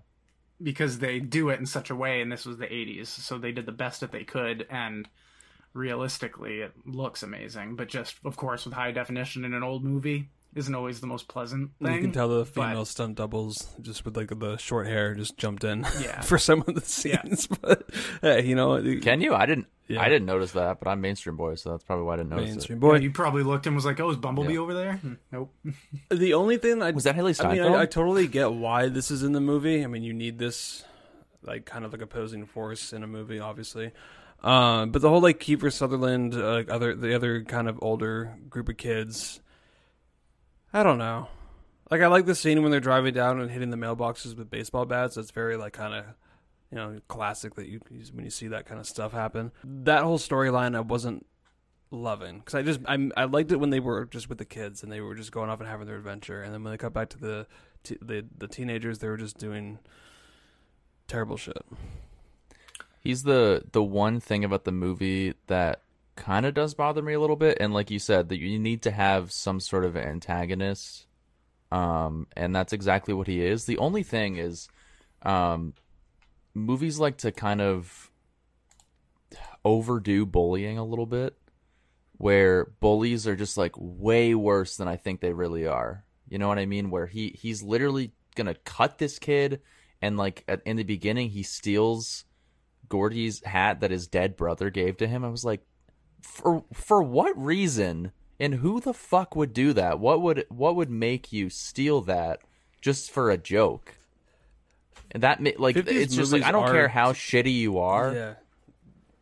because 0.63 0.99
they 0.99 1.21
do 1.21 1.49
it 1.51 1.61
in 1.61 1.67
such 1.67 1.91
a 1.91 1.97
way, 1.97 2.21
and 2.21 2.31
this 2.31 2.47
was 2.47 2.59
the 2.59 2.67
'80s, 2.67 3.07
so 3.07 3.39
they 3.39 3.53
did 3.53 3.67
the 3.67 3.73
best 3.73 4.01
that 4.01 4.13
they 4.13 4.25
could, 4.25 4.67
and 4.71 5.09
realistically, 5.73 6.61
it 6.61 6.73
looks 6.87 7.23
amazing. 7.23 7.77
But 7.77 7.89
just, 7.89 8.17
of 8.25 8.37
course, 8.37 8.65
with 8.65 8.75
high 8.75 8.93
definition 8.93 9.45
in 9.45 9.55
an 9.55 9.63
old 9.63 9.85
movie, 9.85 10.31
isn't 10.57 10.75
always 10.75 11.01
the 11.01 11.07
most 11.07 11.29
pleasant 11.29 11.71
thing. 11.81 11.95
You 11.95 12.01
can 12.01 12.13
tell 12.13 12.29
the 12.29 12.45
but- 12.45 12.49
female 12.55 12.85
stunt 12.85 13.15
doubles 13.17 13.69
just 13.81 14.05
with 14.05 14.17
like 14.17 14.37
the 14.39 14.57
short 14.57 14.87
hair 14.89 15.15
just 15.15 15.37
jumped 15.37 15.63
in 15.65 15.87
Yeah. 16.01 16.21
for 16.23 16.39
some 16.39 16.61
of 16.67 16.75
the 16.75 16.81
Yeah. 17.09 17.21
scenes. 17.23 17.47
But 17.61 17.89
hey, 18.23 18.45
you 18.45 18.55
know, 18.57 18.83
can 19.03 19.21
you? 19.21 19.35
I 19.35 19.47
didn't. 19.47 19.67
Yeah. 19.89 20.03
I 20.03 20.09
didn't 20.09 20.27
notice 20.27 20.51
that, 20.53 20.81
but 20.81 20.89
I'm 20.89 21.01
mainstream 21.01 21.37
boy, 21.37 21.55
so 21.55 21.71
that's 21.71 21.85
probably 21.85 22.07
why 22.07 22.15
I 22.15 22.17
didn't 22.17 22.31
notice 22.31 22.49
mainstream 22.51 22.79
it. 22.79 22.81
boy. 22.81 22.95
Yeah, 22.95 23.03
you 23.03 23.11
probably 23.13 23.45
looked 23.45 23.67
and 23.69 23.77
was 23.77 23.85
like, 23.85 24.01
"Oh, 24.01 24.11
is 24.11 24.17
Bumblebee 24.17 24.55
Yeah. 24.55 24.59
over 24.59 24.75
there?" 24.75 24.95
Hmm, 24.97 25.13
Nope. 25.31 25.55
The 26.11 26.35
only 26.35 26.57
thing 26.57 26.83
I 26.83 26.91
Was 26.91 27.05
that 27.05 27.15
Hailee 27.15 27.21
I 27.45 27.49
mean, 27.49 27.59
Steinfeld? 27.59 27.77
I, 27.77 27.83
I 27.83 27.87
totally 27.87 28.27
get 28.27 28.51
why 28.53 28.89
this 28.89 29.13
is 29.13 29.23
in 29.23 29.31
the 29.33 29.41
movie. 29.41 29.85
I 29.85 29.87
mean, 29.87 30.03
you 30.03 30.13
need 30.13 30.39
this 30.39 30.85
like 31.43 31.67
kind 31.67 31.85
of 31.85 31.93
like 31.93 32.03
opposing 32.03 32.47
force 32.47 32.93
in 32.93 33.05
a 33.05 33.07
movie, 33.07 33.39
obviously. 33.39 33.93
Um, 34.43 34.91
but 34.91 35.03
the 35.03 35.09
whole 35.09 35.21
like 35.21 35.39
Kiefer 35.39 35.73
Sutherland, 35.73 36.35
uh, 36.35 36.65
other 36.69 36.95
the 36.97 37.15
other 37.15 37.45
kind 37.45 37.69
of 37.69 37.79
older 37.83 38.37
group 38.51 38.69
of 38.69 38.77
kids. 38.77 39.41
I 40.73 40.83
don't 40.83 40.99
know. 40.99 41.29
Like 41.91 42.01
I 42.01 42.09
like 42.09 42.27
the 42.27 42.35
scene 42.35 42.63
when 42.63 42.71
they're 42.71 42.81
driving 42.81 43.15
down 43.15 43.41
and 43.41 43.51
hitting 43.51 43.71
the 43.71 43.77
mailboxes 43.77 44.37
with 44.37 44.51
baseball 44.51 44.87
bats. 44.87 45.15
That's 45.15 45.31
very 45.31 45.57
like 45.57 45.73
kind 45.73 45.95
of 45.95 46.05
you 46.71 46.77
know 46.77 47.01
classic 47.09 47.55
that 47.55 47.69
you 47.69 47.81
when 48.13 48.25
you 48.25 48.31
see 48.31 48.49
that 48.49 48.67
kind 48.67 48.81
of 48.81 48.87
stuff 48.87 49.13
happen. 49.13 49.53
That 49.65 50.03
whole 50.03 50.19
storyline 50.19 50.75
I 50.77 50.81
wasn't 50.81 51.27
loving 51.91 52.41
because 52.41 52.55
I 52.55 52.63
just 52.63 52.81
I 52.87 53.09
I 53.17 53.25
liked 53.25 53.53
it 53.53 53.57
when 53.57 53.71
they 53.71 53.81
were 53.81 54.05
just 54.07 54.29
with 54.29 54.39
the 54.39 54.45
kids 54.45 54.83
and 54.83 54.91
they 54.91 55.01
were 55.01 55.15
just 55.15 55.33
going 55.33 55.49
off 55.49 55.61
and 55.61 55.69
having 55.69 55.87
their 55.87 55.97
adventure, 55.97 56.43
and 56.43 56.53
then 56.53 56.65
when 56.65 56.73
they 56.73 56.79
cut 56.79 56.93
back 56.93 57.09
to 57.11 57.19
the 57.19 57.47
t- 57.85 57.99
the 58.03 58.25
the 58.37 58.49
teenagers, 58.49 58.99
they 58.99 59.09
were 59.09 59.17
just 59.17 59.39
doing 59.39 59.79
terrible 61.07 61.37
shit. 61.37 61.65
He's 63.01 63.23
the 63.23 63.63
the 63.71 63.83
one 63.83 64.19
thing 64.19 64.45
about 64.45 64.65
the 64.65 64.73
movie 64.73 65.35
that 65.47 65.83
kind 66.17 66.47
of 66.47 66.55
does 66.55 66.75
bother 66.75 67.03
me 67.03 67.13
a 67.13 67.21
little 67.21 67.37
bit, 67.37 67.59
and 67.61 67.73
like 67.73 67.91
you 67.91 67.99
said, 67.99 68.29
that 68.29 68.39
you 68.39 68.59
need 68.59 68.83
to 68.83 68.91
have 68.91 69.31
some 69.31 69.61
sort 69.61 69.85
of 69.85 69.97
antagonist, 69.97 71.07
um, 71.71 72.27
and 72.37 72.55
that's 72.55 72.73
exactly 72.73 73.15
what 73.15 73.27
he 73.27 73.45
is. 73.45 73.67
The 73.67 73.79
only 73.79 74.03
thing 74.03 74.37
is, 74.37 74.69
um, 75.23 75.75
movies 76.55 76.99
like 76.99 77.19
to 77.19 77.33
kind 77.33 77.61
of 77.61 78.11
overdo 79.65 80.25
bullying 80.27 80.79
a 80.79 80.85
little 80.85 81.07
bit, 81.07 81.37
where 82.17 82.65
bullies 82.81 83.27
are 83.27 83.37
just 83.37 83.57
like 83.57 83.75
way 83.77 84.35
worse 84.35 84.77
than 84.77 84.89
I 84.89 84.97
think 84.97 85.21
they 85.21 85.33
really 85.33 85.67
are. 85.67 86.05
You 86.29 86.39
know 86.39 86.49
what 86.49 86.59
I 86.59 86.67
mean? 86.67 86.91
Where 86.91 87.07
he 87.07 87.37
he's 87.39 87.63
literally 87.63 88.13
gonna 88.35 88.55
cut 88.65 88.99
this 88.99 89.19
kid, 89.19 89.61
and 90.01 90.17
like 90.17 90.45
at, 90.49 90.63
in 90.65 90.77
the 90.77 90.83
beginning 90.83 91.31
he 91.31 91.43
steals 91.43 92.25
Gordy's 92.89 93.45
hat 93.45 93.81
that 93.81 93.91
his 93.91 94.07
dead 94.07 94.37
brother 94.37 94.71
gave 94.71 94.97
to 94.99 95.07
him. 95.07 95.25
I 95.25 95.29
was 95.29 95.45
like, 95.45 95.61
for 96.27 96.65
for 96.73 97.03
what 97.03 97.37
reason? 97.43 98.13
And 98.39 98.57
who 98.57 98.81
the 98.81 98.93
fuck 98.93 99.35
would 99.35 99.55
do 99.55 99.73
that? 99.73 99.99
What 99.99 100.21
would 100.21 100.45
what 100.51 100.77
would 100.77 100.91
make 100.91 101.33
you 101.33 101.49
steal 101.49 102.03
that 102.03 102.41
just 102.83 103.11
for 103.11 103.31
a 103.31 103.39
joke? 103.39 103.95
And 105.13 105.23
that 105.23 105.41
like 105.59 105.77
it's 105.77 106.15
just 106.15 106.33
like 106.33 106.43
I 106.43 106.53
don't 106.53 106.65
are- 106.65 106.73
care 106.73 106.89
how 106.89 107.13
shitty 107.13 107.55
you 107.55 107.79
are. 107.79 108.13
Yeah, 108.13 108.35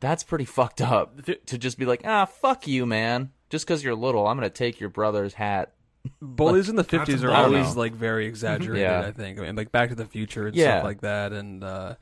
That's 0.01 0.25
pretty 0.25 0.47
fucked 0.47 0.81
up 0.81 1.23
to 1.47 1.59
just 1.59 1.79
be 1.79 1.85
like, 1.85 2.03
ah, 2.05 2.25
fuck 2.25 2.67
you, 2.67 2.87
man. 2.87 3.31
Just 3.51 3.67
because 3.67 3.85
you're 3.85 3.95
little, 3.95 4.27
I'm 4.27 4.37
gonna 4.37 4.51
take 4.51 4.81
your 4.81 4.89
brother's 4.91 5.35
hat. 5.35 5.73
bullies 6.21 6.69
in 6.69 6.77
the 6.77 6.85
fifties 6.85 7.23
are 7.23 7.31
always 7.31 7.75
know. 7.75 7.81
like 7.81 7.93
very 7.93 8.27
exaggerated. 8.27 8.83
Yeah. 8.83 9.01
I 9.07 9.13
think. 9.13 9.39
I 9.39 9.43
mean, 9.43 9.55
like 9.57 9.71
Back 9.71 9.91
to 9.91 9.95
the 9.95 10.07
Future 10.07 10.49
and 10.49 10.57
Yeah. 10.57 10.79
stuff 10.79 10.85
like 10.85 11.01
that, 11.03 11.33
and 11.33 11.63
uh, 11.63 11.95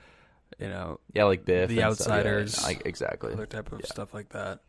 you 0.58 0.68
know 0.68 0.98
Yeah, 1.12 1.24
like 1.24 1.44
Biff. 1.44 1.68
The 1.68 1.74
stuff. 1.76 1.80
Yeah, 1.82 1.88
Outsiders. 1.88 2.62
like, 2.64 2.82
exactly. 2.86 3.32
other 3.34 3.46
type 3.46 3.70
of 3.70 3.84
stuff 3.84 4.14
like 4.14 4.30
that. 4.30 4.60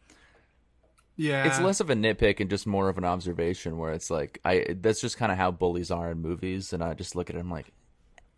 Yeah, 1.16 1.45
It's 1.45 1.59
less 1.59 1.80
of 1.80 1.89
a 1.91 1.93
nitpick 1.95 2.39
and 2.39 2.49
just 2.49 2.66
more 2.66 2.89
of 2.89 2.97
an 2.97 3.05
observation 3.05 3.78
where 3.78 3.93
it's 3.93 4.09
like 4.09 4.39
I 4.43 4.66
that's 4.82 4.99
just 4.99 5.18
kind 5.18 5.32
of 5.32 5.38
how 5.38 5.51
bullies 5.51 5.91
are 5.91 6.09
in 6.11 6.22
movies, 6.22 6.74
and 6.74 6.84
I 6.84 6.93
just 6.95 7.16
look 7.16 7.30
at 7.30 7.36
them 7.36 7.51
like, 7.51 7.72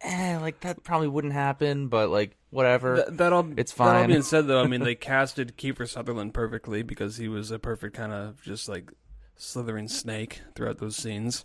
eh, 0.02 0.38
like 0.42 0.60
that 0.60 0.84
probably 0.84 1.08
wouldn't 1.08 1.34
happen, 1.34 1.88
but 1.88 2.10
like 2.10 2.36
whatever. 2.50 2.98
Th- 2.98 3.18
that 3.18 3.32
all 3.34 3.48
It's 3.58 3.72
That 3.74 3.84
all 3.84 3.94
fine. 3.94 4.08
being 4.10 4.22
said, 4.24 4.48
though, 4.48 4.62
I 4.62 4.68
mean 4.68 4.84
they 4.84 4.96
casted 4.96 5.58
Kiefer 5.58 5.88
Sutherland 5.88 6.34
perfectly 6.34 6.84
because 6.84 7.16
he 7.18 7.28
was 7.30 7.50
a 7.52 7.60
perfect 7.60 7.96
kind 7.96 8.12
of 8.12 8.42
just 8.42 8.68
like 8.68 8.92
slithering 9.38 9.88
snake 9.88 10.42
throughout 10.54 10.80
those 10.80 10.96
scenes. 10.98 11.44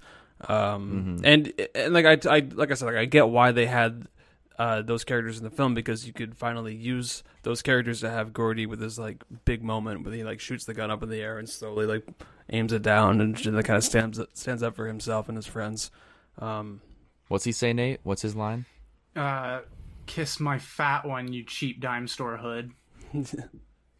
Um, 0.48 1.18
Mhm. 1.20 1.20
and 1.24 1.52
and 1.76 1.94
like 1.94 2.06
I, 2.06 2.36
I 2.36 2.40
like 2.40 2.70
I 2.70 2.74
said, 2.74 2.86
like 2.86 2.96
I 2.96 3.04
get 3.04 3.28
why 3.28 3.52
they 3.52 3.66
had 3.66 4.06
uh, 4.60 4.82
those 4.82 5.04
characters 5.04 5.38
in 5.38 5.44
the 5.44 5.50
film 5.50 5.72
because 5.72 6.06
you 6.06 6.12
could 6.12 6.36
finally 6.36 6.74
use 6.74 7.22
those 7.44 7.62
characters 7.62 8.00
to 8.00 8.10
have 8.10 8.34
Gordy 8.34 8.66
with 8.66 8.78
his 8.78 8.98
like 8.98 9.24
big 9.46 9.62
moment 9.64 10.04
where 10.04 10.12
he 10.12 10.22
like 10.22 10.38
shoots 10.38 10.66
the 10.66 10.74
gun 10.74 10.90
up 10.90 11.02
in 11.02 11.08
the 11.08 11.22
air 11.22 11.38
and 11.38 11.48
slowly 11.48 11.86
like 11.86 12.06
aims 12.50 12.70
it 12.70 12.82
down 12.82 13.22
and 13.22 13.34
then 13.34 13.62
kind 13.62 13.78
of 13.78 13.84
stands 13.84 14.20
stands 14.34 14.62
up 14.62 14.76
for 14.76 14.86
himself 14.86 15.28
and 15.28 15.36
his 15.36 15.46
friends. 15.46 15.90
Um, 16.38 16.82
What's 17.28 17.44
he 17.44 17.52
say, 17.52 17.72
Nate? 17.72 18.00
What's 18.02 18.20
his 18.20 18.36
line? 18.36 18.66
uh, 19.16 19.60
kiss 20.04 20.38
my 20.40 20.58
fat 20.58 21.06
one, 21.06 21.32
you 21.32 21.42
cheap 21.42 21.80
dime 21.80 22.06
store 22.06 22.36
hood. 22.36 22.72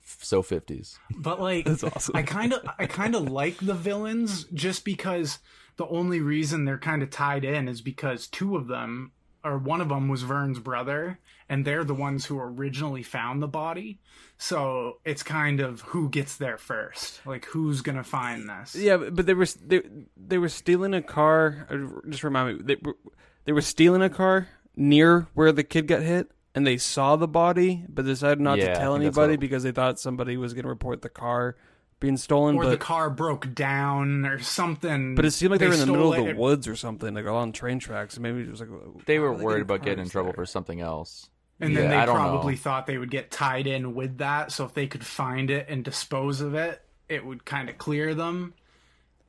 so 0.04 0.42
50s. 0.42 0.98
But 1.16 1.40
like, 1.40 1.64
That's 1.64 1.84
awesome. 1.84 2.16
I 2.16 2.22
kind 2.22 2.52
of, 2.52 2.68
I 2.78 2.84
kind 2.86 3.14
of 3.14 3.30
like 3.30 3.56
the 3.58 3.74
villains 3.74 4.44
just 4.52 4.84
because 4.84 5.38
the 5.76 5.86
only 5.86 6.20
reason 6.20 6.66
they're 6.66 6.76
kind 6.76 7.02
of 7.02 7.08
tied 7.08 7.44
in 7.44 7.66
is 7.66 7.80
because 7.80 8.26
two 8.26 8.56
of 8.56 8.66
them, 8.66 9.12
or 9.45 9.59
one 9.59 9.80
of 9.80 9.88
them 9.88 10.09
was 10.09 10.22
Vern's 10.22 10.59
brother, 10.59 11.18
and 11.49 11.64
they're 11.64 11.84
the 11.84 11.95
ones 11.95 12.26
who 12.26 12.38
originally 12.38 13.03
found 13.03 13.43
the 13.43 13.49
body. 13.49 13.99
So 14.38 14.99
it's 15.05 15.22
kind 15.22 15.61
of 15.61 15.80
who 15.82 16.09
gets 16.09 16.36
there 16.36 16.59
first, 16.59 17.20
like 17.26 17.45
who's 17.47 17.80
gonna 17.82 18.05
find 18.05 18.49
this. 18.49 18.74
Yeah, 18.74 18.97
but 18.97 19.14
but 19.16 19.26
they 19.26 19.34
were 19.34 19.47
they, 19.47 19.82
they 20.16 20.38
were 20.38 20.49
stealing 20.49 20.95
a 20.95 21.03
car. 21.03 21.66
uh, 21.70 22.09
Just 22.09 22.24
remind 22.24 22.59
me, 22.59 22.62
they 22.64 22.76
were 22.82 22.97
they 23.45 23.53
were 23.53 23.61
stealing 23.62 24.03
a 24.03 24.11
car 24.11 24.49
near 24.76 25.26
where 25.34 25.53
the 25.53 25.64
kid 25.64 25.86
got 25.88 26.03
hit, 26.03 26.30
and 26.55 26.66
they 26.66 26.76
saw 26.78 27.16
the 27.16 27.28
body, 27.28 27.84
but 27.88 28.05
decided 28.05 28.41
not 28.41 28.59
Yeah, 28.59 28.72
to 28.74 28.80
tell 28.80 28.95
anybody 28.97 29.32
what- 29.34 29.41
because 29.41 29.62
they 29.62 29.72
thought 29.72 29.99
somebody 30.01 30.36
was 30.36 30.55
going 30.55 30.62
to 30.64 30.68
report 30.68 31.03
the 31.03 31.09
car 31.09 31.57
being 32.01 32.16
stolen. 32.16 32.57
Or 32.57 32.64
but 32.64 32.70
the 32.70 32.76
car 32.78 33.11
broke 33.11 33.55
down 33.55 34.24
or 34.26 34.38
something. 34.40 35.14
but 35.14 35.24
it 35.24 35.30
seemed 35.32 35.51
like 35.53 35.61
they, 35.61 35.68
were 35.68 35.74
in 35.74 35.80
the 35.80 35.86
middle 35.86 36.12
of 36.14 36.24
the 36.26 36.34
woods 36.34 36.66
or 36.66 36.74
something, 36.76 37.14
like 37.14 37.26
along 37.26 37.53
train 37.53 37.78
tracks. 37.78 38.18
Maybe 38.18 38.40
it 38.40 38.51
was 38.51 38.61
like 38.61 38.70
uh, 38.70 38.98
They 39.07 39.18
were 39.18 39.32
are 39.32 39.36
they 39.36 39.44
worried 39.44 39.62
about 39.62 39.82
getting 39.82 40.05
in 40.05 40.11
trouble 40.11 40.28
there? 40.30 40.34
for 40.36 40.46
something 40.46 40.80
else. 40.80 41.28
And 41.61 41.72
Yeah, 41.74 41.80
then 41.82 41.92
I 41.92 42.07
they 42.07 42.12
probably 42.12 42.55
know. 42.55 42.59
thought 42.61 42.86
they 42.86 42.96
would 42.98 43.11
get 43.11 43.30
tied 43.30 43.66
in 43.66 43.94
with 43.94 44.18
that. 44.18 44.51
So 44.51 44.64
if 44.64 44.72
they 44.74 44.86
could 44.86 45.05
find 45.05 45.51
it 45.51 45.66
and 45.68 45.84
dispose 45.84 46.40
of 46.40 46.55
it, 46.55 46.80
it 47.09 47.24
would 47.24 47.44
kind 47.44 47.68
of 47.68 47.76
clear 47.76 48.14
them. 48.14 48.55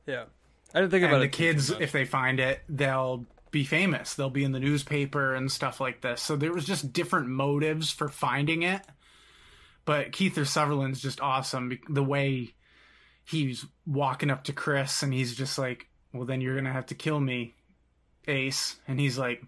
Yeah, 0.06 0.24
I 0.74 0.80
didn't 0.80 0.90
think 0.92 1.04
about 1.04 1.14
And 1.16 1.22
the 1.22 1.26
it. 1.26 1.32
too 1.32 1.36
kids, 1.52 1.70
if 1.70 1.92
they 1.92 2.06
find 2.06 2.40
it, 2.40 2.60
they'll 2.70 3.26
be 3.50 3.64
famous. 3.64 4.14
They'll 4.14 4.30
be 4.30 4.44
in 4.44 4.52
the 4.52 4.60
newspaper 4.60 5.34
and 5.34 5.52
stuff 5.52 5.78
like 5.78 6.00
this. 6.00 6.22
So 6.22 6.36
there 6.36 6.52
was 6.54 6.64
just 6.64 6.92
different 6.94 7.28
motives 7.28 7.90
for 7.90 8.08
finding 8.08 8.62
it. 8.62 8.80
But 9.84 10.12
Kiefer 10.12 10.46
Sutherland's 10.46 11.00
just 11.02 11.20
awesome. 11.20 11.78
The 11.88 12.02
way 12.04 12.54
he's 13.24 13.66
walking 13.86 14.30
up 14.30 14.44
to 14.44 14.52
Chris 14.52 15.02
and 15.02 15.12
he's 15.12 15.34
just 15.34 15.58
like, 15.58 15.88
"Well, 16.12 16.26
then 16.26 16.40
you're 16.40 16.56
gonna 16.56 16.72
have 16.72 16.86
to 16.86 16.94
kill 16.94 17.20
me, 17.20 17.54
Ace." 18.26 18.76
And 18.86 19.00
he's 19.00 19.18
like, 19.18 19.44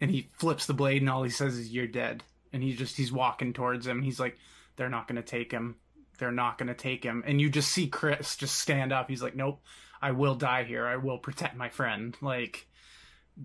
and 0.00 0.10
he 0.10 0.28
flips 0.38 0.66
the 0.66 0.74
blade 0.74 1.02
and 1.02 1.10
all 1.10 1.22
he 1.22 1.30
says 1.30 1.58
is, 1.58 1.72
"You're 1.72 1.86
dead." 1.86 2.24
And 2.52 2.62
he 2.62 2.74
just 2.74 2.96
he's 2.96 3.12
walking 3.12 3.52
towards 3.52 3.86
him. 3.86 4.02
He's 4.02 4.20
like, 4.20 4.38
"They're 4.76 4.88
not 4.88 5.08
gonna 5.08 5.22
take 5.22 5.52
him. 5.52 5.76
They're 6.18 6.32
not 6.32 6.58
gonna 6.58 6.74
take 6.74 7.04
him." 7.04 7.22
And 7.26 7.40
you 7.40 7.50
just 7.50 7.70
see 7.70 7.88
Chris 7.88 8.36
just 8.36 8.58
stand 8.58 8.92
up. 8.92 9.08
He's 9.08 9.22
like, 9.22 9.36
"Nope." 9.36 9.62
I 10.00 10.12
will 10.12 10.34
die 10.34 10.64
here. 10.64 10.86
I 10.86 10.96
will 10.96 11.18
protect 11.18 11.56
my 11.56 11.68
friend. 11.68 12.16
Like 12.20 12.68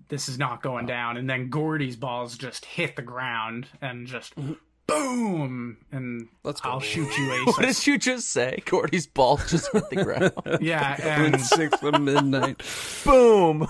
this 0.08 0.28
is 0.28 0.38
not 0.38 0.62
going 0.62 0.86
down. 0.86 1.16
And 1.16 1.28
then 1.28 1.50
Gordy's 1.50 1.96
balls 1.96 2.36
just 2.36 2.64
hit 2.64 2.96
the 2.96 3.02
ground 3.02 3.68
and 3.80 4.06
just 4.06 4.34
mm-hmm. 4.36 4.54
Boom. 4.86 5.78
And 5.92 6.28
Let's 6.42 6.60
go. 6.60 6.70
I'll 6.70 6.80
shoot 6.80 7.16
you, 7.16 7.32
Ace. 7.32 7.46
What 7.46 7.62
did 7.62 7.86
you 7.86 7.98
just 7.98 8.28
say? 8.30 8.62
Gordy's 8.64 9.06
ball 9.06 9.38
just 9.48 9.72
hit 9.72 9.88
the 9.90 10.04
ground. 10.04 10.32
yeah, 10.60 10.96
and 11.00 11.40
six 11.40 11.82
of 11.82 12.00
midnight. 12.00 12.62
Boom. 13.04 13.66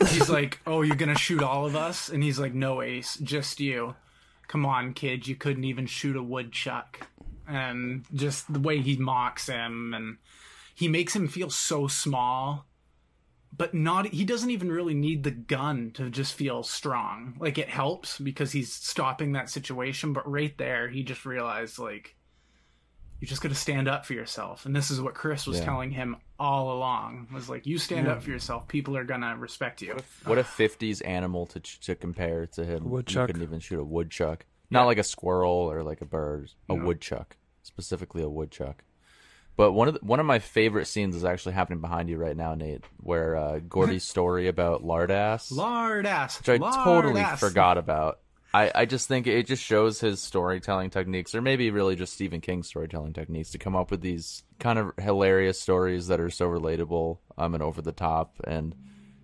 he's 0.00 0.28
like, 0.28 0.60
"Oh, 0.66 0.82
you're 0.82 0.96
gonna 0.96 1.16
shoot 1.18 1.42
all 1.42 1.66
of 1.66 1.76
us?" 1.76 2.08
And 2.08 2.22
he's 2.22 2.38
like, 2.38 2.54
"No, 2.54 2.82
Ace, 2.82 3.16
just 3.16 3.60
you. 3.60 3.94
Come 4.48 4.64
on, 4.66 4.92
kid. 4.94 5.26
You 5.26 5.36
couldn't 5.36 5.64
even 5.64 5.86
shoot 5.86 6.16
a 6.16 6.22
woodchuck." 6.22 7.06
And 7.48 8.04
just 8.14 8.52
the 8.52 8.60
way 8.60 8.80
he 8.80 8.96
mocks 8.96 9.48
him, 9.48 9.94
and 9.94 10.18
he 10.74 10.88
makes 10.88 11.14
him 11.14 11.28
feel 11.28 11.48
so 11.50 11.86
small, 11.86 12.65
but 13.54 13.74
not. 13.74 14.06
He 14.08 14.24
doesn't 14.24 14.50
even 14.50 14.70
really 14.72 14.94
need 14.94 15.22
the 15.24 15.30
gun 15.30 15.90
to 15.94 16.08
just 16.10 16.34
feel 16.34 16.62
strong. 16.62 17.36
Like 17.38 17.58
it 17.58 17.68
helps 17.68 18.18
because 18.18 18.52
he's 18.52 18.72
stopping 18.72 19.32
that 19.32 19.50
situation, 19.50 20.12
but 20.12 20.30
right 20.30 20.56
there, 20.58 20.88
he 20.88 21.02
just 21.02 21.26
realized 21.26 21.78
like. 21.78 22.14
You 23.18 23.26
just 23.26 23.40
got 23.40 23.48
to 23.48 23.54
stand 23.54 23.88
up 23.88 24.04
for 24.04 24.12
yourself, 24.12 24.66
and 24.66 24.76
this 24.76 24.90
is 24.90 25.00
what 25.00 25.14
Chris 25.14 25.46
was 25.46 25.58
Yeah. 25.58 25.64
telling 25.64 25.90
him 25.90 26.16
all 26.38 26.76
along. 26.76 27.28
Was 27.32 27.48
like, 27.48 27.64
you 27.64 27.78
stand 27.78 28.06
up 28.08 28.22
for 28.22 28.28
yourself, 28.28 28.68
people 28.68 28.94
are 28.94 29.04
gonna 29.04 29.34
respect 29.38 29.80
you. 29.80 29.96
What 30.26 30.36
a 30.36 30.42
50s 30.44 31.00
animal 31.00 31.46
to 31.46 31.60
to 31.60 31.94
compare 31.94 32.46
to 32.48 32.64
him. 32.66 32.84
You 32.84 32.90
woodchuck. 32.90 33.28
couldn't 33.28 33.42
even 33.42 33.58
shoot 33.58 33.80
a 33.80 33.84
woodchuck. 33.84 34.44
Not 34.68 34.84
like 34.84 34.98
a 34.98 35.02
squirrel 35.02 35.50
or 35.50 35.82
like 35.82 36.02
a 36.02 36.04
bird. 36.04 36.50
A 36.68 36.76
No. 36.76 36.84
woodchuck. 36.84 37.38
Specifically 37.62 38.22
a 38.22 38.28
woodchuck. 38.28 38.84
But 39.56 39.72
one 39.72 39.88
of 39.88 39.94
the, 39.94 40.00
one 40.00 40.20
of 40.20 40.26
my 40.26 40.38
favorite 40.38 40.86
scenes 40.86 41.16
is 41.16 41.24
actually 41.24 41.54
happening 41.54 41.80
behind 41.80 42.10
you 42.10 42.18
right 42.18 42.36
now, 42.36 42.54
Nate, 42.54 42.84
where 42.98 43.36
uh, 43.36 43.60
Gordy's 43.66 44.04
story 44.08 44.48
about 44.48 44.84
Lardass, 44.84 45.50
Lard 45.50 46.06
ass. 46.06 46.38
which 46.38 46.48
I 46.48 46.58
totally 46.58 47.24
forgot 47.38 47.78
about. 47.78 48.20
I, 48.52 48.70
I 48.74 48.84
just 48.86 49.08
think 49.08 49.26
it 49.26 49.46
just 49.46 49.62
shows 49.62 50.00
his 50.00 50.20
storytelling 50.20 50.90
techniques, 50.90 51.34
or 51.34 51.42
maybe 51.42 51.70
really 51.70 51.96
just 51.96 52.12
Stephen 52.12 52.40
King's 52.40 52.68
storytelling 52.68 53.12
techniques, 53.12 53.50
to 53.50 53.58
come 53.58 53.76
up 53.76 53.90
with 53.90 54.00
these 54.02 54.44
kind 54.58 54.78
of 54.78 54.92
hilarious 54.98 55.60
stories 55.60 56.06
that 56.06 56.20
are 56.20 56.30
so 56.30 56.48
relatable 56.48 57.18
um, 57.36 57.54
and 57.54 57.62
over 57.62 57.82
the 57.82 57.92
top. 57.92 58.36
And 58.44 58.74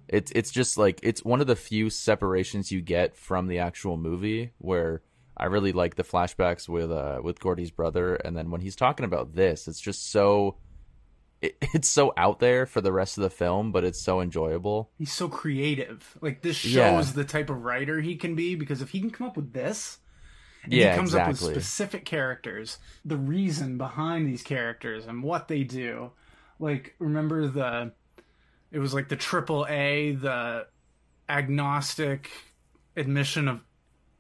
it's 0.09 0.31
it's 0.33 0.51
just 0.51 0.77
like 0.77 1.01
it's 1.03 1.25
one 1.25 1.41
of 1.41 1.47
the 1.47 1.57
few 1.57 1.89
separations 1.89 2.73
you 2.73 2.81
get 2.81 3.17
from 3.17 3.47
the 3.47 3.59
actual 3.59 3.97
movie 3.97 4.53
where 4.59 5.03
I 5.37 5.47
really 5.47 5.73
like 5.73 5.95
the 5.97 6.05
flashbacks 6.05 6.69
with 6.69 6.91
uh 6.91 7.21
with 7.23 7.41
Gordy's 7.41 7.71
brother, 7.71 8.15
and 8.17 8.37
then 8.37 8.51
when 8.51 8.61
he's 8.61 8.77
talking 8.77 9.05
about 9.05 9.35
this, 9.35 9.67
it's 9.69 9.81
just 9.81 10.11
so 10.11 10.57
it, 11.41 11.57
it's 11.75 11.89
so 11.89 12.13
out 12.17 12.39
there 12.39 12.67
for 12.67 12.81
the 12.81 12.93
rest 12.93 13.19
of 13.19 13.23
the 13.23 13.31
film, 13.31 13.73
but 13.73 13.85
it's 13.85 14.01
so 14.01 14.21
enjoyable. 14.21 14.91
He's 14.99 15.13
so 15.13 15.29
creative. 15.29 16.17
Like 16.21 16.43
this 16.43 16.57
shows 16.57 17.09
Yeah. 17.09 17.13
the 17.15 17.25
type 17.25 17.51
of 17.51 17.63
writer 17.63 18.01
he 18.01 18.17
can 18.17 18.35
be 18.35 18.55
because 18.55 18.83
if 18.83 18.91
he 18.91 19.01
can 19.01 19.11
come 19.11 19.27
up 19.27 19.37
with 19.37 19.53
this, 19.53 19.99
and 20.63 20.73
Yeah, 20.73 20.93
he 20.93 20.97
comes 20.97 21.15
up 21.15 21.29
with 21.29 21.39
specific 21.39 22.05
characters, 22.05 22.79
the 23.05 23.17
reason 23.17 23.79
behind 23.79 24.29
these 24.29 24.43
characters 24.43 25.07
and 25.07 25.23
what 25.23 25.49
they 25.49 25.65
do. 25.65 26.13
Like 26.61 26.95
remember 26.99 27.49
the 27.49 27.93
it 28.71 28.79
was 28.79 28.95
like 28.95 29.09
the 29.09 29.17
triple 29.17 29.67
A, 29.69 30.13
the 30.13 30.67
agnostic 31.29 32.31
admission 32.97 33.49
of 33.49 33.61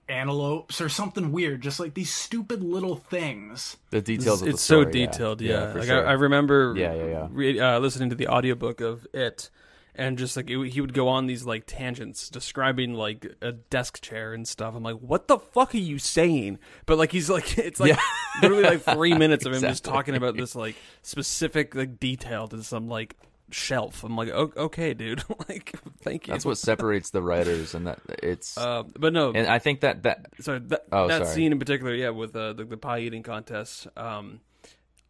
antelopes 0.08 0.80
or 0.80 0.88
something 0.88 1.32
weird, 1.32 1.62
just 1.62 1.80
like 1.80 1.94
these 1.94 2.12
stupid 2.12 2.62
little 2.62 2.96
things. 2.96 3.76
The 3.90 4.00
details 4.02 4.42
of 4.42 4.46
the 4.46 4.52
it's 4.54 4.62
so 4.62 4.82
story, 4.82 5.00
yeah. 5.00 5.06
detailed 5.06 5.40
yeah, 5.40 5.72
like 5.72 5.84
sure. 5.84 6.06
I, 6.06 6.10
I 6.10 6.12
remember 6.14 6.74
Yeah, 6.76 6.94
yeah, 6.94 7.06
yeah. 7.06 7.28
re- 7.30 7.60
uh, 7.60 7.78
listening 7.78 8.10
to 8.10 8.16
the 8.16 8.28
audiobook 8.28 8.80
of 8.80 9.06
it 9.12 9.50
and 9.94 10.16
just 10.16 10.36
like 10.38 10.48
it, 10.48 10.68
he 10.70 10.80
would 10.80 10.94
go 10.94 11.06
on 11.08 11.26
these 11.26 11.44
like 11.44 11.64
tangents 11.66 12.30
describing 12.30 12.94
like 12.94 13.26
a 13.42 13.52
desk 13.52 14.00
chair 14.00 14.32
and 14.32 14.48
stuff 14.48 14.74
i'm 14.74 14.82
like 14.82 14.96
what 14.96 15.28
the 15.28 15.38
fuck 15.38 15.74
are 15.74 15.78
you 15.78 15.98
saying 15.98 16.58
but 16.86 16.96
like 16.96 17.12
he's 17.12 17.28
like 17.28 17.58
it's 17.58 17.78
like 17.78 17.90
Yeah. 17.90 18.00
literally 18.40 18.62
like 18.62 18.80
three 18.80 19.12
minutes 19.12 19.44
of 19.44 19.52
him 19.52 19.60
just 19.60 19.84
talking 19.94 20.14
about 20.14 20.34
this 20.34 20.56
like 20.56 20.76
specific 21.02 21.74
like 21.74 22.00
detail 22.00 22.48
to 22.48 22.62
some 22.62 22.88
like 22.88 23.16
shelf 23.52 24.02
i'm 24.04 24.16
like 24.16 24.30
okay 24.30 24.94
dude 24.94 25.22
like 25.48 25.74
thank 26.02 26.26
you 26.26 26.32
That's 26.32 26.44
what 26.44 26.58
separates 26.58 27.10
the 27.10 27.22
writers, 27.22 27.74
and 27.74 27.86
that 27.86 27.98
it's. 28.22 28.56
uh, 28.58 28.82
but 28.98 29.12
no 29.12 29.32
and 29.32 29.46
I 29.46 29.58
think 29.58 29.80
that 29.80 30.02
that 30.04 30.26
sorry 30.40 30.60
that, 30.66 30.84
Oh, 30.90 31.06
that 31.08 31.24
sorry. 31.26 31.34
scene 31.34 31.52
in 31.52 31.58
particular 31.58 31.94
yeah 31.94 32.10
with 32.10 32.34
uh, 32.34 32.54
the, 32.54 32.64
the 32.64 32.76
pie 32.76 33.00
eating 33.00 33.22
contest 33.22 33.86
um 33.96 34.40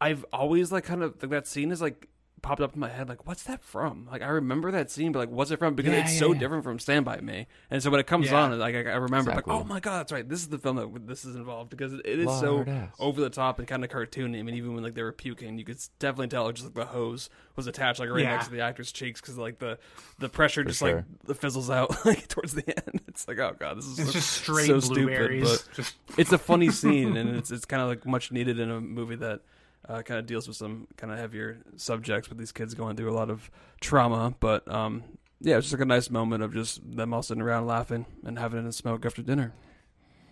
i've 0.01 0.24
always 0.32 0.72
like 0.72 0.84
kind 0.84 1.03
of 1.03 1.14
like 1.22 1.30
that 1.30 1.47
scene 1.47 1.70
is 1.70 1.80
like 1.80 2.09
popped 2.43 2.61
up 2.61 2.74
in 2.74 2.80
my 2.80 2.88
head 2.88 3.09
like 3.09 3.26
what's 3.26 3.45
that 3.45 3.62
from? 3.62 4.09
Like 4.11 4.20
i 4.20 4.26
remember 4.28 4.70
that 4.72 4.90
scene 4.90 5.12
but 5.12 5.20
like 5.20 5.30
what's 5.30 5.51
it 5.53 5.59
from? 5.59 5.74
Because 5.74 5.93
Yeah, 5.93 6.01
it's 6.01 6.12
yeah, 6.14 6.18
so 6.18 6.32
yeah. 6.32 6.38
different 6.40 6.64
from 6.64 6.78
stand 6.80 7.05
by 7.05 7.20
me. 7.20 7.47
And 7.70 7.82
so 7.82 7.88
when 7.90 8.01
it 8.01 8.07
comes 8.07 8.32
on 8.32 8.59
like 8.59 8.74
i, 8.74 8.78
I 8.78 8.97
remember 8.97 9.30
Exactly. 9.30 9.53
like 9.55 9.62
oh 9.62 9.64
my 9.64 9.80
god 9.80 10.01
that's 10.01 10.12
right. 10.12 10.28
This 10.28 10.40
is 10.40 10.49
the 10.49 10.59
film 10.59 10.76
that 10.76 11.07
this 11.07 11.24
is 11.24 11.36
involved 11.36 11.70
because 11.70 11.93
it, 11.95 12.05
is 12.07 12.26
so 12.40 12.64
ass. 12.66 12.95
over 12.99 13.20
the 13.20 13.30
top 13.30 13.59
and 13.59 13.68
kind 13.68 13.84
of 13.84 13.90
cartoony. 13.90 14.38
I 14.38 14.43
mean 14.43 14.55
even 14.57 14.74
when 14.74 14.82
like 14.82 14.95
they 14.95 15.03
were 15.03 15.12
puking 15.12 15.57
you 15.59 15.64
could 15.64 15.78
definitely 15.99 16.28
tell 16.28 16.51
just 16.53 16.66
like 16.66 16.74
the 16.74 16.84
hose 16.86 17.30
was 17.57 17.66
attached 17.66 18.01
like 18.01 18.11
right 18.11 18.24
next 18.24 18.47
to 18.47 18.51
the 18.51 18.61
actor's 18.61 18.90
cheeks 18.93 19.20
because 19.20 19.38
like 19.38 19.59
the 19.59 19.78
the 20.18 20.28
pressure 20.28 20.64
just 20.64 20.80
sure. 20.80 20.97
like 20.97 21.05
the 21.24 21.34
fizzles 21.34 21.70
out 21.70 21.95
like 22.05 22.26
towards 22.28 22.55
the 22.55 22.68
end. 22.68 23.01
It's 23.09 23.28
like 23.28 23.38
oh 23.38 23.55
god 23.59 23.78
this 23.78 23.86
is 23.86 23.99
It's 23.99 24.09
so- 24.09 24.12
just 24.14 24.30
straight 24.32 24.66
so 24.66 24.80
stupid, 24.80 25.43
but 25.43 25.68
just 25.74 25.95
it's 26.18 26.32
a 26.32 26.38
funny 26.38 26.70
scene 26.70 27.16
and 27.16 27.36
it's 27.36 27.51
it's 27.51 27.64
kind 27.64 27.82
of 27.82 27.88
like 27.88 28.05
much 28.05 28.32
needed 28.32 28.59
in 28.59 28.70
a 28.70 28.80
movie 28.80 29.16
that 29.16 29.43
uh, 29.89 30.03
kind 30.03 30.18
of 30.18 30.26
deals 30.26 30.47
with 30.49 30.57
some 30.57 30.87
kind 30.97 31.12
of 31.12 31.18
heavier 31.18 31.59
subjects 31.76 32.28
with 32.28 32.39
these 32.39 32.53
kids 32.53 32.74
going 32.74 32.97
through 32.97 33.11
a 33.11 33.14
lot 33.14 33.30
of 33.30 33.51
trauma. 33.80 34.35
But 34.41 34.70
um, 34.72 35.05
yeah, 35.41 35.57
it's 35.57 35.66
just 35.66 35.74
like 35.74 35.83
a 35.83 35.87
nice 35.87 36.11
moment 36.11 36.43
of 36.43 36.53
just 36.53 36.80
them 36.85 37.12
all 37.12 37.22
sitting 37.22 37.43
around 37.43 37.66
laughing 37.66 38.07
and 38.24 38.39
having 38.39 38.64
a 38.66 38.72
smoke 38.72 39.05
after 39.05 39.22
dinner. 39.22 39.53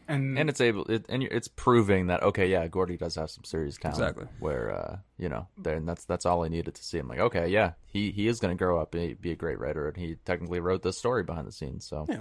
and, 0.09 0.39
and 0.39 0.49
it's 0.49 0.61
able 0.61 0.85
it, 0.87 1.07
and 1.09 1.23
it's 1.23 1.49
proving 1.49 2.09
that 2.09 2.23
okay, 2.23 2.51
yeah, 2.51 2.67
Gordy 2.69 2.97
does 2.97 3.15
have 3.15 3.31
some 3.31 3.45
serious 3.45 3.77
talent. 3.77 3.99
Exactly. 3.99 4.27
Where 4.39 4.75
uh, 4.75 4.97
you 5.19 5.29
know, 5.29 5.47
then 5.57 5.87
that's 5.87 6.05
that's 6.05 6.27
all 6.27 6.45
I 6.45 6.49
needed 6.49 6.75
to 6.75 6.85
see. 6.85 6.99
I'm 6.99 7.09
like, 7.09 7.21
okay, 7.21 7.49
yeah, 7.49 7.73
he 7.87 8.11
he 8.11 8.29
is 8.29 8.41
going 8.41 8.57
to 8.57 8.59
grow 8.59 8.81
up 8.81 8.95
and 8.95 9.21
be 9.21 9.33
a 9.33 9.37
great 9.37 9.59
writer, 9.59 9.89
and 9.89 9.97
he 9.97 10.17
technically 10.25 10.61
wrote 10.61 10.83
the 10.83 10.93
story 10.93 11.23
behind 11.23 11.47
the 11.47 11.53
scenes. 11.53 11.87
So 11.87 12.07
Yeah. 12.09 12.21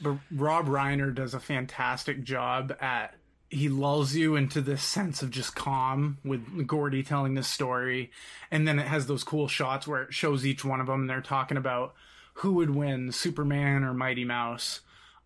But 0.00 0.18
Rob 0.30 0.66
Reiner 0.66 1.14
does 1.14 1.32
a 1.32 1.40
fantastic 1.40 2.22
job 2.22 2.76
at 2.80 3.14
he 3.48 3.68
lulls 3.68 4.14
you 4.14 4.34
into 4.36 4.60
this 4.60 4.82
sense 4.82 5.22
of 5.22 5.30
just 5.30 5.54
calm 5.54 6.18
with 6.24 6.66
Gordy 6.66 7.02
telling 7.02 7.34
this 7.34 7.48
story, 7.48 8.10
and 8.50 8.66
then 8.66 8.78
it 8.78 8.86
has 8.86 9.06
those 9.06 9.24
cool 9.24 9.48
shots 9.48 9.86
where 9.86 10.02
it 10.02 10.14
shows 10.14 10.44
each 10.44 10.64
one 10.64 10.80
of 10.80 10.86
them. 10.86 11.02
And 11.02 11.10
they're 11.10 11.20
talking 11.20 11.56
about 11.56 11.94
who 12.34 12.54
would 12.54 12.70
win, 12.70 13.12
Superman 13.12 13.84
or 13.84 13.94
Mighty 13.94 14.24
Mouse. 14.24 14.80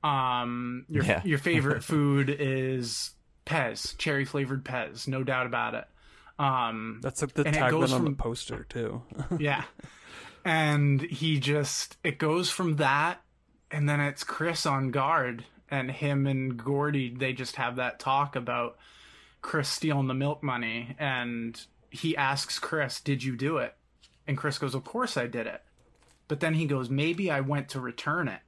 Um, 0.05 0.87
your 0.89 1.05
Yeah. 1.05 1.23
your 1.25 1.39
favorite 1.39 1.83
food 1.85 2.29
is 2.31 3.11
Pez, 3.47 3.97
cherry 3.99 4.25
flavored 4.25 4.65
Pez, 4.65 5.07
no 5.09 5.23
doubt 5.25 5.47
about 5.47 5.75
it. 5.75 5.85
Um, 6.39 7.01
That's 7.03 7.21
like 7.21 7.35
the 7.35 7.47
And 7.47 7.55
it 7.55 7.71
goes 7.71 7.91
tagline 7.91 7.97
on 7.97 8.05
the 8.05 8.11
poster 8.13 8.65
too. 8.69 9.03
yeah. 9.39 9.65
And 10.45 11.03
he 11.03 11.39
just 11.39 11.97
it 12.03 12.19
goes 12.19 12.49
from 12.51 12.77
that 12.77 13.21
and 13.71 13.89
then 13.89 14.01
it's 14.01 14.25
Chris 14.25 14.65
on 14.65 14.91
guard 14.91 15.45
and 15.71 15.91
him 15.91 16.27
and 16.27 16.57
Gordy 16.57 17.15
they 17.15 17.33
just 17.33 17.57
have 17.57 17.77
that 17.77 17.99
talk 17.99 18.37
about 18.37 18.77
Chris 19.43 19.69
stealing 19.69 20.09
the 20.09 20.15
milk 20.15 20.43
money 20.43 20.95
and 20.99 21.61
he 21.91 22.17
asks 22.17 22.59
Chris, 22.59 23.01
"Did 23.01 23.25
you 23.25 23.37
do 23.37 23.59
it?" 23.59 23.77
And 24.27 24.37
Chris 24.37 24.59
goes, 24.59 24.75
"Of 24.75 24.85
course 24.85 25.17
I 25.17 25.27
did 25.27 25.47
it." 25.47 25.63
But 26.29 26.41
then 26.41 26.55
he 26.55 26.67
goes, 26.67 26.89
"Maybe 26.89 27.31
I 27.31 27.41
went 27.41 27.69
to 27.71 27.81
return 27.81 28.29
it." 28.29 28.43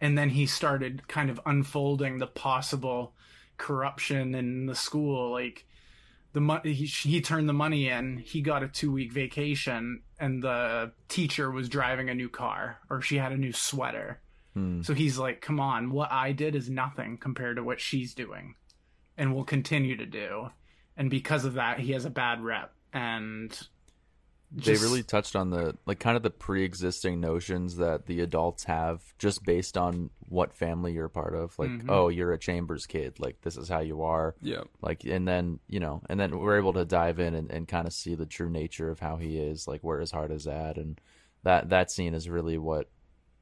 And 0.00 0.18
then 0.18 0.30
he 0.30 0.46
started 0.46 1.08
kind 1.08 1.30
of 1.30 1.40
unfolding 1.46 2.18
the 2.18 2.26
possible 2.26 3.14
corruption 3.56 4.34
in 4.34 4.66
the 4.66 4.74
school 4.74 5.30
like 5.30 5.64
the 6.32 6.40
money 6.40 6.72
he, 6.74 6.84
he 6.84 7.20
turned 7.20 7.48
the 7.48 7.54
money 7.54 7.88
in 7.88 8.18
he 8.18 8.42
got 8.42 8.62
a 8.62 8.68
two 8.68 8.92
week 8.92 9.12
vacation 9.12 10.02
and 10.20 10.42
the 10.42 10.92
teacher 11.08 11.50
was 11.50 11.68
driving 11.68 12.10
a 12.10 12.14
new 12.14 12.28
car 12.28 12.78
or 12.90 13.00
she 13.00 13.16
had 13.16 13.32
a 13.32 13.36
new 13.36 13.52
sweater 13.52 14.20
Hmm. 14.56 14.80
so 14.80 14.94
he's 14.94 15.18
like 15.18 15.42
come 15.42 15.60
on 15.60 15.90
what 15.90 16.10
i 16.10 16.32
did 16.32 16.54
is 16.54 16.70
nothing 16.70 17.18
compared 17.18 17.56
to 17.56 17.62
what 17.62 17.78
she's 17.78 18.14
doing 18.14 18.54
and 19.18 19.34
will 19.34 19.44
continue 19.44 19.96
to 19.98 20.06
do 20.06 20.48
and 20.96 21.10
because 21.10 21.44
of 21.44 21.54
that 21.54 21.78
he 21.78 21.92
has 21.92 22.06
a 22.06 22.10
bad 22.10 22.42
rep 22.42 22.72
and 22.92 23.50
just- 24.56 24.80
they 24.80 24.86
really 24.86 25.02
touched 25.02 25.36
on 25.36 25.50
the 25.50 25.76
like 25.84 25.98
kind 26.00 26.16
of 26.16 26.22
the 26.22 26.30
pre-existing 26.30 27.20
notions 27.20 27.76
that 27.76 28.06
the 28.06 28.20
adults 28.20 28.64
have 28.64 29.02
just 29.18 29.44
based 29.44 29.76
on 29.76 30.08
what 30.28 30.54
family 30.54 30.92
you're 30.92 31.04
a 31.06 31.10
part 31.10 31.34
of 31.34 31.58
like 31.58 31.68
Mhm. 31.68 31.90
oh 31.90 32.08
you're 32.08 32.32
a 32.32 32.38
chambers 32.38 32.86
kid 32.86 33.18
like 33.20 33.40
this 33.42 33.58
is 33.58 33.68
how 33.68 33.80
you 33.80 34.02
are 34.02 34.34
yeah. 34.40 34.62
like 34.80 35.04
and 35.04 35.28
then 35.28 35.58
you 35.68 35.80
know 35.80 36.00
and 36.08 36.18
then 36.18 36.38
we're 36.38 36.56
able 36.58 36.72
to 36.74 36.84
dive 36.86 37.18
in 37.18 37.34
and, 37.34 37.50
and 37.50 37.68
kind 37.68 37.86
of 37.86 37.92
see 37.92 38.14
the 38.14 38.24
true 38.24 38.48
nature 38.48 38.88
of 38.88 39.00
how 39.00 39.16
he 39.16 39.36
is 39.36 39.68
like 39.68 39.82
where 39.82 40.00
his 40.00 40.12
heart 40.12 40.30
is 40.30 40.46
at 40.46 40.78
and 40.78 40.98
that 41.42 41.68
that 41.68 41.90
scene 41.90 42.14
is 42.14 42.28
really 42.30 42.56
what 42.56 42.88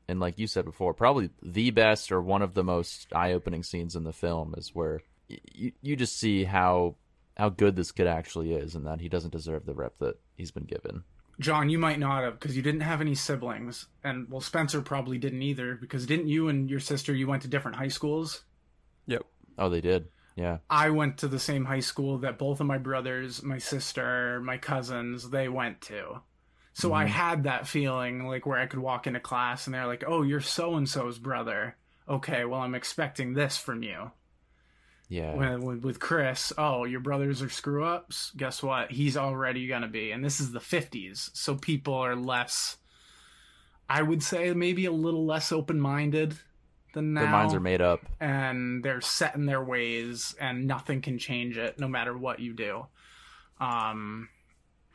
and 0.09 0.21
like 0.21 0.39
you 0.39 0.47
said 0.47 0.65
before 0.65 0.95
probably 0.95 1.31
the 1.43 1.71
best 1.71 2.13
or 2.13 2.21
one 2.21 2.43
of 2.43 2.55
the 2.55 2.65
most 2.65 3.07
eye-opening 3.13 3.63
scenes 3.63 3.97
in 3.97 4.05
the 4.05 4.13
film 4.13 4.55
is 4.57 4.75
where 4.75 5.01
y- 5.29 5.39
you, 5.53 5.73
you 5.83 5.97
just 5.97 6.19
see 6.19 6.45
how 6.45 6.97
how 7.37 7.49
good 7.49 7.77
this 7.77 7.93
kid 7.93 8.07
actually 8.07 8.53
is 8.53 8.75
and 8.75 8.87
that 8.87 9.01
he 9.01 9.09
doesn't 9.09 9.33
deserve 9.33 9.67
the 9.67 9.75
rep 9.75 9.99
that 9.99 10.17
he's 10.37 10.51
been 10.51 10.65
given 10.65 11.05
John, 11.41 11.69
you 11.69 11.79
might 11.79 11.99
not 11.99 12.23
have 12.23 12.39
because 12.39 12.57
you 12.57 12.63
didn't 12.63 12.83
have 12.83 13.01
any 13.01 13.17
siblings, 13.17 13.87
and 14.05 14.31
well, 14.31 14.41
Spencer 14.41 14.81
probably 14.81 15.19
didn't 15.19 15.43
either 15.43 15.75
because 15.75 16.07
didn't 16.07 16.29
you 16.29 16.49
and 16.49 16.71
your 16.71 16.79
sister 16.79 17.13
you 17.13 17.27
went 17.27 17.43
to 17.43 17.49
different 17.49 17.77
high 17.77 17.89
schools? 17.89 18.45
Yep. 19.07 19.25
oh 19.59 19.69
they 19.69 19.81
did 19.81 20.09
yeah 20.37 20.59
I 20.71 20.91
went 20.91 21.19
to 21.19 21.29
the 21.29 21.39
same 21.39 21.65
high 21.65 21.81
school 21.81 22.19
that 22.19 22.39
both 22.39 22.61
of 22.61 22.67
my 22.67 22.79
brothers, 22.79 23.43
my 23.43 23.59
sister, 23.59 24.41
my 24.41 24.59
cousins, 24.59 25.31
they 25.31 25.49
went 25.49 25.81
to. 25.83 26.21
So 26.75 26.93
I 26.93 27.05
Mhm. 27.05 27.09
had 27.09 27.43
that 27.45 27.67
feeling 27.69 28.27
like 28.27 28.45
where 28.47 28.59
I 28.59 28.67
could 28.67 28.81
walk 28.81 29.07
into 29.07 29.21
class 29.21 29.67
and 29.67 29.75
they're 29.75 29.87
like, 29.87 30.05
"Oh, 30.07 30.23
you're 30.23 30.41
so 30.41 30.75
and 30.75 30.89
so's 30.89 31.19
brother." 31.19 31.77
Okay, 32.09 32.45
well, 32.45 32.61
I'm 32.61 32.75
expecting 32.75 33.33
this 33.33 33.57
from 33.57 33.83
you. 33.83 34.11
yeah 35.09 35.37
When, 35.37 35.61
with, 35.63 35.85
with 35.85 36.01
Chris, 36.01 36.53
oh, 36.59 36.85
your 36.85 37.01
brothers 37.01 37.41
are 37.43 37.49
screw 37.49 37.85
ups. 37.85 38.33
Guess 38.37 38.63
what? 38.63 38.91
He's 38.91 39.17
already 39.17 39.67
gonna 39.67 39.89
be, 39.89 40.11
and 40.11 40.25
this 40.25 40.41
is 40.41 40.53
the 40.53 40.61
'50s, 40.61 41.31
so 41.33 41.55
people 41.57 41.95
are 41.95 42.17
less. 42.17 42.77
I 43.89 44.03
would 44.03 44.23
say 44.23 44.53
maybe 44.53 44.87
a 44.87 44.93
little 44.93 45.25
less 45.27 45.53
open 45.53 45.81
minded 45.81 46.37
than 46.95 47.15
now 47.15 47.21
their 47.21 47.31
minds 47.31 47.55
are 47.55 47.61
made 47.61 47.81
up 47.81 48.01
and 48.21 48.83
they're 48.83 49.01
set 49.01 49.35
in 49.35 49.47
their 49.47 49.63
ways 49.63 50.35
and 50.41 50.67
nothing 50.67 51.03
can 51.03 51.19
change 51.19 51.59
it 51.59 51.79
no 51.79 51.89
matter 51.89 52.17
what 52.17 52.39
you 52.41 52.55
do 52.55 52.87
um 53.61 54.29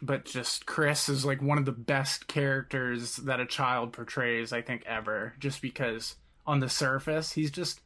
but 0.01 0.25
just 0.25 0.65
chris 0.65 1.09
is 1.09 1.25
like 1.25 1.41
one 1.41 1.57
of 1.57 1.65
the 1.65 1.71
best 1.71 2.27
characters 2.27 3.17
that 3.17 3.39
a 3.39 3.45
child 3.45 3.91
portrays 3.93 4.51
i 4.53 4.61
think 4.61 4.83
ever 4.85 5.33
just 5.39 5.61
because 5.61 6.15
on 6.47 6.59
the 6.59 6.69
surface 6.69 7.33
he's 7.33 7.51
just 7.51 7.81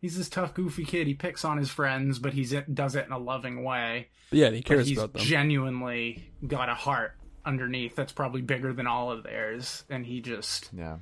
he's 0.00 0.16
this 0.16 0.28
tough 0.28 0.52
goofy 0.54 0.84
kid 0.84 1.06
he 1.06 1.14
picks 1.14 1.44
on 1.44 1.56
his 1.58 1.70
friends 1.70 2.18
but 2.18 2.34
he's 2.34 2.54
does 2.72 2.94
it 2.94 3.06
in 3.06 3.12
a 3.12 3.18
loving 3.18 3.64
way 3.64 4.08
But 4.30 4.38
yeah, 4.38 4.50
he 4.50 4.62
cares 4.62 4.88
he's 4.88 4.98
about 4.98 5.14
them. 5.14 5.22
genuinely 5.22 6.30
got 6.46 6.68
a 6.68 6.74
heart 6.74 7.16
underneath 7.44 7.94
that's 7.96 8.12
probably 8.12 8.42
bigger 8.42 8.72
than 8.72 8.86
all 8.86 9.10
of 9.10 9.22
theirs 9.22 9.84
and 9.90 10.06
he 10.06 10.20
just 10.20 10.70
yeah 10.76 10.96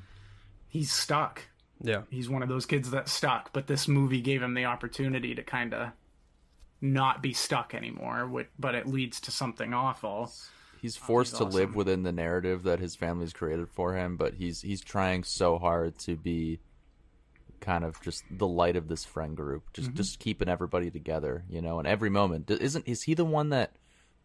he's 0.68 0.92
stuck 0.92 1.42
yeah. 1.84 2.02
he's 2.10 2.28
one 2.28 2.42
of 2.42 2.48
those 2.48 2.66
kids 2.66 2.90
that's 2.90 3.10
stuck 3.12 3.52
but 3.52 3.66
this 3.66 3.88
movie 3.88 4.20
gave 4.20 4.42
him 4.42 4.54
the 4.54 4.64
opportunity 4.64 5.34
to 5.34 5.42
kind 5.42 5.74
of 5.74 5.88
not 6.82 7.22
be 7.22 7.32
stuck 7.32 7.74
anymore 7.74 8.46
but 8.58 8.74
it 8.74 8.86
leads 8.86 9.20
to 9.20 9.30
something 9.30 9.72
awful. 9.72 10.30
He's 10.80 10.96
forced 10.96 11.36
to 11.36 11.44
live 11.44 11.76
within 11.76 12.02
the 12.02 12.10
narrative 12.12 12.64
that 12.64 12.80
his 12.80 12.96
family's 12.96 13.32
created 13.32 13.68
for 13.70 13.94
him 13.96 14.16
but 14.16 14.34
he's 14.34 14.60
he's 14.62 14.80
trying 14.82 15.22
so 15.22 15.58
hard 15.58 15.96
to 16.00 16.16
be 16.16 16.58
kind 17.60 17.84
of 17.84 18.00
just 18.02 18.24
the 18.28 18.46
light 18.48 18.74
of 18.74 18.88
this 18.88 19.04
friend 19.04 19.36
group 19.36 19.72
just 19.72 19.88
Mm-hmm. 19.90 19.96
just 19.96 20.18
keeping 20.18 20.48
everybody 20.48 20.90
together 20.90 21.44
you 21.48 21.62
know 21.62 21.78
And 21.78 21.86
every 21.86 22.10
moment. 22.10 22.50
Isn't 22.50 22.88
is 22.88 23.04
he 23.04 23.14
the 23.14 23.24
one 23.24 23.50
that 23.50 23.76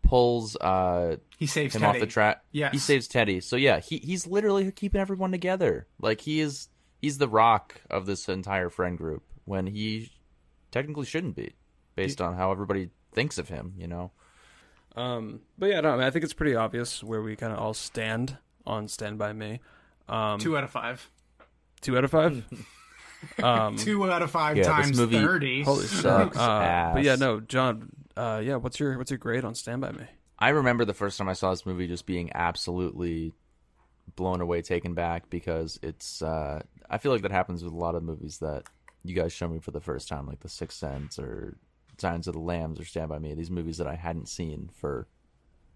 pulls 0.01 0.55
uh 0.55 1.17
he 1.37 1.45
saves 1.45 1.75
him 1.75 1.81
Teddy. 1.81 1.97
off 1.97 1.99
the 1.99 2.07
track 2.07 2.43
Yeah, 2.51 2.71
he 2.71 2.79
saves 2.79 3.07
teddy. 3.07 3.39
So 3.41 3.55
yeah 3.55 3.79
he 3.79 3.97
he's 3.97 4.25
literally 4.25 4.71
keeping 4.71 4.99
everyone 4.99 5.31
together. 5.31 5.85
Like 6.01 6.21
he 6.21 6.39
is 6.39 6.69
he's 6.99 7.19
the 7.19 7.27
rock 7.27 7.81
of 7.91 8.07
this 8.07 8.27
entire 8.27 8.69
friend 8.71 8.97
group 8.97 9.21
when 9.45 9.67
he 9.67 10.09
technically 10.71 11.05
shouldn't 11.05 11.35
be 11.35 11.53
based 11.97 12.21
on 12.21 12.35
how 12.35 12.51
everybody 12.53 12.89
thinks 13.13 13.37
of 13.37 13.49
him 13.49 13.73
you 13.77 13.87
know 13.87 14.11
Um, 14.95 15.41
but 15.57 15.69
yeah, 15.69 15.81
no, 15.81 15.89
I, 15.89 15.97
mean, 15.97 16.03
I 16.05 16.09
think 16.11 16.23
it's 16.23 16.33
pretty 16.33 16.55
obvious 16.55 17.03
where 17.03 17.21
we 17.21 17.35
kind 17.35 17.51
of 17.53 17.59
all 17.59 17.73
stand 17.73 18.37
on 18.65 18.87
Stand 18.87 19.17
by 19.19 19.31
Me. 19.33 19.59
Um, 20.09 20.39
two 20.39 20.57
out 20.57 20.63
of 20.63 20.71
five 20.71 21.09
two 21.81 21.97
out 21.97 22.03
of 22.03 22.09
five. 22.11 22.43
um, 23.43 23.75
two 23.75 24.09
out 24.11 24.21
of 24.23 24.31
five 24.31 24.57
Yeah, 24.57 24.63
times 24.63 24.97
movie- 24.97 25.19
30 25.19 25.63
holy 25.63 25.87
shit! 25.87 25.89
Sucks 26.01 26.37
Uh, 26.37 26.91
but 26.95 27.03
yeah, 27.03 27.15
no, 27.15 27.39
John. 27.39 27.89
Uh, 28.15 28.41
yeah, 28.43 28.55
what's 28.55 28.79
your 28.79 28.97
what's 28.97 29.11
your 29.11 29.19
grade 29.19 29.45
on 29.45 29.53
Stand 29.53 29.81
by 29.81 29.91
Me? 29.91 30.05
I 30.39 30.49
remember 30.49 30.85
the 30.85 30.93
first 30.95 31.17
time 31.17 31.29
I 31.29 31.33
saw 31.33 31.51
this 31.51 31.65
movie 31.65 31.87
just 31.87 32.05
being 32.07 32.31
absolutely 32.33 33.33
blown 34.15 34.41
away, 34.41 34.61
taken 34.63 34.93
back 34.95 35.29
because 35.29 35.79
it's. 35.83 36.21
Uh, 36.23 36.61
I 36.89 36.97
feel 36.97 37.11
like 37.11 37.21
that 37.23 37.31
happens 37.31 37.63
with 37.63 37.73
a 37.73 37.77
lot 37.77 37.93
of 37.95 38.01
movies 38.03 38.39
that 38.39 38.63
you 39.03 39.13
guys 39.13 39.31
show 39.33 39.47
me 39.47 39.59
for 39.59 39.71
the 39.71 39.81
first 39.81 40.07
time, 40.07 40.25
like 40.25 40.39
The 40.39 40.49
Sixth 40.49 40.77
Sense 40.79 41.19
or 41.19 41.57
Silence 41.97 42.27
of 42.27 42.33
the 42.33 42.39
Lambs 42.39 42.79
or 42.79 42.85
Stand 42.85 43.09
by 43.09 43.19
Me. 43.19 43.33
These 43.33 43.51
movies 43.51 43.77
that 43.77 43.87
I 43.87 43.95
hadn't 43.95 44.29
seen 44.29 44.69
for 44.73 45.07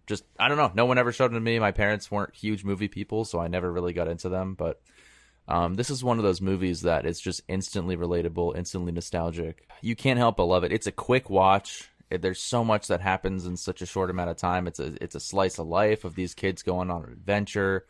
just 0.07 0.23
I 0.39 0.47
don't 0.47 0.57
know. 0.57 0.71
No 0.73 0.85
one 0.85 0.97
ever 0.97 1.11
showed 1.11 1.27
them 1.27 1.35
to 1.35 1.39
me. 1.39 1.59
My 1.59 1.71
parents 1.71 2.11
weren't 2.11 2.35
huge 2.35 2.63
movie 2.63 2.87
people, 2.87 3.25
so 3.25 3.39
I 3.39 3.47
never 3.47 3.71
really 3.71 3.93
got 3.93 4.07
into 4.07 4.29
them. 4.29 4.55
But 4.55 4.81
um, 5.47 5.75
this 5.75 5.89
is 5.89 6.03
one 6.03 6.17
of 6.17 6.23
those 6.23 6.41
movies 6.41 6.81
that 6.81 7.05
is 7.05 7.19
just 7.19 7.41
instantly 7.47 7.97
relatable, 7.97 8.55
instantly 8.55 8.91
nostalgic. 8.91 9.67
You 9.81 9.95
can't 9.95 10.19
help 10.19 10.37
but 10.37 10.45
love 10.45 10.63
it. 10.63 10.71
It's 10.71 10.87
a 10.87 10.91
quick 10.91 11.29
watch. 11.29 11.89
There's 12.09 12.41
so 12.41 12.63
much 12.63 12.87
that 12.87 12.99
happens 12.99 13.45
in 13.45 13.55
such 13.55 13.81
a 13.81 13.85
short 13.85 14.09
amount 14.09 14.29
of 14.29 14.37
time. 14.37 14.67
It's 14.67 14.79
a 14.79 15.01
it's 15.01 15.15
a 15.15 15.19
slice 15.19 15.59
of 15.59 15.67
life 15.67 16.03
of 16.03 16.15
these 16.15 16.33
kids 16.33 16.61
going 16.61 16.91
on 16.91 17.05
an 17.05 17.11
adventure. 17.11 17.85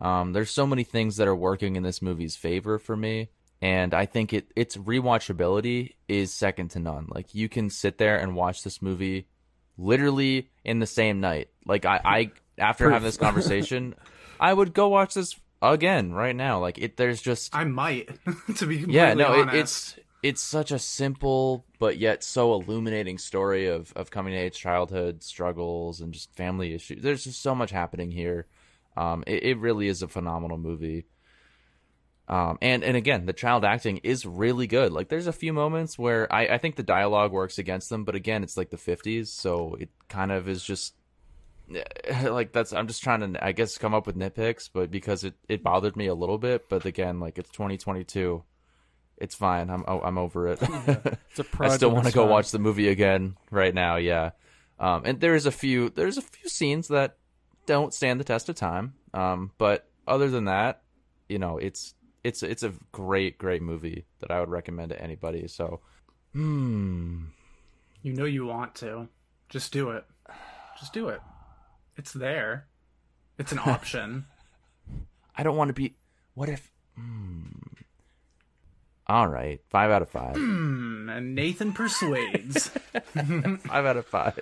Um, 0.00 0.32
there's 0.32 0.50
so 0.50 0.66
many 0.66 0.82
things 0.82 1.18
that 1.18 1.28
are 1.28 1.36
working 1.36 1.76
in 1.76 1.82
this 1.82 2.02
movie's 2.02 2.34
favor 2.34 2.78
for 2.78 2.96
me, 2.96 3.28
and 3.62 3.92
I 3.92 4.06
think 4.06 4.32
it 4.32 4.50
its 4.56 4.76
rewatchability 4.76 5.94
is 6.08 6.32
second 6.32 6.70
to 6.72 6.78
none. 6.78 7.08
Like 7.10 7.34
you 7.34 7.48
can 7.48 7.70
sit 7.70 7.98
there 7.98 8.18
and 8.18 8.34
watch 8.34 8.62
this 8.62 8.80
movie 8.80 9.26
literally 9.76 10.50
in 10.64 10.78
the 10.78 10.86
same 10.86 11.20
night. 11.20 11.48
Like 11.66 11.84
I, 11.84 12.00
I 12.04 12.30
after 12.58 12.84
Proof. 12.84 12.94
having 12.94 13.06
this 13.06 13.16
conversation, 13.18 13.94
I 14.38 14.52
would 14.52 14.72
go 14.72 14.88
watch 14.88 15.14
this 15.14 15.38
again 15.60 16.12
right 16.12 16.34
now. 16.34 16.60
Like 16.60 16.78
it, 16.78 16.96
there's 16.96 17.20
just 17.20 17.54
i 17.54 17.64
might 17.64 18.10
to 18.56 18.66
be 18.66 18.78
yeah, 18.88 19.14
no, 19.14 19.42
it, 19.42 19.54
it's 19.54 19.96
it's 20.22 20.42
such 20.42 20.70
a 20.70 20.78
simple 20.78 21.64
but 21.78 21.98
yet 21.98 22.22
so 22.22 22.54
illuminating 22.54 23.18
story 23.18 23.66
of 23.66 23.92
of 23.94 24.10
coming 24.10 24.32
to 24.32 24.38
age 24.38 24.58
childhood 24.58 25.22
struggles 25.22 26.00
and 26.00 26.12
just 26.14 26.34
family 26.34 26.72
issues. 26.72 27.02
There's 27.02 27.24
just 27.24 27.42
so 27.42 27.54
much 27.54 27.70
happening 27.70 28.10
here. 28.10 28.46
Um, 28.96 29.22
it, 29.26 29.42
it 29.44 29.58
really 29.58 29.88
is 29.88 30.02
a 30.02 30.08
phenomenal 30.08 30.58
movie. 30.58 31.06
Um, 32.28 32.58
and 32.62 32.84
and 32.84 32.96
again, 32.96 33.26
the 33.26 33.32
child 33.32 33.64
acting 33.64 33.98
is 33.98 34.24
really 34.24 34.68
good. 34.68 34.92
Like, 34.92 35.08
there's 35.08 35.26
a 35.26 35.32
few 35.32 35.52
moments 35.52 35.98
where 35.98 36.32
I, 36.32 36.46
I 36.46 36.58
think 36.58 36.76
the 36.76 36.84
dialogue 36.84 37.32
works 37.32 37.58
against 37.58 37.90
them, 37.90 38.04
but 38.04 38.14
again, 38.14 38.44
it's 38.44 38.56
like 38.56 38.70
the 38.70 38.76
50s, 38.76 39.26
so 39.28 39.76
it 39.80 39.88
kind 40.08 40.30
of 40.30 40.48
is 40.48 40.62
just 40.62 40.94
like 42.22 42.52
that's. 42.52 42.72
I'm 42.72 42.86
just 42.86 43.02
trying 43.02 43.32
to, 43.32 43.44
I 43.44 43.52
guess, 43.52 43.78
come 43.78 43.94
up 43.94 44.06
with 44.06 44.16
nitpicks, 44.16 44.68
but 44.72 44.90
because 44.90 45.24
it 45.24 45.34
it 45.48 45.62
bothered 45.62 45.96
me 45.96 46.06
a 46.06 46.14
little 46.14 46.38
bit, 46.38 46.68
but 46.68 46.84
again, 46.84 47.20
like 47.20 47.38
it's 47.38 47.50
2022, 47.50 48.42
it's 49.18 49.34
fine. 49.34 49.70
I'm 49.70 49.84
I'm 49.86 50.18
over 50.18 50.48
it. 50.48 50.60
It's 51.30 51.38
a 51.38 51.44
I 51.60 51.66
I 51.66 51.76
still 51.76 51.90
want 51.90 52.06
to 52.06 52.12
go 52.12 52.26
watch 52.26 52.50
the 52.50 52.58
movie 52.58 52.88
again 52.88 53.36
right 53.52 53.72
now. 53.72 53.96
Yeah, 53.96 54.30
um, 54.80 55.02
and 55.04 55.20
there's 55.20 55.46
a 55.46 55.52
few 55.52 55.90
there's 55.90 56.18
a 56.18 56.22
few 56.22 56.48
scenes 56.48 56.88
that 56.88 57.16
don't 57.66 57.94
stand 57.94 58.18
the 58.18 58.24
test 58.24 58.48
of 58.48 58.56
time. 58.56 58.94
Um, 59.14 59.52
but 59.58 59.88
other 60.08 60.28
than 60.28 60.46
that, 60.46 60.82
you 61.28 61.38
know, 61.38 61.58
it's 61.58 61.94
it's 62.24 62.42
it's 62.42 62.62
a 62.62 62.72
great 62.92 63.38
great 63.38 63.62
movie 63.62 64.04
that 64.20 64.30
I 64.30 64.40
would 64.40 64.48
recommend 64.50 64.90
to 64.90 65.00
anybody. 65.02 65.48
So, 65.48 65.80
hmm, 66.32 67.24
You 68.02 68.12
know 68.12 68.24
you 68.24 68.46
want 68.46 68.74
to. 68.76 69.08
Just 69.48 69.72
do 69.72 69.90
it. 69.90 70.04
Just 70.78 70.92
do 70.92 71.08
it. 71.08 71.20
It's 71.96 72.12
there. 72.12 72.66
It's 73.38 73.52
an 73.52 73.58
option. 73.66 74.26
I 75.36 75.42
don't 75.42 75.56
want 75.56 75.68
to 75.68 75.74
be. 75.74 75.94
What 76.34 76.48
if? 76.48 76.70
Hmm. 76.96 77.46
All 79.06 79.26
right, 79.26 79.60
five 79.70 79.90
out 79.90 80.02
of 80.02 80.08
five. 80.10 80.36
Hmm, 80.36 81.08
and 81.10 81.34
Nathan 81.34 81.72
persuades. 81.72 82.68
five 83.14 83.86
out 83.86 83.96
of 83.96 84.06
five. 84.06 84.38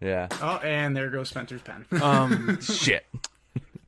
Yeah. 0.00 0.28
oh, 0.40 0.56
and 0.64 0.96
there 0.96 1.10
goes 1.10 1.28
Spencer's 1.28 1.60
pen. 1.62 1.84
Um, 2.00 2.58
Shit. 2.62 3.04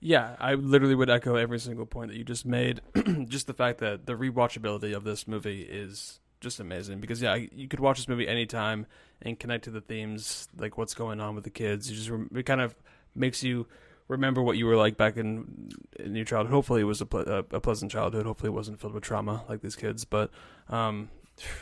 Yeah, 0.04 0.36
I 0.38 0.52
literally 0.52 0.94
would 0.94 1.08
echo 1.08 1.34
every 1.36 1.58
single 1.58 1.86
point 1.86 2.10
that 2.10 2.18
you 2.18 2.24
just 2.24 2.44
made. 2.44 2.82
just 3.28 3.46
the 3.46 3.54
fact 3.54 3.78
that 3.78 4.04
the 4.04 4.12
rewatchability 4.12 4.94
of 4.94 5.02
this 5.02 5.26
movie 5.26 5.62
is 5.62 6.20
just 6.40 6.60
amazing 6.60 7.00
because 7.00 7.22
yeah, 7.22 7.34
you 7.34 7.68
could 7.68 7.80
watch 7.80 7.96
this 7.96 8.06
movie 8.06 8.28
anytime 8.28 8.84
and 9.22 9.40
connect 9.40 9.64
to 9.64 9.70
the 9.70 9.80
themes, 9.80 10.46
like 10.58 10.76
what's 10.76 10.92
going 10.92 11.20
on 11.20 11.34
with 11.34 11.44
the 11.44 11.50
kids. 11.50 11.90
You 11.90 11.96
just 11.96 12.10
it 12.36 12.42
kind 12.44 12.60
of 12.60 12.74
makes 13.14 13.42
you 13.42 13.66
remember 14.06 14.42
what 14.42 14.58
you 14.58 14.66
were 14.66 14.76
like 14.76 14.98
back 14.98 15.16
in 15.16 15.70
in 15.98 16.14
your 16.14 16.26
childhood. 16.26 16.52
Hopefully, 16.52 16.82
it 16.82 16.84
was 16.84 17.00
a, 17.00 17.06
ple- 17.06 17.26
a, 17.26 17.38
a 17.38 17.60
pleasant 17.60 17.90
childhood. 17.90 18.26
Hopefully, 18.26 18.48
it 18.48 18.54
wasn't 18.54 18.78
filled 18.78 18.92
with 18.92 19.04
trauma 19.04 19.42
like 19.48 19.62
these 19.62 19.74
kids. 19.74 20.04
But 20.04 20.30
um, 20.68 21.08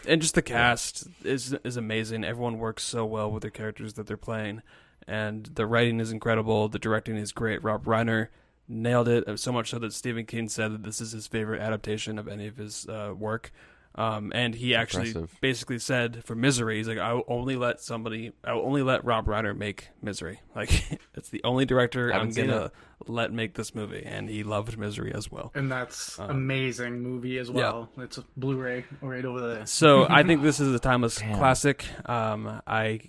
and 0.05 0.21
just 0.21 0.35
the 0.35 0.43
cast 0.43 1.07
is 1.23 1.53
is 1.63 1.77
amazing. 1.77 2.25
Everyone 2.25 2.59
works 2.59 2.83
so 2.83 3.07
well 3.07 3.31
with 3.31 3.43
their 3.43 3.53
characters 3.53 3.93
that 3.93 4.09
they're 4.09 4.17
playing, 4.17 4.63
and 5.09 5.47
the 5.55 5.67
writing 5.67 6.01
is 6.01 6.13
incredible. 6.13 6.69
The 6.69 6.79
directing 6.79 7.17
is 7.17 7.33
great. 7.33 7.63
Rob 7.63 7.85
Reiner 7.85 8.29
nailed 8.69 9.09
it 9.09 9.39
so 9.39 9.53
much 9.53 9.71
so 9.71 9.79
that 9.81 9.93
Stephen 9.93 10.25
King 10.27 10.49
said 10.49 10.73
that 10.73 10.83
this 10.83 11.01
is 11.01 11.13
his 11.13 11.27
favorite 11.27 11.61
adaptation 11.61 12.19
of 12.19 12.29
any 12.29 12.47
of 12.47 12.57
his 12.57 12.87
uh, 12.89 13.13
work. 13.17 13.51
Um, 13.95 14.33
and 14.35 14.55
he 14.55 14.75
actually 14.75 15.09
Impressive. 15.09 15.37
basically 15.43 15.79
said 15.79 16.25
for 16.25 16.35
Misery, 16.35 16.79
he's 16.79 16.89
like, 16.89 16.97
I 16.97 17.13
will 17.13 17.25
only 17.29 17.57
let 17.57 17.79
somebody, 17.79 18.33
I 18.43 18.55
will 18.55 18.63
only 18.65 18.83
let 18.83 19.05
Rob 19.05 19.27
Reiner 19.27 19.55
make 19.55 19.89
Misery. 20.01 20.41
Like, 20.57 20.99
it's 21.15 21.29
the 21.29 21.43
only 21.45 21.67
director 21.67 22.11
I'm 22.11 22.31
gonna 22.31 22.71
let 23.07 23.33
make 23.35 23.53
this 23.53 23.75
movie, 23.75 24.03
and 24.07 24.31
he 24.31 24.45
loved 24.45 24.79
Misery 24.79 25.13
as 25.13 25.31
well. 25.31 25.51
and 25.55 25.71
that's 25.71 26.19
Um, 26.19 26.31
amazing 26.31 27.01
movie 27.03 27.37
as 27.37 27.51
well. 27.51 27.91
It's 27.99 28.17
a 28.17 28.25
Blu-ray 28.39 28.87
right 29.03 29.25
over 29.27 29.47
there. 29.57 29.67
So 29.67 30.07
I 30.09 30.23
think 30.27 30.41
this 30.41 30.59
is 30.59 30.75
a 30.75 30.79
timeless 30.79 31.17
Damn. 31.17 31.37
classic. 31.37 31.85
Um, 32.09 32.63
I, 32.67 33.01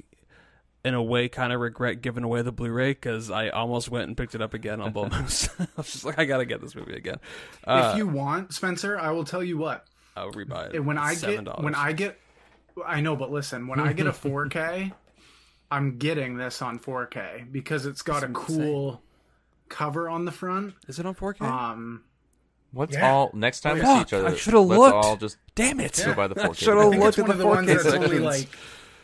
in 0.84 0.93
a 0.93 1.01
way, 1.01 1.29
kind 1.29 1.53
of 1.53 1.59
regret 1.61 2.01
giving 2.01 2.23
away 2.23 2.41
the 2.41 2.51
Blu-ray 2.51 2.91
because 2.91 3.31
I 3.31 3.49
almost 3.49 3.89
went 3.89 4.07
and 4.07 4.17
picked 4.17 4.36
it 4.36 4.41
up 4.41 4.53
again 4.53 4.81
on 4.81 4.91
Bull 4.91 5.09
Moose. 5.09 5.49
I 5.59 5.67
was 5.77 5.91
just 5.91 6.05
like, 6.05 6.19
I 6.19 6.25
gotta 6.25 6.45
get 6.45 6.61
this 6.61 6.75
movie 6.75 6.93
again. 6.95 7.17
Uh, 7.65 7.91
if 7.91 7.97
you 7.97 8.07
want, 8.07 8.53
Spencer, 8.53 8.99
I 8.99 9.11
will 9.11 9.23
tell 9.23 9.43
you 9.43 9.57
what. 9.57 9.86
I'll 10.15 10.31
rebuy 10.31 10.75
it. 10.75 10.79
When 10.81 10.97
I 10.97 11.15
get 11.15 11.43
$7. 11.45 11.63
when 11.63 11.73
I 11.75 11.91
get 11.93 12.19
I 12.86 13.01
know, 13.01 13.15
but 13.15 13.31
listen, 13.31 13.67
when 13.67 13.79
I 13.79 13.93
get 13.93 14.07
a 14.07 14.11
4K, 14.11 14.91
I'm 15.71 15.97
getting 15.97 16.38
this 16.38 16.61
on 16.61 16.79
4K 16.79 17.51
because 17.51 17.86
it's 17.86 18.01
got 18.01 18.23
a 18.23 18.27
That's 18.27 18.39
cool 18.45 19.01
cover 19.69 20.07
on 20.09 20.25
the 20.25 20.31
front. 20.31 20.75
is 20.88 20.99
it 20.99 21.05
on 21.05 21.15
4K? 21.15 21.41
Um 21.41 22.03
Let's 22.75 22.93
Yeah. 22.93 23.07
all 23.11 23.29
next 23.34 23.61
time 23.61 23.77
we 23.77 23.86
see 23.86 24.01
each 24.01 24.13
other. 24.13 24.27
I 24.27 24.36
should've 24.36 24.65
let's 24.65 24.79
looked. 24.79 24.95
all 24.95 25.15
just 25.15 25.38
Damn 25.55 25.79
it! 25.79 26.01
go 26.03 26.13
by 26.15 26.27
the 26.27 26.36
4K. 26.36 26.55
Should've 26.57 26.95
looked 26.99 27.19
at 27.19 27.27
one 27.27 27.27
the 27.27 27.34
of 27.34 27.38
the 27.38 27.45
ones 27.47 27.69
4K 27.69 27.84
that's 27.84 27.95
only 27.95 28.19
like 28.19 28.49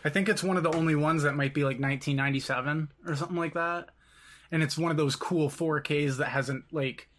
I 0.03 0.09
think 0.09 0.29
it's 0.29 0.43
one 0.43 0.57
of 0.57 0.63
the 0.63 0.71
only 0.71 0.95
ones 0.95 1.23
that 1.23 1.35
might 1.35 1.53
be 1.53 1.63
like 1.63 1.79
1997 1.79 2.89
or 3.05 3.15
something 3.15 3.37
like 3.37 3.53
that. 3.53 3.89
And 4.51 4.63
it's 4.63 4.77
one 4.77 4.91
of 4.91 4.97
those 4.97 5.15
cool 5.15 5.49
4Ks 5.49 6.17
that 6.17 6.29
hasn't 6.29 6.65
like 6.71 7.09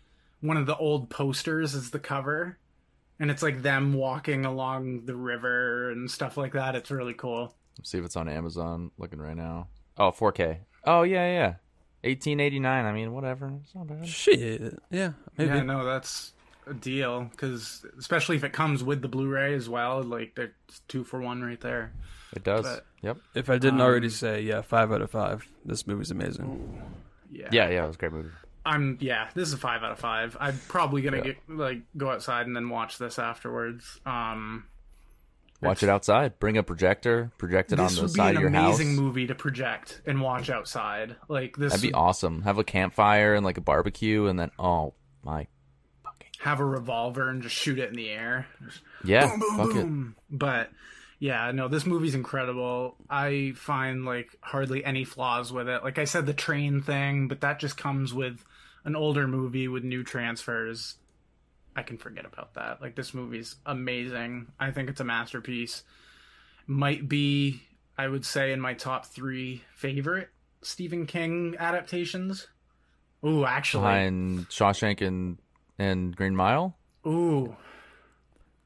one 0.41 0.57
of 0.57 0.67
the 0.67 0.77
old 0.77 1.11
posters 1.11 1.75
is 1.75 1.91
the 1.91 1.99
cover. 1.99 2.59
And 3.19 3.31
it's 3.31 3.43
like 3.43 3.63
them 3.63 3.93
walking 3.93 4.47
along 4.47 5.05
the 5.05 5.15
river 5.15 5.91
and 5.91 6.11
stuff 6.11 6.37
like 6.37 6.55
that. 6.55 6.75
It's 6.75 6.91
really 6.91 7.13
cool. 7.13 7.55
see 7.83 7.99
if 7.99 8.05
it's 8.05 8.17
on 8.17 8.29
Amazon. 8.29 8.91
Looking 8.99 9.21
right 9.21 9.37
now. 9.37 9.69
Oh, 9.99 10.11
4K. 10.11 10.59
Oh 10.85 11.03
yeah, 11.03 11.27
yeah. 11.27 11.55
1889. 12.03 12.87
I 12.87 12.93
mean, 12.93 13.13
whatever. 13.13 13.53
It's 13.63 13.75
not 13.75 13.89
bad. 13.89 14.09
Shit. 14.09 14.79
Yeah, 14.91 15.13
maybe. 15.37 15.51
Yeah, 15.51 15.63
no, 15.63 15.85
that's 15.85 16.33
a 16.67 16.73
deal 16.73 17.25
because 17.25 17.85
especially 17.99 18.37
if 18.37 18.45
it 18.45 18.53
comes 18.53 18.83
with 18.83 19.03
the 19.03 19.09
Blu-ray 19.09 19.55
as 19.55 19.69
well, 19.69 20.03
like 20.03 20.35
there's 20.35 20.51
two 20.89 21.05
for 21.05 21.21
one 21.21 21.43
right 21.43 21.61
there. 21.61 21.93
It 22.35 22.45
does. 22.45 22.65
But- 22.65 22.87
yep. 23.03 23.17
If 23.35 23.51
I 23.51 23.59
didn't 23.59 23.81
Um, 23.81 23.87
already 23.87 24.09
say, 24.11 24.43
yeah, 24.43 24.63
five 24.63 24.93
out 24.93 25.03
of 25.03 25.11
five. 25.11 25.47
This 25.65 25.87
movie's 25.87 26.11
amazing. 26.11 26.83
Yeah, 27.31 27.49
Yeah, 27.53 27.69
yeah. 27.71 27.85
It 27.85 27.87
was 27.89 27.97
a 27.97 27.99
great 27.99 28.13
movie. 28.13 28.31
I'm 28.67 28.99
yeah. 29.01 29.31
This 29.35 29.49
is 29.49 29.55
a 29.55 29.59
five 29.59 29.83
out 29.83 29.93
of 29.93 29.99
five. 29.99 30.37
I'm 30.39 30.59
probably 30.69 31.01
gonna 31.03 31.17
Yeah. 31.19 31.23
get 31.23 31.37
like 31.49 31.81
go 31.97 32.11
outside 32.11 32.47
and 32.47 32.55
then 32.55 32.69
watch 32.69 32.99
this 32.99 33.19
afterwards. 33.19 34.01
Um, 34.05 34.65
Watch 35.63 35.83
it 35.83 35.91
outside. 35.91 36.39
Bring 36.39 36.57
a 36.57 36.63
projector. 36.63 37.31
Project 37.37 37.71
it 37.73 37.79
on 37.81 37.95
the 37.95 38.01
would 38.03 38.13
be 38.13 38.17
side 38.17 38.31
an 38.31 38.37
of 38.37 38.41
your 38.43 38.51
house. 38.51 38.79
This 38.79 38.79
would 38.79 38.85
be 38.85 38.89
an 38.89 38.95
amazing 38.95 39.05
movie 39.05 39.27
to 39.27 39.35
project 39.35 40.01
and 40.07 40.21
watch 40.23 40.49
outside. 40.49 41.17
Like 41.29 41.57
this, 41.57 41.73
That'd 41.73 41.83
be 41.83 41.89
would 41.89 41.97
awesome. 41.99 42.43
Have 42.43 42.57
a 42.59 42.65
campfire 42.65 43.35
and 43.35 43.45
like 43.45 43.59
a 43.59 43.61
barbecue, 43.63 44.27
and 44.27 44.39
then 44.39 44.51
oh 44.59 44.95
my, 45.23 45.49
have 46.39 46.61
a 46.61 46.65
revolver 46.65 47.29
and 47.29 47.43
just 47.43 47.55
shoot 47.55 47.79
it 47.79 47.91
in 47.91 47.95
the 47.97 48.09
air. 48.09 48.47
yeah, 49.05 49.27
boom, 49.27 49.41
boom, 49.41 49.57
fuck 49.59 49.71
it. 49.71 49.75
boom. 49.83 50.17
But 50.31 50.71
yeah, 51.21 51.53
no, 51.53 51.69
this 51.69 51.85
movie's 51.87 52.15
incredible. 52.15 52.97
I 53.09 53.53
find 53.55 54.05
like 54.07 54.35
hardly 54.41 54.83
any 54.85 55.05
flaws 55.05 55.53
with 55.53 55.69
it. 55.69 55.85
Like 55.85 55.99
I 55.99 56.05
said, 56.05 56.25
the 56.27 56.33
train 56.33 56.81
thing, 56.81 57.29
but 57.29 57.43
that 57.43 57.61
just 57.61 57.77
comes 57.77 58.13
with 58.15 58.43
an 58.85 58.97
older 58.97 59.29
movie 59.29 59.69
with 59.69 59.85
new 59.85 60.03
transfers. 60.03 60.97
I 61.77 61.83
can 61.83 61.99
forget 61.99 62.25
about 62.25 62.55
that. 62.55 62.81
Like 62.81 62.97
this 62.97 63.13
movie's 63.13 63.57
amazing. 63.67 64.49
I 64.59 64.71
think 64.71 64.89
it's 64.89 65.01
a 65.01 65.05
masterpiece. 65.05 65.85
Might 66.67 67.07
be, 67.09 67.63
I 67.99 68.09
would 68.09 68.25
say, 68.25 68.53
in 68.53 68.61
my 68.61 68.73
top 68.73 69.05
three 69.07 69.63
favorite 69.75 70.31
Stephen 70.63 71.05
King 71.07 71.55
adaptations. 71.59 72.49
Ooh, 73.25 73.45
actually, 73.45 73.83
Behind 73.83 74.49
Shawshank 74.49 75.07
and 75.07 75.37
and 75.79 76.17
Green 76.17 76.35
Mile. 76.35 76.77
ooh, 77.07 77.55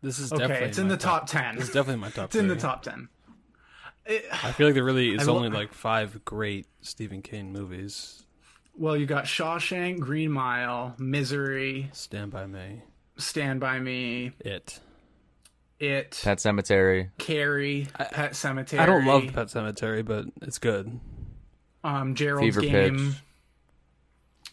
This 0.04 0.18
is 0.18 0.32
okay, 0.32 0.42
definitely 0.42 0.68
it's 0.68 0.78
in 0.78 0.88
the 0.88 0.96
top 0.96 1.26
ten. 1.26 1.56
It's 1.58 1.66
definitely 1.68 1.96
my 1.96 2.10
top. 2.10 2.26
It's 2.26 2.36
in 2.36 2.46
the 2.48 2.56
top 2.56 2.82
ten. 2.82 3.08
It- 4.06 4.26
I 4.30 4.52
feel 4.52 4.66
like 4.68 4.74
there 4.74 4.84
really 4.84 5.14
is 5.14 5.26
I 5.26 5.30
lo- 5.32 5.38
only 5.38 5.48
like 5.50 5.72
five 5.72 6.24
great 6.26 6.66
Stephen 6.82 7.22
King 7.22 7.52
movies. 7.52 8.22
Well, 8.76 8.96
you 8.96 9.06
got 9.06 9.24
Shawshank, 9.24 10.00
Green 10.00 10.30
Mile, 10.30 10.94
Misery, 10.98 11.88
Stand 11.92 12.30
by 12.32 12.46
Me, 12.46 12.82
Stand 13.16 13.60
by 13.60 13.78
Me, 13.80 14.32
It. 14.40 14.80
It, 15.80 16.20
Pet 16.22 16.38
Sematary. 16.38 17.10
Carrie, 17.18 17.88
Pet 17.94 18.32
Sematary. 18.32 18.78
I 18.78 18.86
don't 18.86 19.04
love 19.06 19.24
Pet 19.32 19.46
Sematary, 19.48 20.04
but 20.04 20.26
it's 20.42 20.58
good. 20.58 21.00
um, 21.82 22.14
Gerald's 22.14 22.54
Fever 22.56 22.60
Game, 22.60 22.96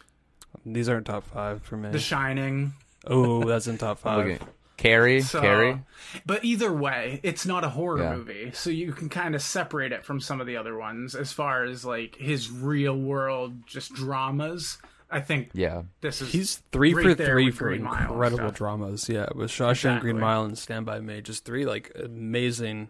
These 0.64 0.88
aren't 0.88 1.06
top 1.06 1.24
five 1.24 1.62
for 1.62 1.76
me. 1.76 1.90
The 1.90 1.98
Shining. 1.98 2.72
oh, 3.06 3.44
that's 3.44 3.66
in 3.66 3.76
top 3.78 3.98
five. 3.98 4.26
looking- 4.26 4.46
Carrie. 4.76 5.20
So, 5.22 5.40
Carrie. 5.40 5.80
But 6.26 6.44
either 6.44 6.72
way, 6.72 7.20
it's 7.22 7.46
not 7.46 7.64
a 7.64 7.68
horror 7.70 7.98
Yeah. 8.00 8.16
movie, 8.16 8.50
so 8.52 8.68
you 8.70 8.92
can 8.92 9.08
kind 9.08 9.34
of 9.34 9.42
separate 9.42 9.92
it 9.92 10.04
from 10.04 10.20
some 10.20 10.40
of 10.40 10.46
the 10.46 10.56
other 10.56 10.76
ones 10.76 11.14
as 11.14 11.32
far 11.32 11.64
as 11.64 11.84
like 11.84 12.16
his 12.16 12.50
real 12.50 12.96
world 12.98 13.66
just 13.66 13.94
dramas. 13.94 14.78
I 15.10 15.20
think 15.20 15.50
Yeah. 15.52 15.82
this 16.00 16.20
is 16.22 16.32
He's 16.32 16.56
three 16.72 16.94
right 16.94 17.16
for 17.16 17.24
three 17.24 17.50
for 17.50 17.68
Green 17.68 17.82
incredible 17.86 18.38
stuff. 18.48 18.54
dramas. 18.54 19.08
Yeah, 19.08 19.26
with 19.34 19.50
Shawshank, 19.50 20.00
Green 20.00 20.18
Mile, 20.18 20.44
and 20.44 20.56
Stand 20.58 20.86
by 20.86 21.00
Me, 21.00 21.20
just 21.20 21.44
three 21.44 21.64
like 21.66 21.92
amazing 22.02 22.88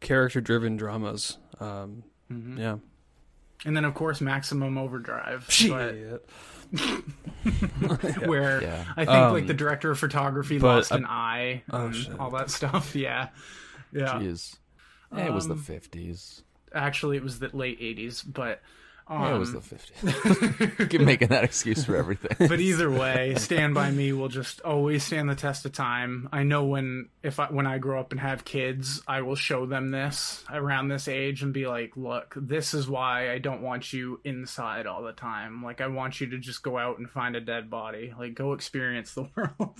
character-driven 0.00 0.76
dramas. 0.76 1.38
Um, 1.60 2.04
Mhm. 2.32 2.58
Yeah. 2.58 2.76
and 3.64 3.76
then 3.76 3.84
of 3.84 3.94
course 3.94 4.20
Maximum 4.20 4.76
Overdrive, 4.78 5.46
but 5.68 6.24
where 8.26 8.62
Yeah. 8.62 8.84
I 8.96 9.04
think 9.04 9.16
Um, 9.16 9.32
like 9.32 9.46
the 9.46 9.54
director 9.54 9.90
of 9.90 9.98
photography 9.98 10.58
but, 10.58 10.76
lost 10.76 10.92
uh, 10.92 10.96
an 10.96 11.06
eye, 11.06 11.62
oh, 11.70 11.86
and 11.86 11.94
shit. 11.96 12.18
all 12.18 12.30
that 12.30 12.50
stuff. 12.50 12.94
Yeah, 13.04 13.28
yeah. 13.92 14.14
Jeez. 14.14 14.56
Eh, 15.16 15.26
it 15.26 15.32
was 15.32 15.46
the 15.46 15.54
Um, 15.54 15.60
50s. 15.60 16.42
Actually, 16.72 17.16
it 17.16 17.22
was 17.22 17.38
the 17.38 17.50
late 17.52 17.80
'80s, 17.80 18.24
but 18.26 18.60
um, 19.06 19.22
Yeah, 19.22 19.34
it 19.34 19.38
was 19.38 19.52
the 19.52 19.58
50s. 19.60 20.88
Keep 20.90 21.00
making 21.02 21.28
that 21.28 21.44
excuse 21.44 21.84
for 21.84 21.94
everything. 21.96 22.48
but 22.48 22.60
either 22.60 22.90
way, 22.90 23.34
Stand 23.36 23.74
by 23.74 23.90
Me 23.90 24.12
will 24.12 24.28
just 24.28 24.60
always 24.62 25.04
stand 25.04 25.28
the 25.28 25.34
test 25.34 25.64
of 25.66 25.72
time. 25.72 26.28
I 26.32 26.42
know 26.42 26.64
when 26.64 27.08
if 27.22 27.38
I, 27.40 27.46
when 27.46 27.66
I 27.66 27.78
grow 27.78 28.00
up 28.00 28.12
and 28.12 28.20
have 28.20 28.44
kids, 28.44 29.02
I 29.06 29.22
will 29.22 29.34
show 29.36 29.66
them 29.66 29.90
this 29.90 30.44
around 30.50 30.88
this 30.88 31.08
age 31.08 31.42
and 31.42 31.52
be 31.52 31.66
like, 31.66 31.96
"Look, 31.96 32.34
this 32.36 32.72
is 32.74 32.88
why 32.88 33.30
I 33.32 33.38
don't 33.38 33.62
want 33.62 33.92
you 33.92 34.20
inside 34.24 34.86
all 34.86 35.02
the 35.02 35.12
time. 35.12 35.62
Like 35.62 35.80
I 35.80 35.86
want 35.88 36.20
you 36.20 36.28
to 36.30 36.38
just 36.38 36.62
go 36.62 36.78
out 36.78 36.98
and 36.98 37.08
find 37.10 37.36
a 37.36 37.40
dead 37.40 37.68
body. 37.70 38.12
Like 38.18 38.34
go 38.34 38.52
experience 38.52 39.14
the 39.14 39.28
world." 39.36 39.78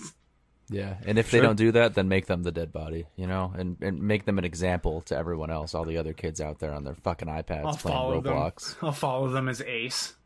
Yeah, 0.69 0.95
and 1.05 1.19
if 1.19 1.29
they 1.29 1.39
don't 1.41 1.57
do 1.57 1.71
that, 1.73 1.93
then 1.93 2.07
make 2.07 2.25
them 2.25 2.41
the 2.41 2.51
dead 2.51 2.73
body, 2.73 3.05
you 3.15 3.27
know, 3.27 3.53
and 3.55 3.77
and 3.81 4.01
make 4.01 4.25
them 4.25 4.39
an 4.39 4.45
example 4.45 5.01
to 5.01 5.15
everyone 5.17 5.51
else, 5.51 5.75
all 5.75 5.85
the 5.85 5.97
other 5.97 6.13
kids 6.13 6.41
out 6.41 6.57
there 6.59 6.73
on 6.73 6.83
their 6.83 6.95
fucking 6.95 7.27
iPads 7.27 7.65
I'll 7.65 7.75
playing 7.75 8.23
Roblox. 8.23 8.69
them. 8.69 8.77
I'll 8.87 8.91
follow 8.91 9.29
them 9.29 9.47
as 9.49 9.61
Ace. 9.61 10.15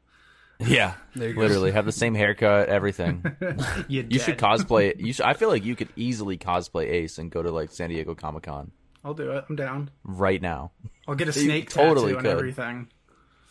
Yeah, 0.62 0.96
There 1.16 1.30
you 1.30 1.36
go. 1.36 1.40
literally 1.40 1.72
have 1.72 1.86
the 1.86 1.94
same 1.94 2.14
haircut, 2.14 2.68
everything. 2.68 3.24
You, 3.88 4.06
You 4.10 4.20
should 4.20 4.38
cosplay. 4.38 4.94
You 5.00 5.14
should. 5.14 5.24
I 5.24 5.32
feel 5.34 5.48
like 5.48 5.64
you 5.64 5.74
could 5.74 5.88
easily 5.96 6.38
cosplay 6.38 6.90
Ace 6.90 7.18
and 7.18 7.32
go 7.32 7.42
to 7.42 7.50
like 7.50 7.72
San 7.72 7.90
Diego 7.90 8.14
Comic 8.14 8.44
Con. 8.44 8.72
I'll 9.06 9.14
do 9.14 9.32
it. 9.32 9.46
I'm 9.50 9.56
down. 9.56 9.90
right 10.04 10.42
now. 10.42 10.72
I'll 11.08 11.16
get 11.16 11.30
a 11.34 11.40
You 11.40 11.46
snake 11.46 11.70
totally 11.70 12.08
tattoo 12.14 12.18
and 12.18 12.26
could. 12.26 12.32
everything. 12.38 12.88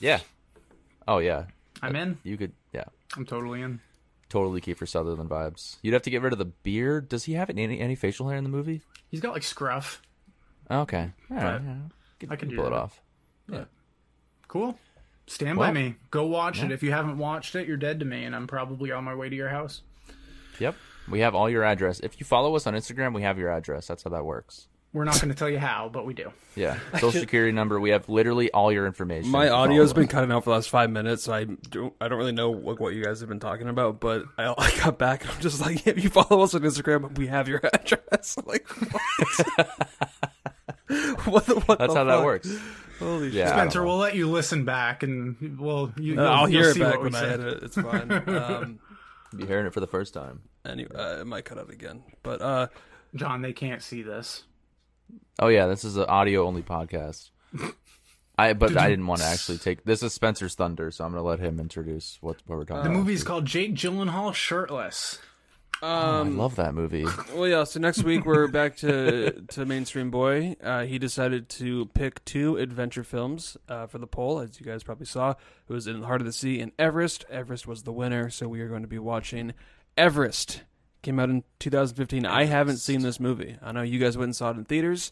Yeah. 0.01 0.21
Oh 1.07 1.17
yeah. 1.17 1.45
I'm 1.81 1.97
in. 1.97 2.19
You 2.25 2.37
could. 2.37 2.53
Yeah. 2.75 2.85
I'm 3.17 3.25
totally 3.25 3.63
in. 3.63 3.81
Totally 4.29 4.61
Kiefer 4.61 4.87
Sutherland 4.87 5.31
vibes. 5.31 5.79
You'd 5.83 5.95
have 5.95 6.03
to 6.03 6.11
get 6.11 6.23
rid 6.23 6.33
of 6.33 6.39
the 6.39 6.45
beard. 6.45 7.09
Does 7.09 7.25
he 7.25 7.33
have 7.35 7.49
any 7.49 7.81
any 7.81 7.95
facial 7.95 8.29
hair 8.29 8.37
in 8.37 8.45
the 8.45 8.51
movie? 8.51 8.83
He's 9.11 9.21
got 9.21 9.33
like 9.33 9.43
scruff. 9.43 10.03
Okay. 10.71 11.11
All 11.31 11.37
right. 11.37 11.59
But 11.59 11.63
yeah. 11.65 12.29
I 12.31 12.37
can 12.37 12.49
do 12.49 12.57
pull 12.57 12.67
it 12.67 12.73
off. 12.73 13.01
Cool. 14.49 14.79
Stand 15.27 15.59
by 15.59 15.73
me. 15.73 15.97
Go 16.11 16.27
watch 16.27 16.63
it. 16.63 16.73
If 16.73 16.83
you 16.83 16.91
haven't 16.91 17.19
watched 17.19 17.55
it, 17.55 17.67
you're 17.67 17.77
dead 17.77 18.01
to 18.01 18.07
me, 18.07 18.25
and 18.25 18.35
I'm 18.35 18.47
probably 18.47 18.93
on 18.93 19.05
my 19.05 19.15
way 19.15 19.29
to 19.29 19.37
your 19.37 19.51
house. 19.51 19.83
Yep. 20.59 20.75
We 21.11 21.21
have 21.21 21.35
all 21.35 21.49
your 21.49 21.65
address. 21.65 22.01
If 22.01 22.19
you 22.21 22.27
follow 22.27 22.57
us 22.57 22.67
on 22.67 22.75
Instagram, 22.75 23.15
we 23.15 23.23
have 23.23 23.39
your 23.39 23.51
address. 23.51 23.87
That's 23.87 24.03
how 24.03 24.11
that 24.11 24.25
works. 24.25 24.69
We're 24.95 25.05
not 25.05 25.17
going 25.17 25.29
to 25.29 25.35
tell 25.35 25.51
you 25.51 25.59
how, 25.59 25.91
but 25.93 26.07
we 26.07 26.15
do. 26.15 26.33
Yeah. 26.57 26.79
Social 26.95 27.13
security 27.13 27.53
number. 27.53 27.79
We 27.79 27.91
have 27.91 28.09
literally 28.09 28.51
all 28.51 28.73
your 28.73 28.87
information. 28.87 29.31
My 29.31 29.51
audio's 29.51 29.93
been 29.93 30.09
cutting 30.09 30.33
out 30.33 30.45
for 30.45 30.51
the 30.51 30.55
last 30.57 30.71
five 30.71 30.89
minutes, 30.91 31.25
so 31.25 31.33
I 31.35 31.45
don't, 31.45 31.93
I 32.01 32.09
don't 32.09 32.17
really 32.19 32.33
know 32.33 32.51
what, 32.51 32.81
what 32.81 32.95
you 32.95 33.05
guys 33.05 33.21
have 33.21 33.29
been 33.29 33.39
talking 33.39 33.69
about. 33.69 34.01
But 34.01 34.25
I, 34.39 34.55
I 34.59 34.75
got 34.83 34.99
back 34.99 35.23
and 35.23 35.31
I'm 35.31 35.41
just 35.41 35.61
like, 35.61 35.87
if 35.87 36.03
you 36.03 36.09
follow 36.09 36.43
us 36.43 36.55
on 36.55 36.63
Instagram, 36.63 37.17
we 37.19 37.27
have 37.27 37.49
your 37.49 37.61
address. 37.73 38.37
I'm 38.39 38.47
like, 38.47 38.67
what? 38.69 39.69
what, 41.27 41.47
the, 41.47 41.55
what 41.67 41.79
That's 41.79 41.93
the 41.93 41.99
how 41.99 42.05
that 42.05 42.25
works. 42.25 42.51
Holy 42.99 43.29
Yeah. 43.29 43.45
shit! 43.45 43.55
Spencer, 43.55 43.85
we'll 43.85 43.99
let 43.99 44.17
you 44.17 44.29
listen 44.29 44.65
back, 44.65 45.03
and 45.03 45.59
well, 45.61 45.93
you, 45.99 46.15
No, 46.17 46.23
you'll, 46.25 46.33
I'll 46.33 46.49
you'll 46.49 46.63
hear 46.63 46.71
it 46.71 46.75
see 46.75 46.81
back 46.81 46.95
what 46.95 47.01
we 47.03 47.05
when 47.11 47.15
I 47.15 47.21
said. 47.21 47.41
edit 47.41 47.57
it. 47.59 47.63
It's 47.63 47.75
fine. 47.77 48.11
Um, 48.29 48.79
Be 49.37 49.47
hearing 49.47 49.67
it 49.67 49.75
for 49.75 49.81
the 49.81 49.87
first 49.87 50.15
time. 50.15 50.41
anyway, 50.65 50.91
uh, 50.95 51.21
it 51.21 51.27
might 51.27 51.45
cut 51.45 51.59
out 51.59 51.71
again, 51.71 52.03
but 52.23 52.41
uh, 52.43 52.67
John, 53.15 53.43
they 53.43 53.53
can't 53.53 53.83
see 53.83 54.03
this. 54.03 54.45
Oh 55.39 55.49
yeah, 55.49 55.67
this 55.67 55.85
is 55.85 55.97
an 55.97 56.05
audio 56.07 56.47
only 56.47 56.63
podcast. 56.63 57.31
I 58.37 58.53
but 58.55 58.69
Did 58.69 58.77
I 58.77 58.85
you- 58.85 58.91
didn't 58.91 59.07
want 59.07 59.21
to 59.21 59.27
actually 59.27 59.59
take 59.59 59.85
this 59.85 60.03
is 60.03 60.13
Spencer's 60.13 60.55
thunder, 60.55 60.91
so 60.91 61.05
I'm 61.05 61.13
gonna 61.13 61.23
let 61.23 61.41
him 61.41 61.61
introduce 61.61 62.19
what 62.21 62.37
what 62.47 62.57
we're 62.59 62.65
talking 62.65 62.85
The 62.85 62.91
about. 62.91 62.99
movie's 62.99 63.25
called 63.25 63.45
Jake 63.45 63.75
Gyllenhaal 63.75 64.35
shirtless. 64.35 65.19
Oh, 65.81 65.87
I 65.87 66.21
um, 66.23 66.37
love 66.37 66.57
that 66.57 66.75
movie. 66.75 67.07
Well, 67.35 67.47
yeah. 67.47 67.63
So 67.63 67.79
next 67.79 68.03
week 68.03 68.27
we're 68.27 68.49
back 68.49 68.77
to 68.79 69.31
to 69.51 69.65
mainstream 69.65 70.11
boy. 70.11 70.57
Uh, 70.61 70.83
he 70.83 70.99
decided 70.99 71.49
to 71.51 71.87
pick 71.95 72.25
two 72.25 72.57
adventure 72.57 73.05
films 73.05 73.57
uh, 73.69 73.87
for 73.87 73.99
the 73.99 74.09
poll, 74.09 74.41
as 74.41 74.59
you 74.59 74.67
guys 74.67 74.83
probably 74.83 75.07
saw. 75.07 75.35
It 75.69 75.73
was 75.73 75.87
in 75.87 76.01
the 76.01 76.07
Heart 76.07 76.23
of 76.23 76.27
the 76.27 76.33
Sea 76.33 76.59
and 76.61 76.73
Everest. 76.81 77.27
Everest 77.31 77.69
was 77.69 77.85
the 77.85 77.93
winner, 77.93 78.29
so 78.29 78.49
we 78.49 78.61
are 78.61 78.69
going 78.69 78.83
to 78.83 78.89
be 78.89 78.99
watching 78.99 79.53
Everest. 79.97 80.63
Came 81.03 81.21
out 81.21 81.31
in 81.31 81.45
2015. 81.61 82.27
I 82.27 82.45
haven't 82.45 82.79
seen 82.79 83.03
this 83.03 83.21
movie. 83.21 83.57
I 83.63 83.73
know 83.73 83.83
you 83.83 83.99
guys 83.99 84.17
went 84.19 84.29
and 84.29 84.37
saw 84.37 84.51
it 84.51 84.57
in 84.57 84.65
theaters. 84.65 85.11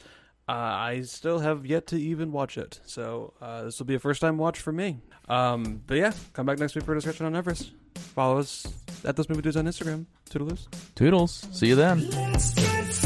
Uh, 0.49 0.53
I 0.53 1.03
still 1.03 1.41
have 1.41 1.67
yet 1.67 1.89
to 1.89 1.97
even 1.97 2.31
watch 2.31 2.57
it, 2.57 2.81
so 2.87 3.35
uh, 3.41 3.65
this 3.65 3.79
will 3.81 3.87
be 3.87 3.97
a 3.97 3.99
first 3.99 4.21
time 4.21 4.39
watch 4.39 4.61
for 4.61 4.73
me. 4.73 4.99
Um, 5.29 5.83
but 5.87 5.97
yeah, 5.97 6.13
come 6.35 6.47
back 6.47 6.59
next 6.61 6.77
week 6.77 6.85
for 6.85 6.93
a 6.93 6.97
discussion 6.97 7.27
on 7.27 7.35
Everest. 7.35 7.73
Follow 7.97 8.39
us 8.39 8.67
at 9.05 9.17
those 9.17 9.29
movie 9.29 9.43
dudes 9.43 9.57
on 9.57 9.65
Instagram. 9.67 10.07
Toodles. 10.31 10.69
Toodles. 10.95 11.47
See 11.53 11.67
you 11.67 11.75
then. 11.75 12.09
Let's 12.11 12.55
get 12.55 13.06